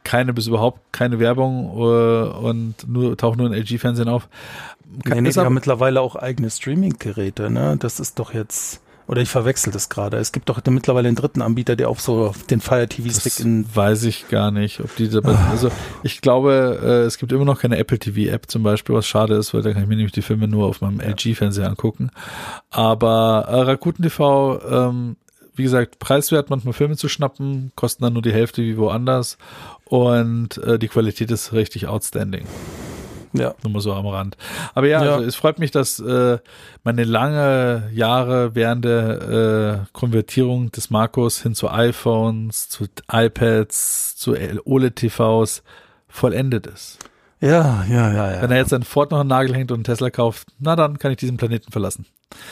[0.06, 4.30] keine bis überhaupt keine Werbung äh, und nur tauchen nur in LG-Fernsehen auf.
[5.04, 7.76] Nee, nee, die haben mittlerweile auch eigene Streaming-Geräte, ne?
[7.78, 10.18] Das ist doch jetzt, oder ich verwechsel das gerade.
[10.18, 13.40] Es gibt doch mittlerweile einen dritten Anbieter, der auch so den Fire TV Stick Das
[13.42, 15.50] in, weiß ich gar nicht, ob die dabei sind.
[15.50, 15.72] Also
[16.04, 19.36] ich glaube, äh, es gibt immer noch keine Apple TV App zum Beispiel, was schade
[19.36, 22.12] ist, weil da kann ich mir nämlich die Filme nur auf meinem LG-Fernseher angucken.
[22.70, 25.18] Aber äh, Rakuten TV, ähm,
[25.56, 29.38] wie gesagt, preiswert, manchmal Filme zu schnappen, kosten dann nur die Hälfte wie woanders
[29.86, 32.46] und äh, die Qualität ist richtig outstanding.
[33.34, 33.54] ja.
[33.64, 34.38] Nur mal so am Rand.
[34.74, 35.16] Aber ja, Ja.
[35.16, 36.38] Also es freut mich, dass äh,
[36.84, 44.36] meine lange Jahre währende äh, Konvertierung des Markus hin zu iPhones, zu iPads, zu
[44.66, 45.64] OLED-TVs
[46.08, 47.00] vollendet ist.
[47.42, 48.42] Ja, ja, ja, ja.
[48.42, 50.98] Wenn er jetzt an Ford noch einen Nagel hängt und einen Tesla kauft, na dann
[50.98, 52.06] kann ich diesen Planeten verlassen.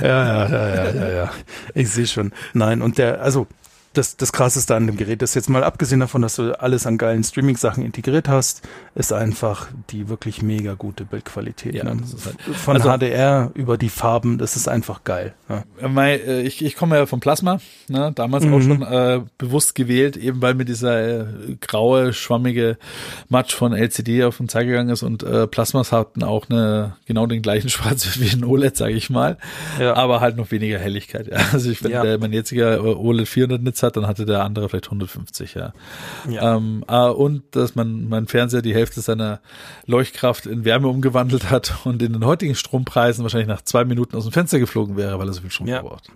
[0.00, 1.30] ja, ja, ja, ja, ja.
[1.74, 2.32] Ich sehe schon.
[2.52, 3.46] Nein, und der, also
[3.92, 6.98] das, das krasseste an dem Gerät ist jetzt mal abgesehen davon, dass du alles an
[6.98, 8.62] geilen Streaming-Sachen integriert hast,
[8.94, 11.74] ist einfach die wirklich mega gute Bildqualität.
[11.74, 11.90] Ja, ne?
[12.24, 15.34] halt- Von also- HDR über die Farben, das ist einfach geil.
[15.48, 15.64] Ne?
[15.80, 18.62] Äh, äh, Ich, ich komme ja vom Plasma, ne, damals auch Mhm.
[18.62, 21.26] schon äh, bewusst gewählt, eben weil mir dieser äh,
[21.60, 22.78] graue, schwammige
[23.28, 27.26] Matsch von LCD auf den Zeiger gegangen ist und äh, Plasmas hatten auch eine genau
[27.26, 29.36] den gleichen Schwarz wie ein OLED, sage ich mal,
[29.78, 29.94] Ja.
[29.94, 31.28] aber halt noch weniger Helligkeit.
[31.28, 31.38] Ja.
[31.52, 32.02] Also ich, wenn Ja.
[32.02, 35.72] der, mein jetziger äh, OLED 400 Hat, dann hatte der andere vielleicht 150, ja.
[36.28, 36.56] Ja.
[36.56, 39.40] Ähm, äh, und dass man mein Fernseher die Hälfte seiner
[39.86, 44.24] Leuchtkraft in Wärme umgewandelt hat und in den heutigen Strompreisen wahrscheinlich nach zwei Minuten aus
[44.24, 45.80] dem Fenster geflogen wäre, weil er so viel Strom Ja.
[45.80, 46.08] verbraucht.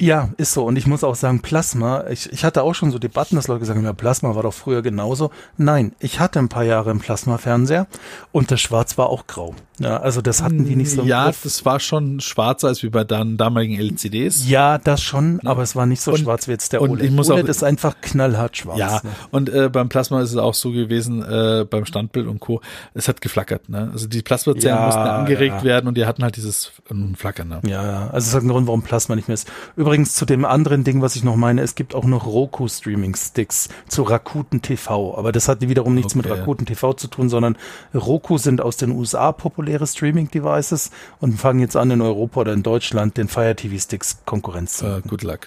[0.00, 0.64] Ja, ist so.
[0.64, 3.60] Und ich muss auch sagen, Plasma, ich, ich hatte auch schon so Debatten, dass Leute
[3.60, 5.30] gesagt haben, ja, Plasma war doch früher genauso.
[5.56, 7.88] Nein, ich hatte ein paar Jahre einen Plasma-Fernseher
[8.30, 9.56] und das Schwarz war auch grau.
[9.80, 11.40] Ja, also das hatten die nicht so im Ja, Griff.
[11.44, 14.48] das war schon schwarzer als wie bei dann damaligen LCDs.
[14.48, 17.04] Ja, das schon, aber es war nicht so Und- schwarz wie jetzt der und OLED.
[17.06, 18.78] ich muss OLED auch- ist einfach knallhart schwarz.
[18.78, 19.10] Ja, Ne?
[19.30, 22.60] und äh, beim Plasma ist es auch so gewesen, äh, beim Standbild und Co.
[22.94, 23.90] Es hat geflackert, ne?
[23.92, 25.64] Also die Plasmazellen Ja, mussten angeregt ja.
[25.64, 27.60] werden und die hatten halt dieses ähm, Flackern, ne?
[27.66, 28.10] Ja, ja.
[28.10, 29.48] Also es hat einen Grund, warum Plasma nicht mehr ist.
[29.76, 33.14] Übrigens zu dem anderen Ding, was ich noch meine, es gibt auch noch Roku Streaming
[33.16, 35.16] Sticks zu Rakuten TV.
[35.16, 36.40] Aber das hat wiederum nichts mit Okay.
[36.40, 37.56] Rakuten TV zu tun, sondern
[37.94, 42.52] Roku sind aus den USA populäre Streaming Devices und fangen jetzt an in Europa oder
[42.52, 45.08] in Deutschland den Fire TV Sticks Konkurrenz zu Äh, machen.
[45.08, 45.40] good luck.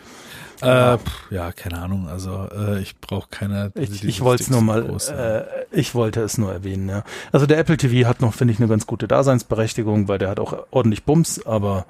[0.61, 2.07] Äh, pff, ja, keine Ahnung.
[2.07, 3.71] Also äh, ich brauche keine.
[3.73, 7.03] Ich, ich wollte es nur mal, groß, äh, ich wollte es nur erwähnen, ja.
[7.31, 10.39] Also der Apple TV hat noch, finde ich, eine ganz gute Daseinsberechtigung, weil der hat
[10.39, 11.87] auch ordentlich Bums, aber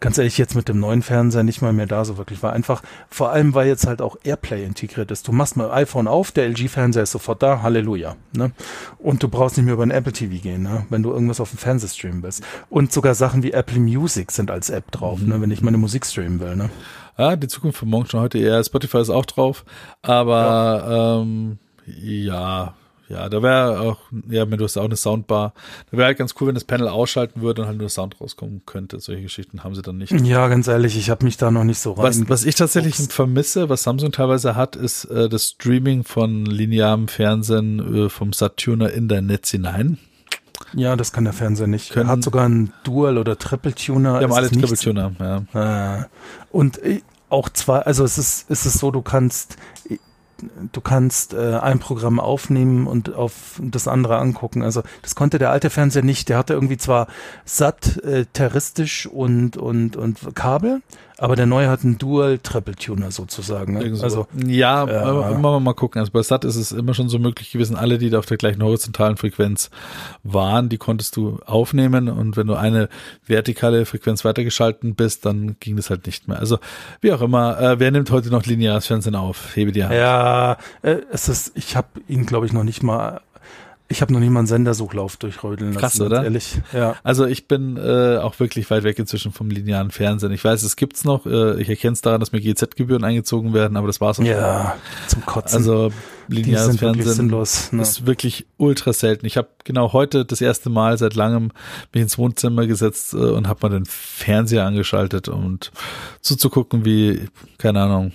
[0.00, 2.42] ganz ehrlich, jetzt mit dem neuen Fernseher nicht mal mehr da so wirklich.
[2.42, 5.28] War einfach, vor allem, weil jetzt halt auch Airplay integriert ist.
[5.28, 8.16] Du machst mal iPhone auf, der LG-Fernseher ist sofort da, Halleluja.
[8.32, 8.52] Ne?
[8.98, 10.86] Und du brauchst nicht mehr über ein Apple TV gehen, ne?
[10.88, 12.42] wenn du irgendwas auf dem Fernseher streamen willst.
[12.70, 15.40] Und sogar Sachen wie Apple Music sind als App drauf, ne?
[15.40, 16.56] wenn ich meine Musik streamen will.
[16.56, 16.70] Ne?
[17.18, 18.64] Ja, die Zukunft von morgen schon heute eher.
[18.64, 19.64] Spotify ist auch drauf,
[20.02, 22.74] aber ähm, ja,
[23.10, 23.98] ja, da wäre auch,
[24.28, 25.52] ja, du hast auch eine Soundbar.
[25.90, 28.62] Da wäre halt ganz cool, wenn das Panel ausschalten würde und halt nur Sound rauskommen
[28.66, 29.00] könnte.
[29.00, 30.12] Solche Geschichten haben sie dann nicht.
[30.12, 32.04] Ja, ganz ehrlich, ich habe mich da noch nicht so rein.
[32.04, 33.12] Was, was ich tatsächlich Fuchst.
[33.12, 38.90] vermisse, was Samsung teilweise hat, ist äh, das Streaming von linearem Fernsehen äh, vom Sat-Tuner
[38.92, 39.98] in dein Netz hinein.
[40.74, 41.90] Ja, das kann der Fernseher nicht.
[41.90, 44.20] Können- er hat sogar einen Dual- oder Triple-Tuner.
[44.20, 45.12] Wir haben alle Triple-Tuner,
[45.52, 45.98] ja.
[45.98, 46.04] Äh,
[46.52, 46.78] und
[47.28, 49.56] auch zwei, also es ist, es ist so, du kannst,
[50.72, 54.62] du kannst äh, ein Programm aufnehmen und auf das andere angucken.
[54.62, 56.28] Also das konnte der alte Fernseher nicht.
[56.28, 57.06] Der hatte irgendwie zwar
[57.44, 60.82] satt, äh, terroristisch und, und, und Kabel,
[61.20, 63.74] aber der neue hat einen Dual-Triple-Tuner sozusagen.
[63.74, 63.98] Ne?
[64.02, 65.02] Also ja, Ja.
[65.02, 66.00] aber immer mal gucken.
[66.00, 68.38] Also bei SAT ist es immer schon so möglich gewesen, alle, die da auf der
[68.38, 69.70] gleichen horizontalen Frequenz
[70.22, 72.88] waren, die konntest du aufnehmen und wenn du eine
[73.26, 76.38] vertikale Frequenz weitergeschalten bist, dann ging das halt nicht mehr.
[76.38, 76.58] Also
[77.02, 79.54] wie auch immer, äh, wer nimmt heute noch lineares Fernsehen auf?
[79.54, 79.94] Hebe die Hand.
[79.94, 83.20] Ja, äh, es ist, ich habe ihn, glaube ich, noch nicht mal,
[83.90, 85.80] ich habe noch nicht mal einen Sendersuchlauf durchrödeln lassen.
[85.80, 86.22] Krass, oder?
[86.22, 86.94] Ehrlich, ja.
[87.02, 90.30] Also ich bin äh, auch wirklich weit weg inzwischen vom linearen Fernsehen.
[90.30, 91.26] Ich weiß, es gibt's noch.
[91.26, 94.24] Äh, ich erkenne es daran, dass mir GZ-Gebühren eingezogen werden, aber das war's auch.
[94.24, 94.76] Ja,
[95.08, 95.58] zum Kotzen.
[95.58, 95.90] Also
[96.28, 97.72] lineares Fernsehen sinnlos.
[97.72, 97.82] Ne?
[97.82, 99.26] ist wirklich ultra selten.
[99.26, 101.50] Ich habe genau heute das erste Mal seit langem
[101.92, 105.72] mich ins Wohnzimmer gesetzt äh, und habe mal den Fernseher angeschaltet und
[106.20, 107.28] zuzugucken, wie,
[107.58, 108.12] keine Ahnung,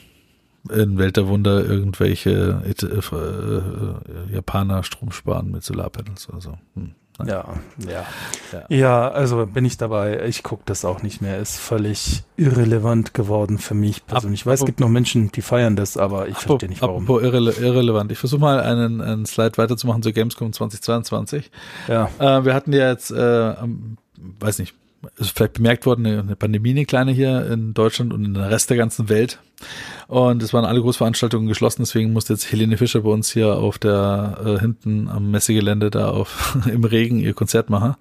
[0.72, 6.58] in Welt der Wunder irgendwelche äh, äh, äh, Japaner Strom sparen mit Solarpanels oder so.
[6.76, 6.96] Hm.
[7.24, 7.46] Ja,
[7.78, 8.06] ja,
[8.52, 8.66] ja.
[8.68, 10.26] Ja, also bin ich dabei.
[10.28, 11.40] Ich gucke das auch nicht mehr.
[11.40, 14.42] Ist völlig irrelevant geworden für mich persönlich.
[14.42, 17.04] Ich weiß, es gibt noch Menschen, die feiern das, aber ich verstehe nicht warum.
[17.04, 18.12] Apropos irrele irrelevant.
[18.12, 21.52] Ich versuche mal einen, einen Slide weiterzumachen zu Gamescom 2022.
[21.88, 22.10] Ja.
[22.20, 23.56] Äh, wir hatten ja jetzt, äh,
[24.18, 24.76] weiß nicht,
[25.18, 28.70] ist vielleicht bemerkt worden, eine Pandemie, eine kleine hier in Deutschland und in der Rest
[28.70, 29.40] der ganzen Welt.
[30.08, 33.80] Und es waren alle Großveranstaltungen geschlossen, deswegen musste jetzt Helene Fischer bei uns hier auf
[33.80, 37.96] der äh, hinten am Messegelände da auf im Regen ihr Konzert machen,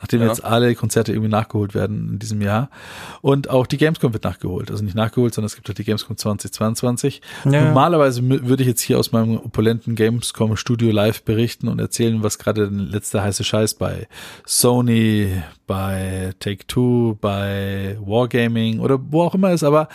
[0.00, 0.28] nachdem ja.
[0.28, 2.70] jetzt alle Konzerte irgendwie nachgeholt werden in diesem Jahr.
[3.20, 6.16] Und auch die Gamescom wird nachgeholt, also nicht nachgeholt, sondern es gibt auch die Gamescom
[6.16, 7.22] 2022.
[7.44, 7.66] Ja.
[7.66, 12.38] Normalerweise würde ich jetzt hier aus meinem opulenten Gamescom Studio live berichten und erzählen, was
[12.38, 14.08] gerade der letzte heiße Scheiß bei
[14.44, 19.88] Sony, bei Take Two, bei Wargaming oder wo auch immer ist, aber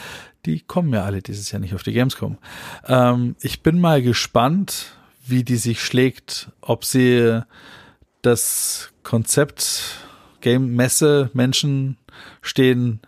[0.45, 2.37] die kommen ja alle dieses Jahr nicht auf die Gamescom.
[2.87, 4.93] Ähm, ich bin mal gespannt,
[5.25, 7.41] wie die sich schlägt, ob sie
[8.21, 10.05] das Konzept
[10.41, 11.97] Game Messe Menschen
[12.41, 13.01] stehen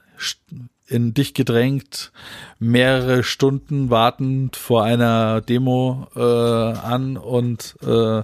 [0.88, 2.12] in dich gedrängt,
[2.60, 8.24] mehrere Stunden wartend vor einer Demo äh, an und äh,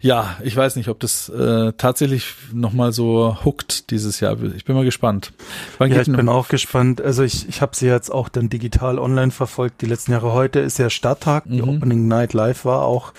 [0.00, 4.40] ja, ich weiß nicht, ob das äh, tatsächlich nochmal so hookt dieses Jahr.
[4.54, 5.32] Ich bin mal gespannt.
[5.78, 7.00] Wann ja, ich bin auch gespannt.
[7.00, 9.82] Also ich, ich habe sie jetzt auch dann digital online verfolgt.
[9.82, 11.44] Die letzten Jahre heute ist ja Stadttag.
[11.46, 11.68] Die mhm.
[11.68, 13.12] Opening Night Live war auch,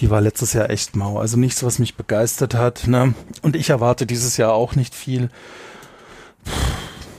[0.00, 1.18] die war letztes Jahr echt mau.
[1.18, 2.86] Also nichts, was mich begeistert hat.
[2.86, 3.14] Ne?
[3.40, 5.30] Und ich erwarte dieses Jahr auch nicht viel.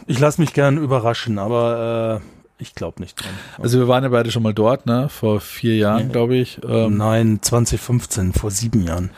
[0.06, 3.32] Ich lasse mich gern überraschen, aber äh, ich glaube nicht dran.
[3.58, 5.10] Also wir waren ja beide schon mal dort, ne?
[5.10, 6.12] Vor vier Jahren, nee.
[6.12, 6.60] glaube ich.
[6.68, 9.12] Ähm, Nein, 2015, vor sieben Jahren.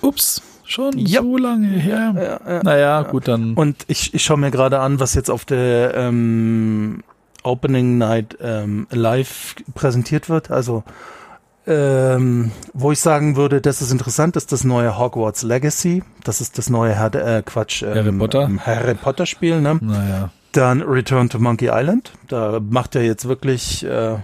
[0.00, 1.22] Ups, schon ja.
[1.22, 2.14] so lange her.
[2.16, 3.54] Ja, ja, naja, gut, dann.
[3.54, 7.02] Und ich, ich schaue mir gerade an, was jetzt auf der ähm,
[7.42, 10.50] Opening Night ähm, live präsentiert wird.
[10.50, 10.82] Also
[11.68, 16.02] ähm, wo ich sagen würde, das ist interessant, ist das neue Hogwarts Legacy.
[16.22, 18.50] Das ist das neue Herr, äh, Quatsch, ähm, Harry Potter.
[18.64, 19.78] Harry Potter Spiel, ne?
[19.80, 20.30] Naja.
[20.56, 22.12] Dann Return to Monkey Island.
[22.28, 24.16] Da macht er jetzt wirklich äh,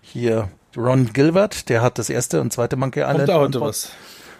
[0.00, 3.18] hier Ron Gilbert, der hat das erste und zweite Monkey Island.
[3.18, 3.90] Kommt da heute was?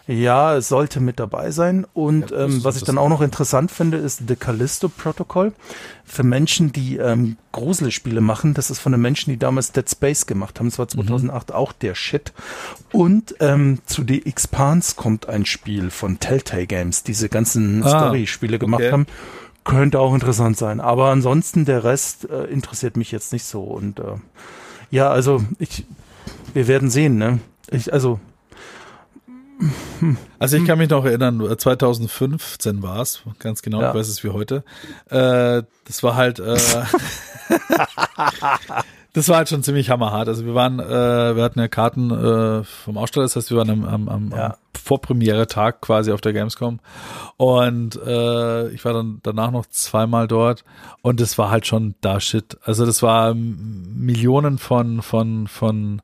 [0.07, 1.87] Ja, es sollte mit dabei sein.
[1.93, 5.53] Und ja, ähm, was ich dann auch noch interessant finde, ist The Callisto Protocol.
[6.05, 10.27] Für Menschen, die ähm, Gruselspiele machen, das ist von den Menschen, die damals Dead Space
[10.27, 10.69] gemacht haben.
[10.69, 11.55] Das war 2008 mhm.
[11.55, 12.33] auch der Shit.
[12.93, 18.61] Und ähm, zu The Expanse kommt ein Spiel von Telltale Games, diese ganzen ah, Story-Spiele
[18.61, 18.93] gemacht okay.
[18.93, 19.07] haben.
[19.65, 20.81] Könnte auch interessant sein.
[20.81, 23.63] Aber ansonsten der Rest äh, interessiert mich jetzt nicht so.
[23.63, 24.17] Und äh,
[24.91, 25.85] ja, also ich,
[26.55, 27.19] wir werden sehen.
[27.19, 27.41] Ne?
[27.71, 28.19] Ich, also
[30.39, 33.91] also ich kann mich noch erinnern, 2015 war es, ganz genau, ja.
[33.91, 34.65] ich weiß es wie heute.
[35.11, 36.57] Äh, das war halt, äh,
[39.13, 40.29] das war halt schon ziemlich hammerhart.
[40.29, 43.71] Also wir waren, äh, wir hatten ja Karten äh, vom Aussteller, das heißt, wir waren
[43.71, 44.47] am, am, am, ja.
[44.47, 46.79] am Vorpremiere-Tag quasi auf der Gamescom.
[47.37, 50.65] Und äh, ich war dann danach noch zweimal dort
[51.03, 52.57] und es war halt schon da shit.
[52.63, 56.03] Also das war Millionen von, von, von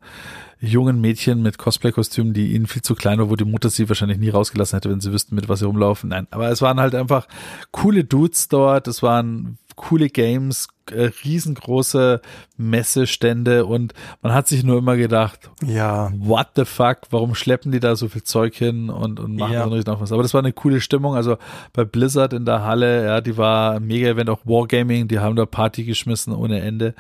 [0.59, 4.19] jungen Mädchen mit Cosplay-Kostümen, die ihnen viel zu klein war, wo die Mutter sie wahrscheinlich
[4.19, 6.11] nie rausgelassen hätte, wenn sie wüssten, mit was sie rumlaufen.
[6.11, 7.29] Nein, aber es waren halt einfach
[7.71, 12.21] coole Dudes dort, es waren coole Games, äh, riesengroße
[12.57, 13.93] Messestände und
[14.23, 18.09] man hat sich nur immer gedacht, ja, what the fuck, warum schleppen die da so
[18.09, 19.67] viel Zeug hin und, und machen ja.
[19.67, 20.13] noch was.
[20.13, 21.15] Aber das war eine coole Stimmung.
[21.15, 21.37] Also
[21.73, 25.47] bei Blizzard in der Halle, ja, die war mega Event, auch Wargaming, die haben da
[25.47, 26.95] Party geschmissen ohne Ende.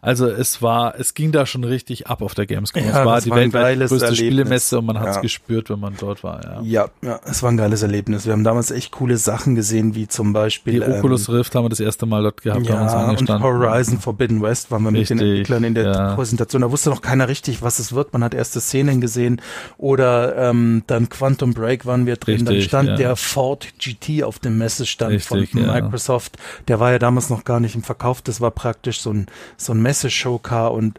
[0.00, 2.82] Also es war, es ging da schon richtig ab auf der Gamescom.
[2.82, 4.18] Ja, es war die war weltweit größte Erlebnis.
[4.18, 5.22] Spielemesse und man hat es ja.
[5.22, 6.40] gespürt, wenn man dort war.
[6.44, 6.62] Ja.
[6.62, 8.26] ja, ja, es war ein geiles Erlebnis.
[8.26, 11.64] Wir haben damals echt coole Sachen gesehen, wie zum Beispiel die Oculus ähm, Rift haben
[11.64, 13.31] wir das erste Mal dort gehabt, ja, haben uns angestanden.
[13.36, 16.14] Und Horizon Forbidden West waren wir Richtig, mit den Entwicklern in der ja.
[16.14, 16.62] Präsentation.
[16.62, 18.12] Da wusste noch keiner richtig, was es wird.
[18.12, 19.40] Man hat erste Szenen gesehen
[19.78, 22.46] oder ähm, dann Quantum Break waren wir drin.
[22.46, 22.96] Richtig, dann stand ja.
[22.96, 26.36] der Ford GT auf dem Messestand Richtig, von Microsoft.
[26.68, 28.22] Der war ja damals noch gar nicht im Verkauf.
[28.22, 29.26] Das war praktisch so ein
[29.56, 30.98] so ein Messeshowcar und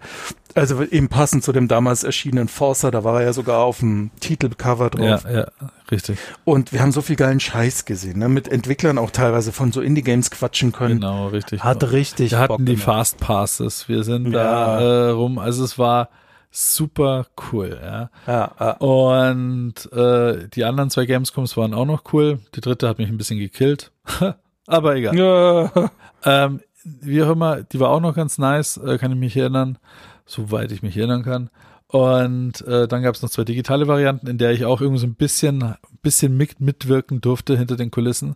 [0.55, 4.11] also eben passend zu dem damals erschienenen Forcer, da war er ja sogar auf dem
[4.19, 5.23] Titelcover drauf.
[5.25, 5.47] Ja, ja,
[5.91, 6.17] richtig.
[6.43, 8.29] Und wir haben so viel geilen Scheiß gesehen, ne?
[8.29, 11.01] mit Entwicklern auch teilweise von so Indie-Games quatschen können.
[11.01, 11.63] Genau, richtig.
[11.63, 14.43] Hat richtig Wir hatten Bock die Fast Passes, wir sind ja.
[14.43, 16.09] da äh, rum, also es war
[16.51, 18.09] super cool, ja.
[18.27, 18.71] ja, ja.
[18.77, 22.39] Und äh, die anderen zwei Gamescoms waren auch noch cool.
[22.53, 23.91] Die dritte hat mich ein bisschen gekillt,
[24.67, 25.17] aber egal.
[25.17, 25.89] Ja.
[26.25, 29.77] Ähm, wie auch immer, die war auch noch ganz nice, äh, kann ich mich erinnern
[30.25, 31.49] soweit ich mich erinnern kann.
[31.87, 35.05] Und äh, dann gab es noch zwei digitale Varianten, in der ich auch irgendwie so
[35.05, 38.35] ein bisschen, bisschen mit, mitwirken durfte hinter den Kulissen.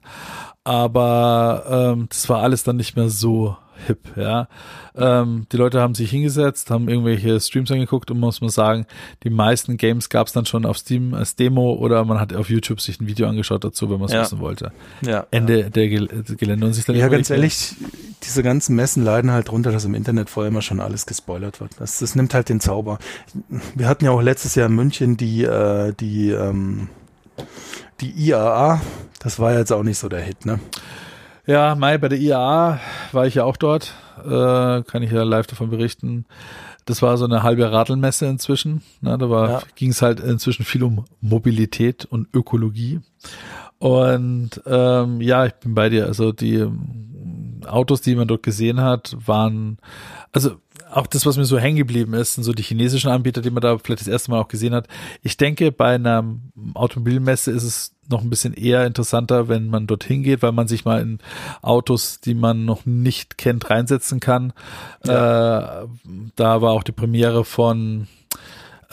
[0.64, 4.48] Aber ähm, das war alles dann nicht mehr so hip, ja.
[4.96, 8.86] Ähm, die Leute haben sich hingesetzt, haben irgendwelche Streams angeguckt und muss man sagen,
[9.24, 12.50] die meisten Games gab es dann schon auf Steam als Demo oder man hat auf
[12.50, 14.22] YouTube sich ein Video angeschaut dazu, wenn man es Ja.
[14.22, 14.72] wissen wollte.
[15.02, 15.28] Ja.
[15.32, 17.76] Ende der Gel Gelände und sich dann Ja, ganz ehrlich,
[18.24, 21.72] diese ganzen Messen leiden halt drunter, dass im Internet vorher immer schon alles gespoilert wird.
[21.80, 22.98] Das, das nimmt halt den Zauber.
[23.76, 26.90] Wir hatten ja auch letztes Jahr in München die, äh, die, ähm,
[28.02, 28.82] die IAA.
[29.20, 30.60] Das war jetzt auch nicht so der Hit, ne?
[31.48, 32.80] Ja, Mai, bei der IAA
[33.14, 33.94] war ich ja auch dort,
[34.24, 36.26] äh, kann ich ja live davon berichten.
[36.86, 38.82] Das war so eine halbe Radlmesse inzwischen.
[39.02, 39.62] Ne, da war, Ja.
[39.76, 43.00] ging es halt inzwischen viel um Mobilität und Ökologie.
[43.80, 46.06] Und ähm, ja, ich bin bei dir.
[46.08, 49.78] Also die ähm, Autos, die man dort gesehen hat, waren,
[50.32, 50.52] also
[50.92, 53.62] auch das, was mir so hängen geblieben ist, sind so die chinesischen Anbieter, die man
[53.62, 54.88] da vielleicht das erste Mal auch gesehen hat.
[55.22, 56.24] Ich denke, bei einer
[56.74, 60.86] Automobilmesse ist es noch ein bisschen eher interessanter, wenn man dorthin geht, weil man sich
[60.86, 61.20] mal in
[61.62, 64.54] Autos, die man noch nicht kennt, reinsetzen kann.
[65.04, 65.88] Äh, da
[66.38, 68.08] war auch die Premiere von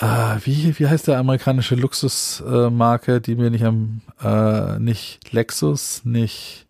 [0.01, 0.07] äh,
[0.45, 6.67] wie, wie heißt der amerikanische Luxusmarke, äh, die mir nicht am äh, nicht Lexus, nicht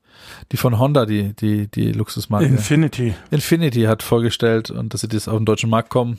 [0.53, 3.15] die von Honda, die die die Luxusmarke Infinity.
[3.31, 6.19] Infinity hat vorgestellt und dass sie das auf den deutschen Markt kommen,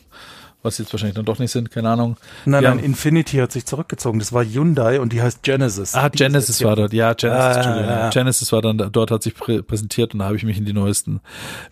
[0.66, 2.18] was jetzt wahrscheinlich dann doch nicht sind, keine Ahnung.
[2.44, 4.20] Nein, Die nein, Infinity hat sich zurückgezogen.
[4.20, 5.96] Das war Hyundai und die heißt Genesis.
[5.96, 8.10] Ah, Die Genesis war dort, ja, Genesis, Ah, ja, ja.
[8.10, 10.74] Genesis war dann, dort hat sich prä präsentiert und da habe ich mich in die
[10.74, 11.22] neuesten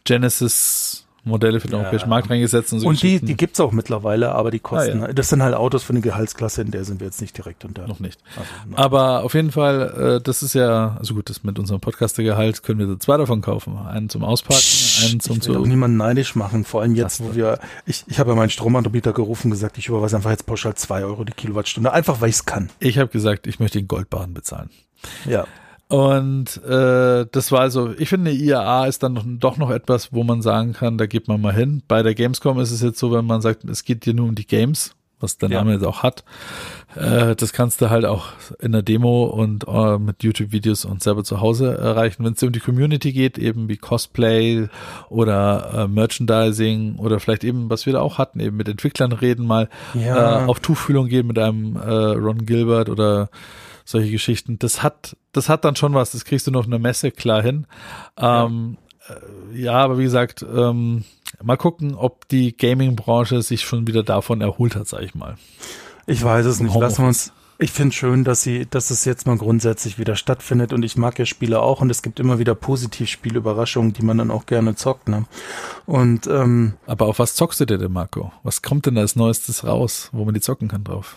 [0.06, 1.80] Genesis Modelle für den Ja.
[1.84, 5.08] europäischen Markt reingesetzt und so Und die, die gibt's auch mittlerweile, aber die kosten, Ah,
[5.08, 5.14] ja.
[5.14, 7.88] das sind halt Autos für eine Gehaltsklasse, in der sind wir jetzt nicht direkt unter.
[7.88, 8.20] noch nicht.
[8.36, 8.50] Also.
[8.76, 12.80] Aber auf jeden Fall, äh, das ist ja, also gut, das mit unserem Podcastergehalt können
[12.90, 13.78] wir zwei davon kaufen.
[13.78, 14.62] Einen zum Auspacken,
[15.10, 15.70] einen zum ich will auch zu.
[15.70, 19.48] niemanden neidisch machen, vor allem jetzt, wo wir, ich, ich habe ja meinen Stromanbieter gerufen
[19.48, 22.70] und gesagt, ich überweise einfach jetzt pauschal zwei Euro die Kilowattstunde, einfach weil ich's kann.
[22.80, 24.70] Ich habe gesagt, ich möchte den Goldbahn bezahlen.
[25.26, 25.46] Ja.
[25.90, 30.12] Und äh, das war also, ich finde, eine IAA ist dann noch, doch noch etwas,
[30.12, 31.84] wo man sagen kann, da geht man mal hin.
[31.88, 34.34] Bei der Gamescom ist es jetzt so, wenn man sagt, es geht dir nur um
[34.36, 35.60] die Games, was der Ja.
[35.60, 36.24] Name jetzt auch hat.
[36.96, 38.26] Äh, das kannst du halt auch
[38.60, 42.26] in der Demo und äh, mit YouTube-Videos und selber zu Hause erreichen.
[42.26, 44.68] Wenn es um die Community geht, eben wie Cosplay
[45.10, 49.46] oder äh, Merchandising oder vielleicht eben, was wir da auch hatten, eben mit Entwicklern reden,
[49.46, 50.44] mal Ja.
[50.44, 53.30] äh, auf Tuchfühlung gehen mit einem äh, Ron Gilbert oder
[53.86, 54.60] solche Geschichten.
[54.60, 56.12] Das hat, das hat dann schon was.
[56.12, 57.68] Das kriegst du noch in der Messe klar hin.
[58.18, 58.78] Ähm,
[59.08, 61.04] äh, ja, aber wie gesagt, ähm,
[61.42, 65.36] mal gucken, ob die Gaming-Branche sich schon wieder davon erholt hat, sag ich mal.
[66.06, 66.76] Ich weiß es nicht.
[66.76, 67.32] Lassen wir uns.
[67.60, 71.18] Ich finde schön, dass sie, dass es jetzt mal grundsätzlich wieder stattfindet und ich mag
[71.20, 75.08] ja Spiele auch und es gibt immer wieder Positivspielüberraschungen, die man dann auch gerne zockt.
[75.08, 75.26] Ne?
[75.86, 78.34] Und ähm, Aber auf was zockst du dir denn, Marco?
[78.42, 81.16] Was kommt denn als Neuestes raus, wo man die zocken kann drauf?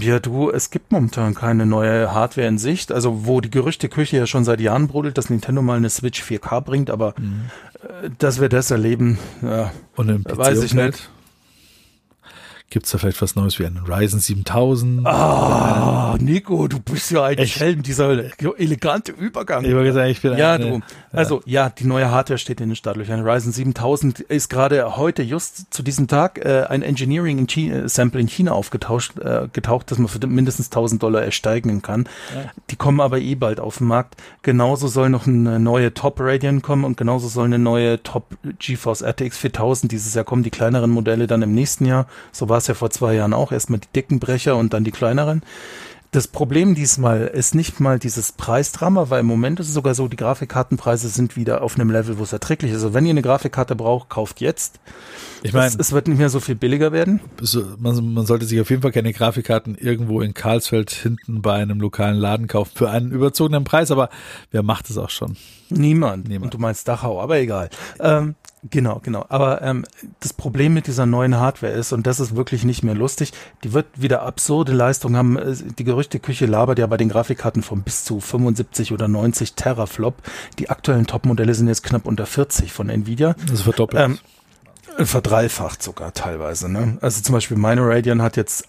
[0.00, 2.92] Ja, du, es gibt momentan keine neue Hardware in Sicht.
[2.92, 6.60] Also wo die Gerüchteküche ja schon seit Jahren brodelt, dass Nintendo mal eine Switch 4K
[6.60, 7.14] bringt, aber
[7.82, 9.72] äh, dass wir das erleben, ja,
[10.24, 11.10] Weiß ich PC-Umfeld?
[12.72, 12.82] Nicht.
[12.82, 15.06] Gibt's da vielleicht was Neues wie einen Ryzen 7000?
[15.06, 17.54] Ah, Nico, du bist ja ein Echt?
[17.58, 18.10] Schelm, dieser
[18.58, 19.64] elegante Übergang.
[19.64, 20.80] Ich gesagt, ich bin Ja, eine- du.
[21.12, 23.20] Also, ja, die neue Hardware steht in den Startlöchern.
[23.26, 27.88] Ryzen 7000 ist gerade heute, just zu diesem Tag, äh, ein Engineering in China, äh,
[27.88, 32.08] Sample in China aufgetaucht, äh, getaucht, das man für mindestens 1000 Dollar ersteigen kann.
[32.70, 34.14] Die kommen aber eh bald auf den Markt.
[34.42, 38.24] Genauso soll noch eine neue Top Radeon kommen und genauso soll eine neue Top
[38.58, 40.42] GeForce RTX 4000 dieses Jahr kommen.
[40.42, 42.06] Die kleineren Modelle dann im nächsten Jahr.
[42.32, 43.52] So war es ja vor zwei Jahren auch.
[43.52, 45.42] Erstmal die dicken Brecher und dann die kleineren.
[46.12, 50.08] Das Problem diesmal ist nicht mal dieses Preisdrama, weil im Moment ist es sogar so,
[50.08, 52.82] die Grafikkartenpreise sind wieder auf einem Level, wo es erträglich ist.
[52.82, 54.78] Also wenn ihr eine Grafikkarte braucht, kauft jetzt.
[55.42, 57.20] Ich meine, es, es wird nicht mehr so viel billiger werden.
[57.78, 61.80] man, man sollte sich auf jeden Fall keine Grafikkarten irgendwo in Karlsfeld hinten bei einem
[61.80, 64.10] lokalen Laden kaufen für einen überzogenen Preis, aber
[64.50, 65.38] wer macht es auch schon?
[65.70, 66.28] Niemand.
[66.28, 66.44] Niemand.
[66.44, 67.70] Und du meinst Dachau, aber egal.
[68.00, 68.34] Ähm,
[68.70, 69.24] genau, genau.
[69.28, 69.84] Aber ähm,
[70.20, 73.32] das Problem mit dieser neuen Hardware ist, und das ist wirklich nicht mehr lustig,
[73.64, 75.36] die wird wieder absurde Leistung haben.
[75.38, 80.14] Äh, Die Gerüchteküche labert ja bei den Grafikkarten von bis zu 75 oder 90 Teraflop.
[80.58, 83.34] Die aktuellen Topmodelle sind jetzt knapp unter 40 von Nvidia.
[83.50, 84.02] Also verdoppelt.
[84.02, 84.18] Ähm,
[84.98, 86.70] verdreifacht sogar teilweise.
[86.70, 86.98] Ne?
[87.00, 88.68] Also zum Beispiel meine Radeon hat jetzt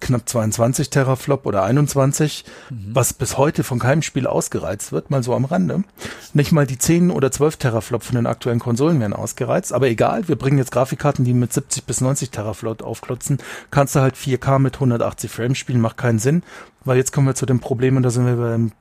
[0.00, 5.34] knapp 22 Teraflop oder 21, was bis heute von keinem Spiel ausgereizt wird, mal so
[5.34, 5.84] am Rande.
[6.32, 10.28] Nicht mal die 10 oder 12 Teraflop von den aktuellen Konsolen werden ausgereizt, aber egal,
[10.28, 13.38] wir bringen jetzt Grafikkarten, die mit 70 bis 90 Teraflop aufklotzen,
[13.70, 16.42] kannst du halt 4K mit 180 Frames spielen, macht keinen Sinn,
[16.84, 18.72] weil jetzt kommen wir zu dem Problem und da sind wir beim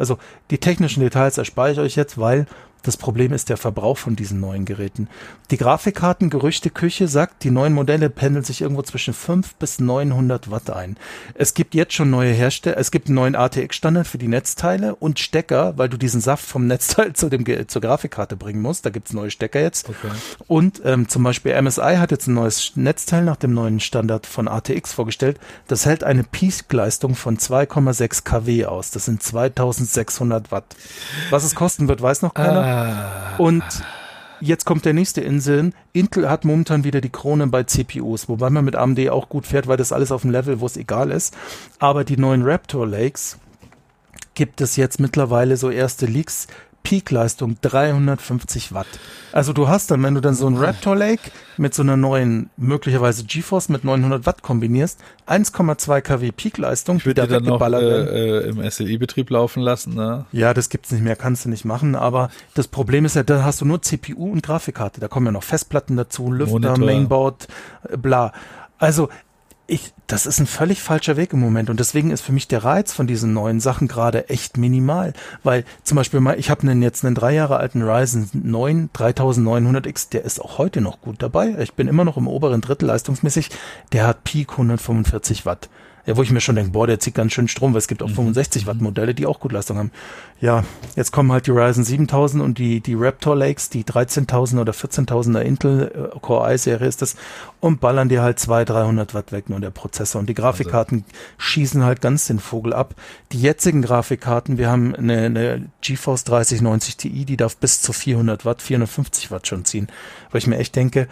[0.00, 0.16] also
[0.50, 2.46] die technischen Details erspare ich euch jetzt, weil
[2.82, 5.08] Das Problem ist der Verbrauch von diesen neuen Geräten.
[5.50, 10.96] Die Grafikkartengerüchteküche sagt, die neuen Modelle pendeln sich irgendwo zwischen 5 bis 900 Watt ein.
[11.34, 15.18] Es gibt jetzt schon neue Hersteller, es gibt einen neuen ATX-Standard für die Netzteile und
[15.18, 18.86] Stecker, weil du diesen Saft vom Netzteil zu dem, zur Grafikkarte bringen musst.
[18.86, 19.88] Da gibt's neue Stecker jetzt.
[19.88, 20.10] Okay.
[20.46, 24.48] Und ähm, zum Beispiel MSI hat jetzt ein neues Netzteil nach dem neuen Standard von
[24.48, 25.38] ATX vorgestellt.
[25.68, 28.90] Das hält eine Peak-Leistung von 2,6 kW aus.
[28.90, 30.64] Das sind 2600 Watt.
[31.30, 32.64] Was es kosten wird, weiß noch keiner.
[32.64, 32.69] Ah.
[33.38, 33.64] Und
[34.40, 35.72] jetzt kommt der nächste Insel.
[35.92, 39.66] Intel hat momentan wieder die Krone bei CPUs, wobei man mit AMD auch gut fährt,
[39.66, 41.36] weil das alles auf dem Level, wo es egal ist.
[41.78, 43.38] Aber die neuen Raptor Lakes
[44.34, 46.46] gibt es jetzt mittlerweile so erste Leaks.
[46.82, 48.86] Peakleistung 350 Watt.
[49.32, 52.50] Also du hast dann, wenn du dann so ein Raptor Lake mit so einer neuen,
[52.56, 54.98] möglicherweise GeForce mit 900 Watt kombinierst,
[55.28, 59.94] 1,2 kW Peakleistung, Ich würde die die dann noch äh, äh, im SLI-Betrieb laufen lassen.
[59.94, 60.24] Ne?
[60.32, 61.94] Ja, das gibt's nicht mehr, kannst du nicht machen.
[61.94, 65.00] Aber das Problem ist ja, da hast du nur CPU und Grafikkarte.
[65.00, 66.78] Da kommen ja noch Festplatten dazu, Lüfter, Monitor.
[66.78, 67.48] Mainboard,
[67.88, 68.32] äh, bla.
[68.78, 69.10] Also
[69.66, 72.64] ich, das ist ein völlig falscher Weg im Moment und deswegen ist für mich der
[72.64, 75.12] Reiz von diesen neuen Sachen gerade echt minimal,
[75.44, 80.10] weil zum Beispiel mal, ich habe einen jetzt einen drei Jahre alten Ryzen 9 3900X,
[80.10, 81.54] der ist auch heute noch gut dabei.
[81.60, 83.50] Ich bin immer noch im oberen Drittel leistungsmäßig.
[83.92, 85.68] Der hat Peak 145 Watt.
[86.06, 88.02] Ja, wo ich mir schon denke, boah, der zieht ganz schön Strom, weil es gibt
[88.02, 89.90] auch 65 Watt Modelle, die auch gut Leistung haben.
[90.40, 90.64] Ja,
[90.96, 95.40] jetzt kommen halt die Ryzen 7000 und die, die Raptor Lakes, die 13.000 oder 14.000er
[95.40, 97.16] Intel äh, Core i Serie ist das
[97.60, 100.20] und ballern dir halt 200, 300 Watt weg nur der Prozessor.
[100.20, 101.04] Und die Grafikkarten
[101.36, 102.94] schießen halt ganz den Vogel ab.
[103.32, 108.44] Die jetzigen Grafikkarten, wir haben eine, eine GeForce 3090 Ti, die darf bis zu 400
[108.44, 109.88] Watt, 450 Watt schon ziehen.
[110.30, 111.08] Weil ich mir echt denke,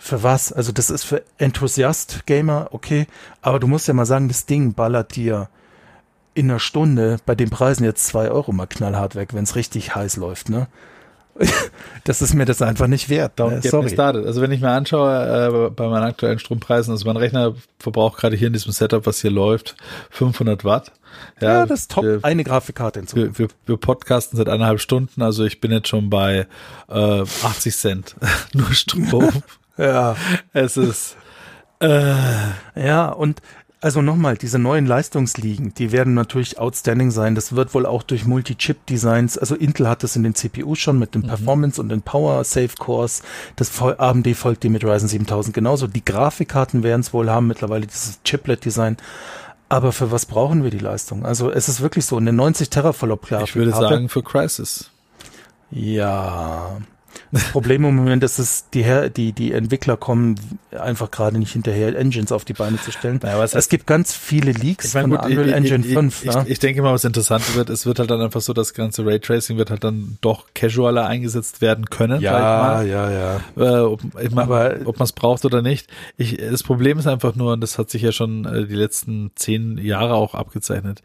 [0.00, 0.52] für was?
[0.52, 3.06] Also das ist für Enthusiast-Gamer, okay.
[3.42, 5.48] Aber du musst ja mal sagen, das Ding ballert dir
[6.34, 9.94] in einer Stunde bei den Preisen jetzt zwei Euro mal knallhart weg, wenn es richtig
[9.94, 10.68] heiß läuft, ne?
[12.04, 13.36] Das ist mir das einfach nicht wert.
[13.36, 13.90] Get me sorry.
[13.90, 14.26] started.
[14.26, 18.36] Also wenn ich mir anschaue, äh, bei meinen aktuellen Strompreisen, also mein Rechner verbraucht gerade
[18.36, 19.76] hier in diesem Setup, was hier läuft,
[20.10, 20.92] 500 Watt.
[21.40, 22.04] Ja, das ist top.
[22.04, 23.16] Wir, Eine Grafikkarte hinzu.
[23.16, 26.46] wir, wir, wir podcasten seit eineinhalb Stunden, also ich bin jetzt schon bei
[26.88, 28.16] äh, 80 Cent.
[28.54, 29.42] Nur Strom.
[29.80, 30.16] Ja.
[30.52, 31.16] es ist
[31.80, 32.14] äh,
[32.74, 33.40] Ja, und
[33.82, 37.34] also nochmal, diese neuen Leistungsligen, die werden natürlich outstanding sein.
[37.34, 41.14] Das wird wohl auch durch Multi-Chip-Designs, also Intel hat das in den CPUs schon mit
[41.14, 43.22] den Performance und den Power Safe Cores.
[43.56, 45.86] Das AMD folgt dem mit Ryzen 7000 genauso.
[45.86, 48.98] Die Grafikkarten werden es wohl haben, mittlerweile dieses Chiplet-Design.
[49.70, 51.24] Aber für was brauchen wir die Leistung?
[51.24, 53.44] Also es ist wirklich so, eine 90 Teraflop Grafikkarte.
[53.44, 54.90] ich würde sagen für Crisis.
[55.70, 56.76] Ja.
[57.32, 60.36] Das Problem im Moment ist, dass die, Her die, die Entwickler kommen
[60.78, 63.20] einfach gerade nicht hinterher, Engines auf die Beine zu stellen.
[63.22, 65.94] Naja, was es gibt ganz viele Leaks Ich meine, von gut, Unreal ich, Engine ich,
[65.94, 66.24] 5.
[66.24, 66.42] Ich, ja.
[66.42, 69.04] ich, ich denke mal, was interessant wird, es wird halt dann einfach so, das ganze
[69.04, 72.20] Raytracing wird halt dann doch casualer eingesetzt werden können.
[72.78, 72.88] mal.
[72.88, 73.40] ja, ja.
[73.56, 75.88] äh, ob, ich mein, Aber- ob man es braucht oder nicht.
[76.16, 79.30] Ich, das Problem ist einfach nur, und das hat sich ja schon äh, die letzten
[79.36, 81.02] zehn Jahre auch abgezeichnet,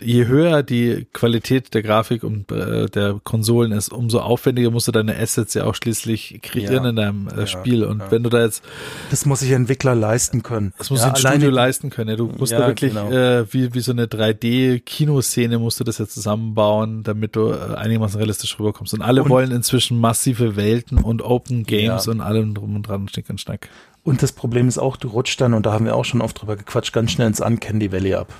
[0.00, 4.92] je höher die Qualität der Grafik und äh, der Konsolen ist, umso aufwendiger musst du
[4.92, 6.90] deine Assets ja auch schließlich kreieren Ja.
[6.90, 7.84] in deinem äh, Ja, Spiel.
[7.84, 8.10] Und ja.
[8.10, 8.62] wenn du da jetzt,
[9.10, 10.72] Das muss sich Entwickler leisten können.
[10.78, 12.10] das muss ja, ein Studio leisten können.
[12.10, 13.10] Ja, du musst Ja, da wirklich genau.
[13.10, 18.18] äh, wie, wie so eine 3D-Kinoszene musst du das ja zusammenbauen, damit du äh, einigermaßen
[18.18, 18.94] realistisch rüberkommst.
[18.94, 22.12] Und alle Und- wollen inzwischen massive Welten und Open Games Ja.
[22.12, 23.68] und allem drum und dran, Schnick und Schnack.
[24.04, 26.40] Und das Problem ist auch, du rutschst dann, und da haben wir auch schon oft
[26.40, 28.32] drüber gequatscht, ganz schnell ins Uncandy Valley ab.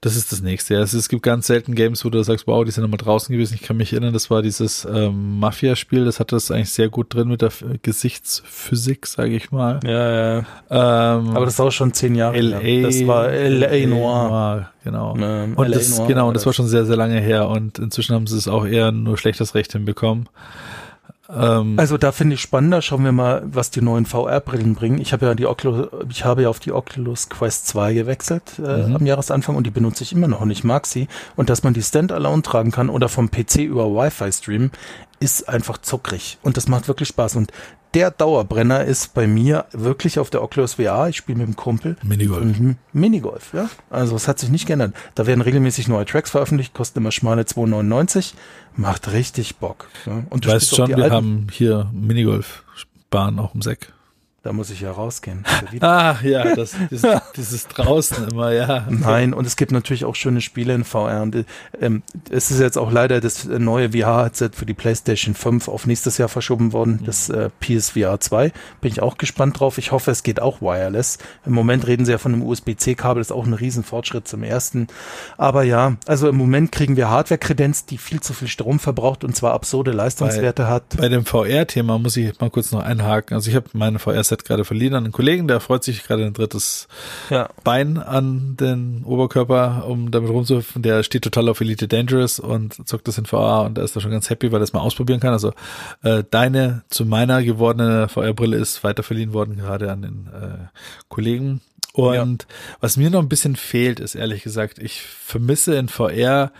[0.00, 0.74] Das ist das nächste.
[0.74, 3.54] Ja, es, gibt ganz selten Games, wo du sagst, wow, die sind nochmal draußen gewesen.
[3.54, 7.14] Ich kann mich erinnern, das war dieses ähm, Mafia-Spiel, das hatte das eigentlich sehr gut
[7.14, 7.52] drin mit der
[7.82, 9.78] Gesichtsphysik, sage ich mal.
[9.84, 10.38] Ja, ja.
[10.38, 12.82] Ähm, Aber das ist auch schon zehn Jahre LA, her.
[12.82, 14.70] Das war LA Noir.
[14.82, 15.16] Genau.
[15.16, 17.48] Ähm, Und LA das, Noir genau, und das war schon sehr, sehr lange her.
[17.48, 20.28] Und inzwischen haben sie es auch eher nur schlechtes Recht hinbekommen.
[21.32, 22.82] Ähm, Also da finde ich spannender.
[22.82, 24.98] Schauen wir mal, was die neuen VR-Brillen bringen.
[25.00, 28.88] Ich habe ja die Oculus, ich habe ja auf die Oculus Quest 2 gewechselt äh,
[28.88, 28.96] Mhm.
[28.96, 31.08] am Jahresanfang und die benutze ich immer noch und ich mag sie.
[31.36, 34.70] Und dass man die Standalone tragen kann oder vom PC über Wi-Fi streamen,
[35.20, 36.38] ist einfach zuckrig.
[36.42, 37.36] Und das macht wirklich Spaß.
[37.36, 37.52] Und
[37.94, 41.08] der Dauerbrenner ist bei mir wirklich auf der Oculus VR.
[41.08, 41.96] Ich spiele mit dem Kumpel.
[42.02, 42.44] Minigolf.
[42.58, 42.76] Mhm.
[42.92, 43.70] Minigolf, ja.
[43.90, 44.94] Also es hat sich nicht geändert.
[45.14, 48.34] Da werden regelmäßig neue Tracks veröffentlicht, kosten immer schmale 2,99.
[48.76, 49.86] Macht richtig Bock.
[50.06, 50.24] Ja.
[50.30, 53.92] Und Du weißt spielst auch schon, wir alten- haben hier Minigolf-Bahn auch im Sack.
[54.44, 55.42] Da muss ich ja rausgehen.
[55.80, 58.86] Ach ja, das, dieses, dieses draußen immer, ja.
[58.90, 61.22] Nein, und es gibt natürlich auch schöne Spiele in VR.
[61.22, 61.46] Und
[61.80, 66.18] ähm, es ist jetzt auch leider das neue VR-Headset für die PlayStation 5 auf nächstes
[66.18, 67.06] Jahr verschoben worden, mhm.
[67.06, 68.52] das äh, PSVR 2.
[68.82, 69.78] Bin ich auch gespannt drauf.
[69.78, 71.16] Ich hoffe, es geht auch wireless.
[71.46, 74.88] Im Moment reden sie ja von einem USB-C-Kabel, ist auch ein Riesenfortschritt zum ersten.
[75.38, 79.34] Aber ja, also im Moment kriegen wir Hardware-Kredenz, die viel zu viel Strom verbraucht und
[79.34, 80.96] zwar absurde Leistungswerte bei, hat.
[80.98, 83.34] Bei dem VR-Thema muss ich mal kurz noch einhaken.
[83.34, 86.24] Also ich habe meine VR Headset gerade verliehen an einen Kollegen, der freut sich gerade
[86.24, 86.88] ein drittes
[87.30, 87.48] ja.
[87.62, 90.82] Bein an den Oberkörper, um damit rumzuhüpfen.
[90.82, 94.00] Der steht total auf Elite Dangerous und zockt das in VR und er ist da
[94.00, 95.32] schon ganz happy, weil er es mal ausprobieren kann.
[95.32, 95.52] Also
[96.02, 100.66] äh, deine zu meiner gewordene VR-Brille ist weiter verliehen worden, gerade an den äh,
[101.08, 101.60] Kollegen.
[101.92, 102.48] Und ja.
[102.80, 106.50] was mir noch ein bisschen fehlt, ist ehrlich gesagt, ich vermisse in VR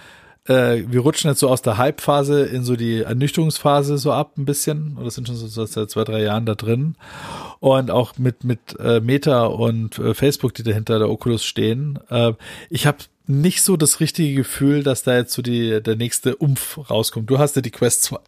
[0.46, 4.44] äh, wir rutschen jetzt so aus der Hype-Phase in so die Ernüchterungsphase so ab ein
[4.44, 4.96] bisschen.
[4.98, 6.96] Oder sind schon so seit zwei, drei Jahren da drin.
[7.60, 11.98] Und auch mit, mit äh, Meta und äh, Facebook, die dahinter der Oculus stehen.
[12.10, 12.32] Äh,
[12.68, 16.78] ich habe nicht so das richtige Gefühl, dass da jetzt so die, der nächste Umf
[16.90, 17.30] rauskommt.
[17.30, 18.18] Du hast ja die Quest 2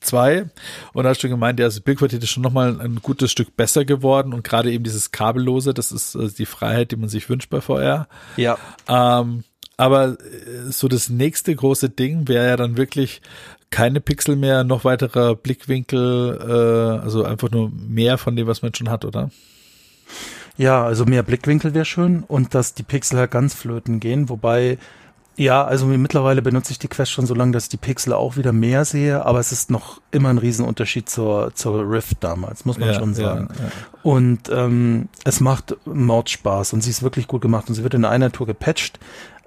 [0.00, 0.46] zwei
[0.92, 4.32] und hast du gemeint, ja, also Bildqualität ist schon nochmal ein gutes Stück besser geworden
[4.32, 7.60] und gerade eben dieses kabellose, das ist also die Freiheit, die man sich wünscht bei
[7.60, 8.08] VR.
[8.36, 8.58] Ja.
[8.88, 9.44] Ähm,
[9.76, 13.20] aber äh, so das nächste große Ding wäre ja dann wirklich
[13.70, 18.74] keine Pixel mehr, noch weiterer Blickwinkel, äh, also einfach nur mehr von dem, was man
[18.74, 19.30] schon hat, oder?
[20.56, 24.78] Ja, also mehr Blickwinkel wäre schön und dass die Pixel halt ganz flöten gehen, wobei
[25.38, 28.38] ja, also mittlerweile benutze ich die Quest schon so lange, dass ich die Pixel auch
[28.38, 32.78] wieder mehr sehe, aber es ist noch immer ein Riesenunterschied zur, zur Rift damals, muss
[32.78, 33.48] man ja, schon sagen.
[33.52, 33.70] Ja, ja.
[34.02, 38.06] Und ähm, es macht Mordspaß und sie ist wirklich gut gemacht und sie wird in
[38.06, 38.98] einer Tour gepatcht.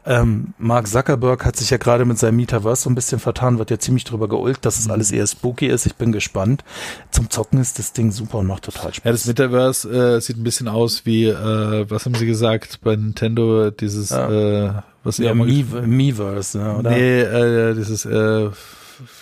[0.05, 3.71] Ähm, Mark Zuckerberg hat sich ja gerade mit seinem Metaverse so ein bisschen vertan, wird
[3.71, 4.93] ja ziemlich drüber geulgt, dass es mhm.
[4.93, 5.85] alles eher spooky ist.
[5.85, 6.63] Ich bin gespannt.
[7.11, 9.03] Zum Zocken ist das Ding super und macht total Spaß.
[9.03, 12.95] Ja, das Metaverse äh, sieht ein bisschen aus wie, äh, was haben sie gesagt bei
[12.95, 14.30] Nintendo, dieses, ja.
[14.69, 14.73] äh,
[15.03, 16.89] was ja, Miiverse, ja, oder?
[16.91, 18.49] Nee, äh, dieses, äh,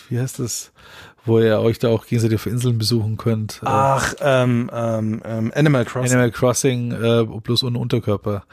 [0.09, 0.71] wie heißt das?
[1.27, 3.59] wo ihr euch da auch gegenseitig auf Inseln besuchen könnt.
[3.61, 3.65] Äh.
[3.65, 6.13] Ach, ähm, ähm, ähm, Animal Crossing.
[6.13, 8.43] Animal Crossing, äh, bloß ohne Unterkörper.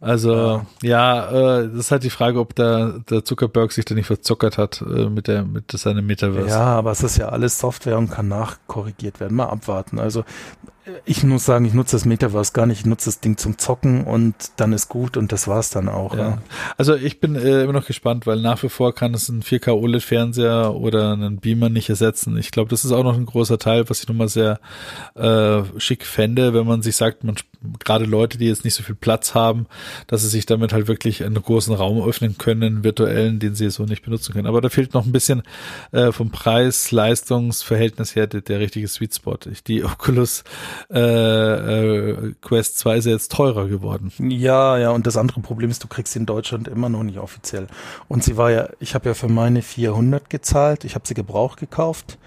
[0.00, 3.94] Also ja, ja äh, das ist halt die Frage, ob da der Zuckerberg sich da
[3.94, 6.48] nicht verzuckert hat äh, mit der mit seinem Metaverse.
[6.48, 9.36] Ja, aber es ist ja alles Software und kann nachkorrigiert werden.
[9.36, 9.98] Mal abwarten.
[9.98, 10.24] Also
[11.04, 12.80] ich muss sagen, ich nutze das Metaverse gar nicht.
[12.80, 16.16] Ich nutze das Ding zum Zocken und dann ist gut und das war's dann auch.
[16.16, 16.20] Ja.
[16.20, 16.38] ja.
[16.76, 19.72] Also ich bin äh, immer noch gespannt, weil nach wie vor kann es ein 4K
[19.72, 22.36] OLED-Fernseher oder einen Beamer nicht ersetzen.
[22.38, 24.60] Ich glaube, das ist auch noch ein großer Teil, was ich nochmal sehr
[25.14, 27.36] äh, schick fände, wenn man sich sagt, man
[27.78, 29.66] gerade Leute, die jetzt nicht so viel Platz haben,
[30.06, 33.84] dass sie sich damit halt wirklich einen großen Raum öffnen können, virtuellen, den sie so
[33.84, 34.46] nicht benutzen können.
[34.46, 35.42] Aber da fehlt noch ein bisschen
[35.92, 39.38] äh, vom Preis-Leistungs-Verhältnis her der, der richtige Sweet Spot.
[39.66, 40.44] Die Oculus
[40.92, 44.12] äh, äh, Quest 2 ist ja jetzt teurer geworden.
[44.18, 47.18] Ja, ja, und das andere Problem ist, du kriegst sie in Deutschland immer noch nicht
[47.18, 47.66] offiziell.
[48.08, 51.58] Und sie war ja, ich habe ja für meine 400 gezahlt, ich habe sie gebraucht
[51.58, 52.18] gekauft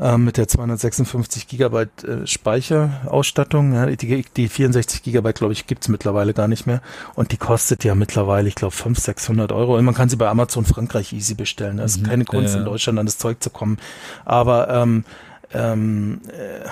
[0.00, 3.74] äh, mit der 256 Gigabyte äh, Speicherausstattung.
[3.74, 6.80] Ja, die, die 64 Gigabyte, glaube ich, gibt's mittlerweile gar nicht mehr.
[7.14, 9.76] Und die kostet ja mittlerweile, ich glaube, 500, 600 Euro.
[9.76, 11.76] Und man kann sie bei Amazon Frankreich easy bestellen.
[11.76, 12.60] Das ist mhm, keine Kunst, ja.
[12.60, 13.78] in Deutschland an das Zeug zu kommen.
[14.24, 15.04] Aber ähm,
[15.52, 16.68] ähm, äh,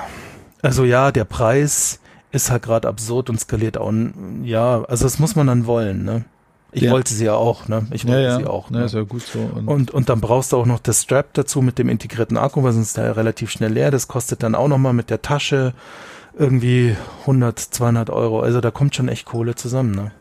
[0.63, 2.01] also ja, der Preis
[2.33, 3.93] ist halt gerade absurd und skaliert auch.
[4.43, 6.25] Ja, also das muss man dann wollen, ne?
[6.79, 6.93] Ich ja.
[6.93, 7.87] wollte sie ja auch, ne?
[7.91, 8.71] Ich wollte ja, sie auch.
[8.71, 8.79] Ne?
[8.79, 9.41] Ja, ist ja gut so.
[9.41, 12.63] Und, und, und, dann brauchst du auch noch das Strap dazu mit dem integrierten Akku,
[12.63, 13.91] weil sonst ist der relativ schnell leer.
[13.91, 15.75] Das kostet dann auch nochmal mit der Tasche
[16.39, 18.41] irgendwie 100, 200 Euro.
[18.41, 20.13] Also da kommt schon echt Kohle zusammen, ne?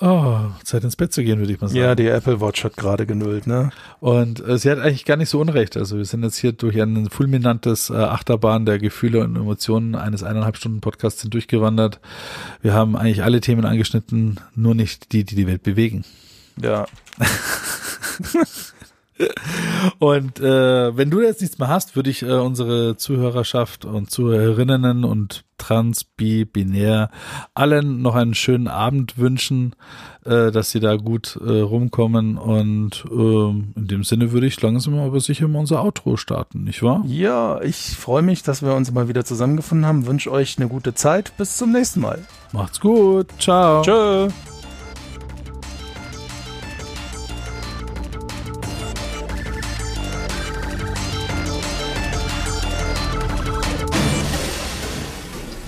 [0.00, 1.80] Oh, Zeit ins Bett zu gehen, würde ich mal sagen.
[1.80, 3.70] Ja, die Apple Watch hat gerade genullt, ne?
[4.00, 5.76] Und äh, sie hat eigentlich gar nicht so unrecht.
[5.76, 10.22] Also wir sind jetzt hier durch ein fulminantes äh, Achterbahn der Gefühle und Emotionen eines
[10.22, 12.00] eineinhalb Stunden Podcasts sind durchgewandert.
[12.62, 16.04] Wir haben eigentlich alle Themen angeschnitten, nur nicht die, die die Welt bewegen.
[16.60, 16.86] Ja.
[19.98, 25.04] Und äh, wenn du jetzt nichts mehr hast, würde ich äh, unsere Zuhörerschaft und Zuhörerinnen
[25.04, 27.10] und trans, bi, binär
[27.54, 29.76] allen noch einen schönen Abend wünschen,
[30.24, 32.36] äh, dass sie da gut äh, rumkommen.
[32.36, 36.82] Und äh, in dem Sinne würde ich langsam aber sicher mal unser Outro starten, nicht
[36.82, 37.02] wahr?
[37.06, 40.06] Ja, ich freue mich, dass wir uns mal wieder zusammengefunden haben.
[40.06, 41.32] Wünsche euch eine gute Zeit.
[41.36, 42.18] Bis zum nächsten Mal.
[42.52, 43.28] Macht's gut.
[43.38, 43.82] Ciao.
[43.82, 44.28] Tschö.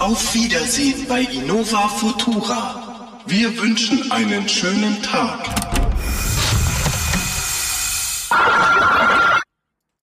[0.05, 3.17] Auf Wiedersehen bei Innova Futura.
[3.25, 5.39] Wir wünschen einen schönen Tag.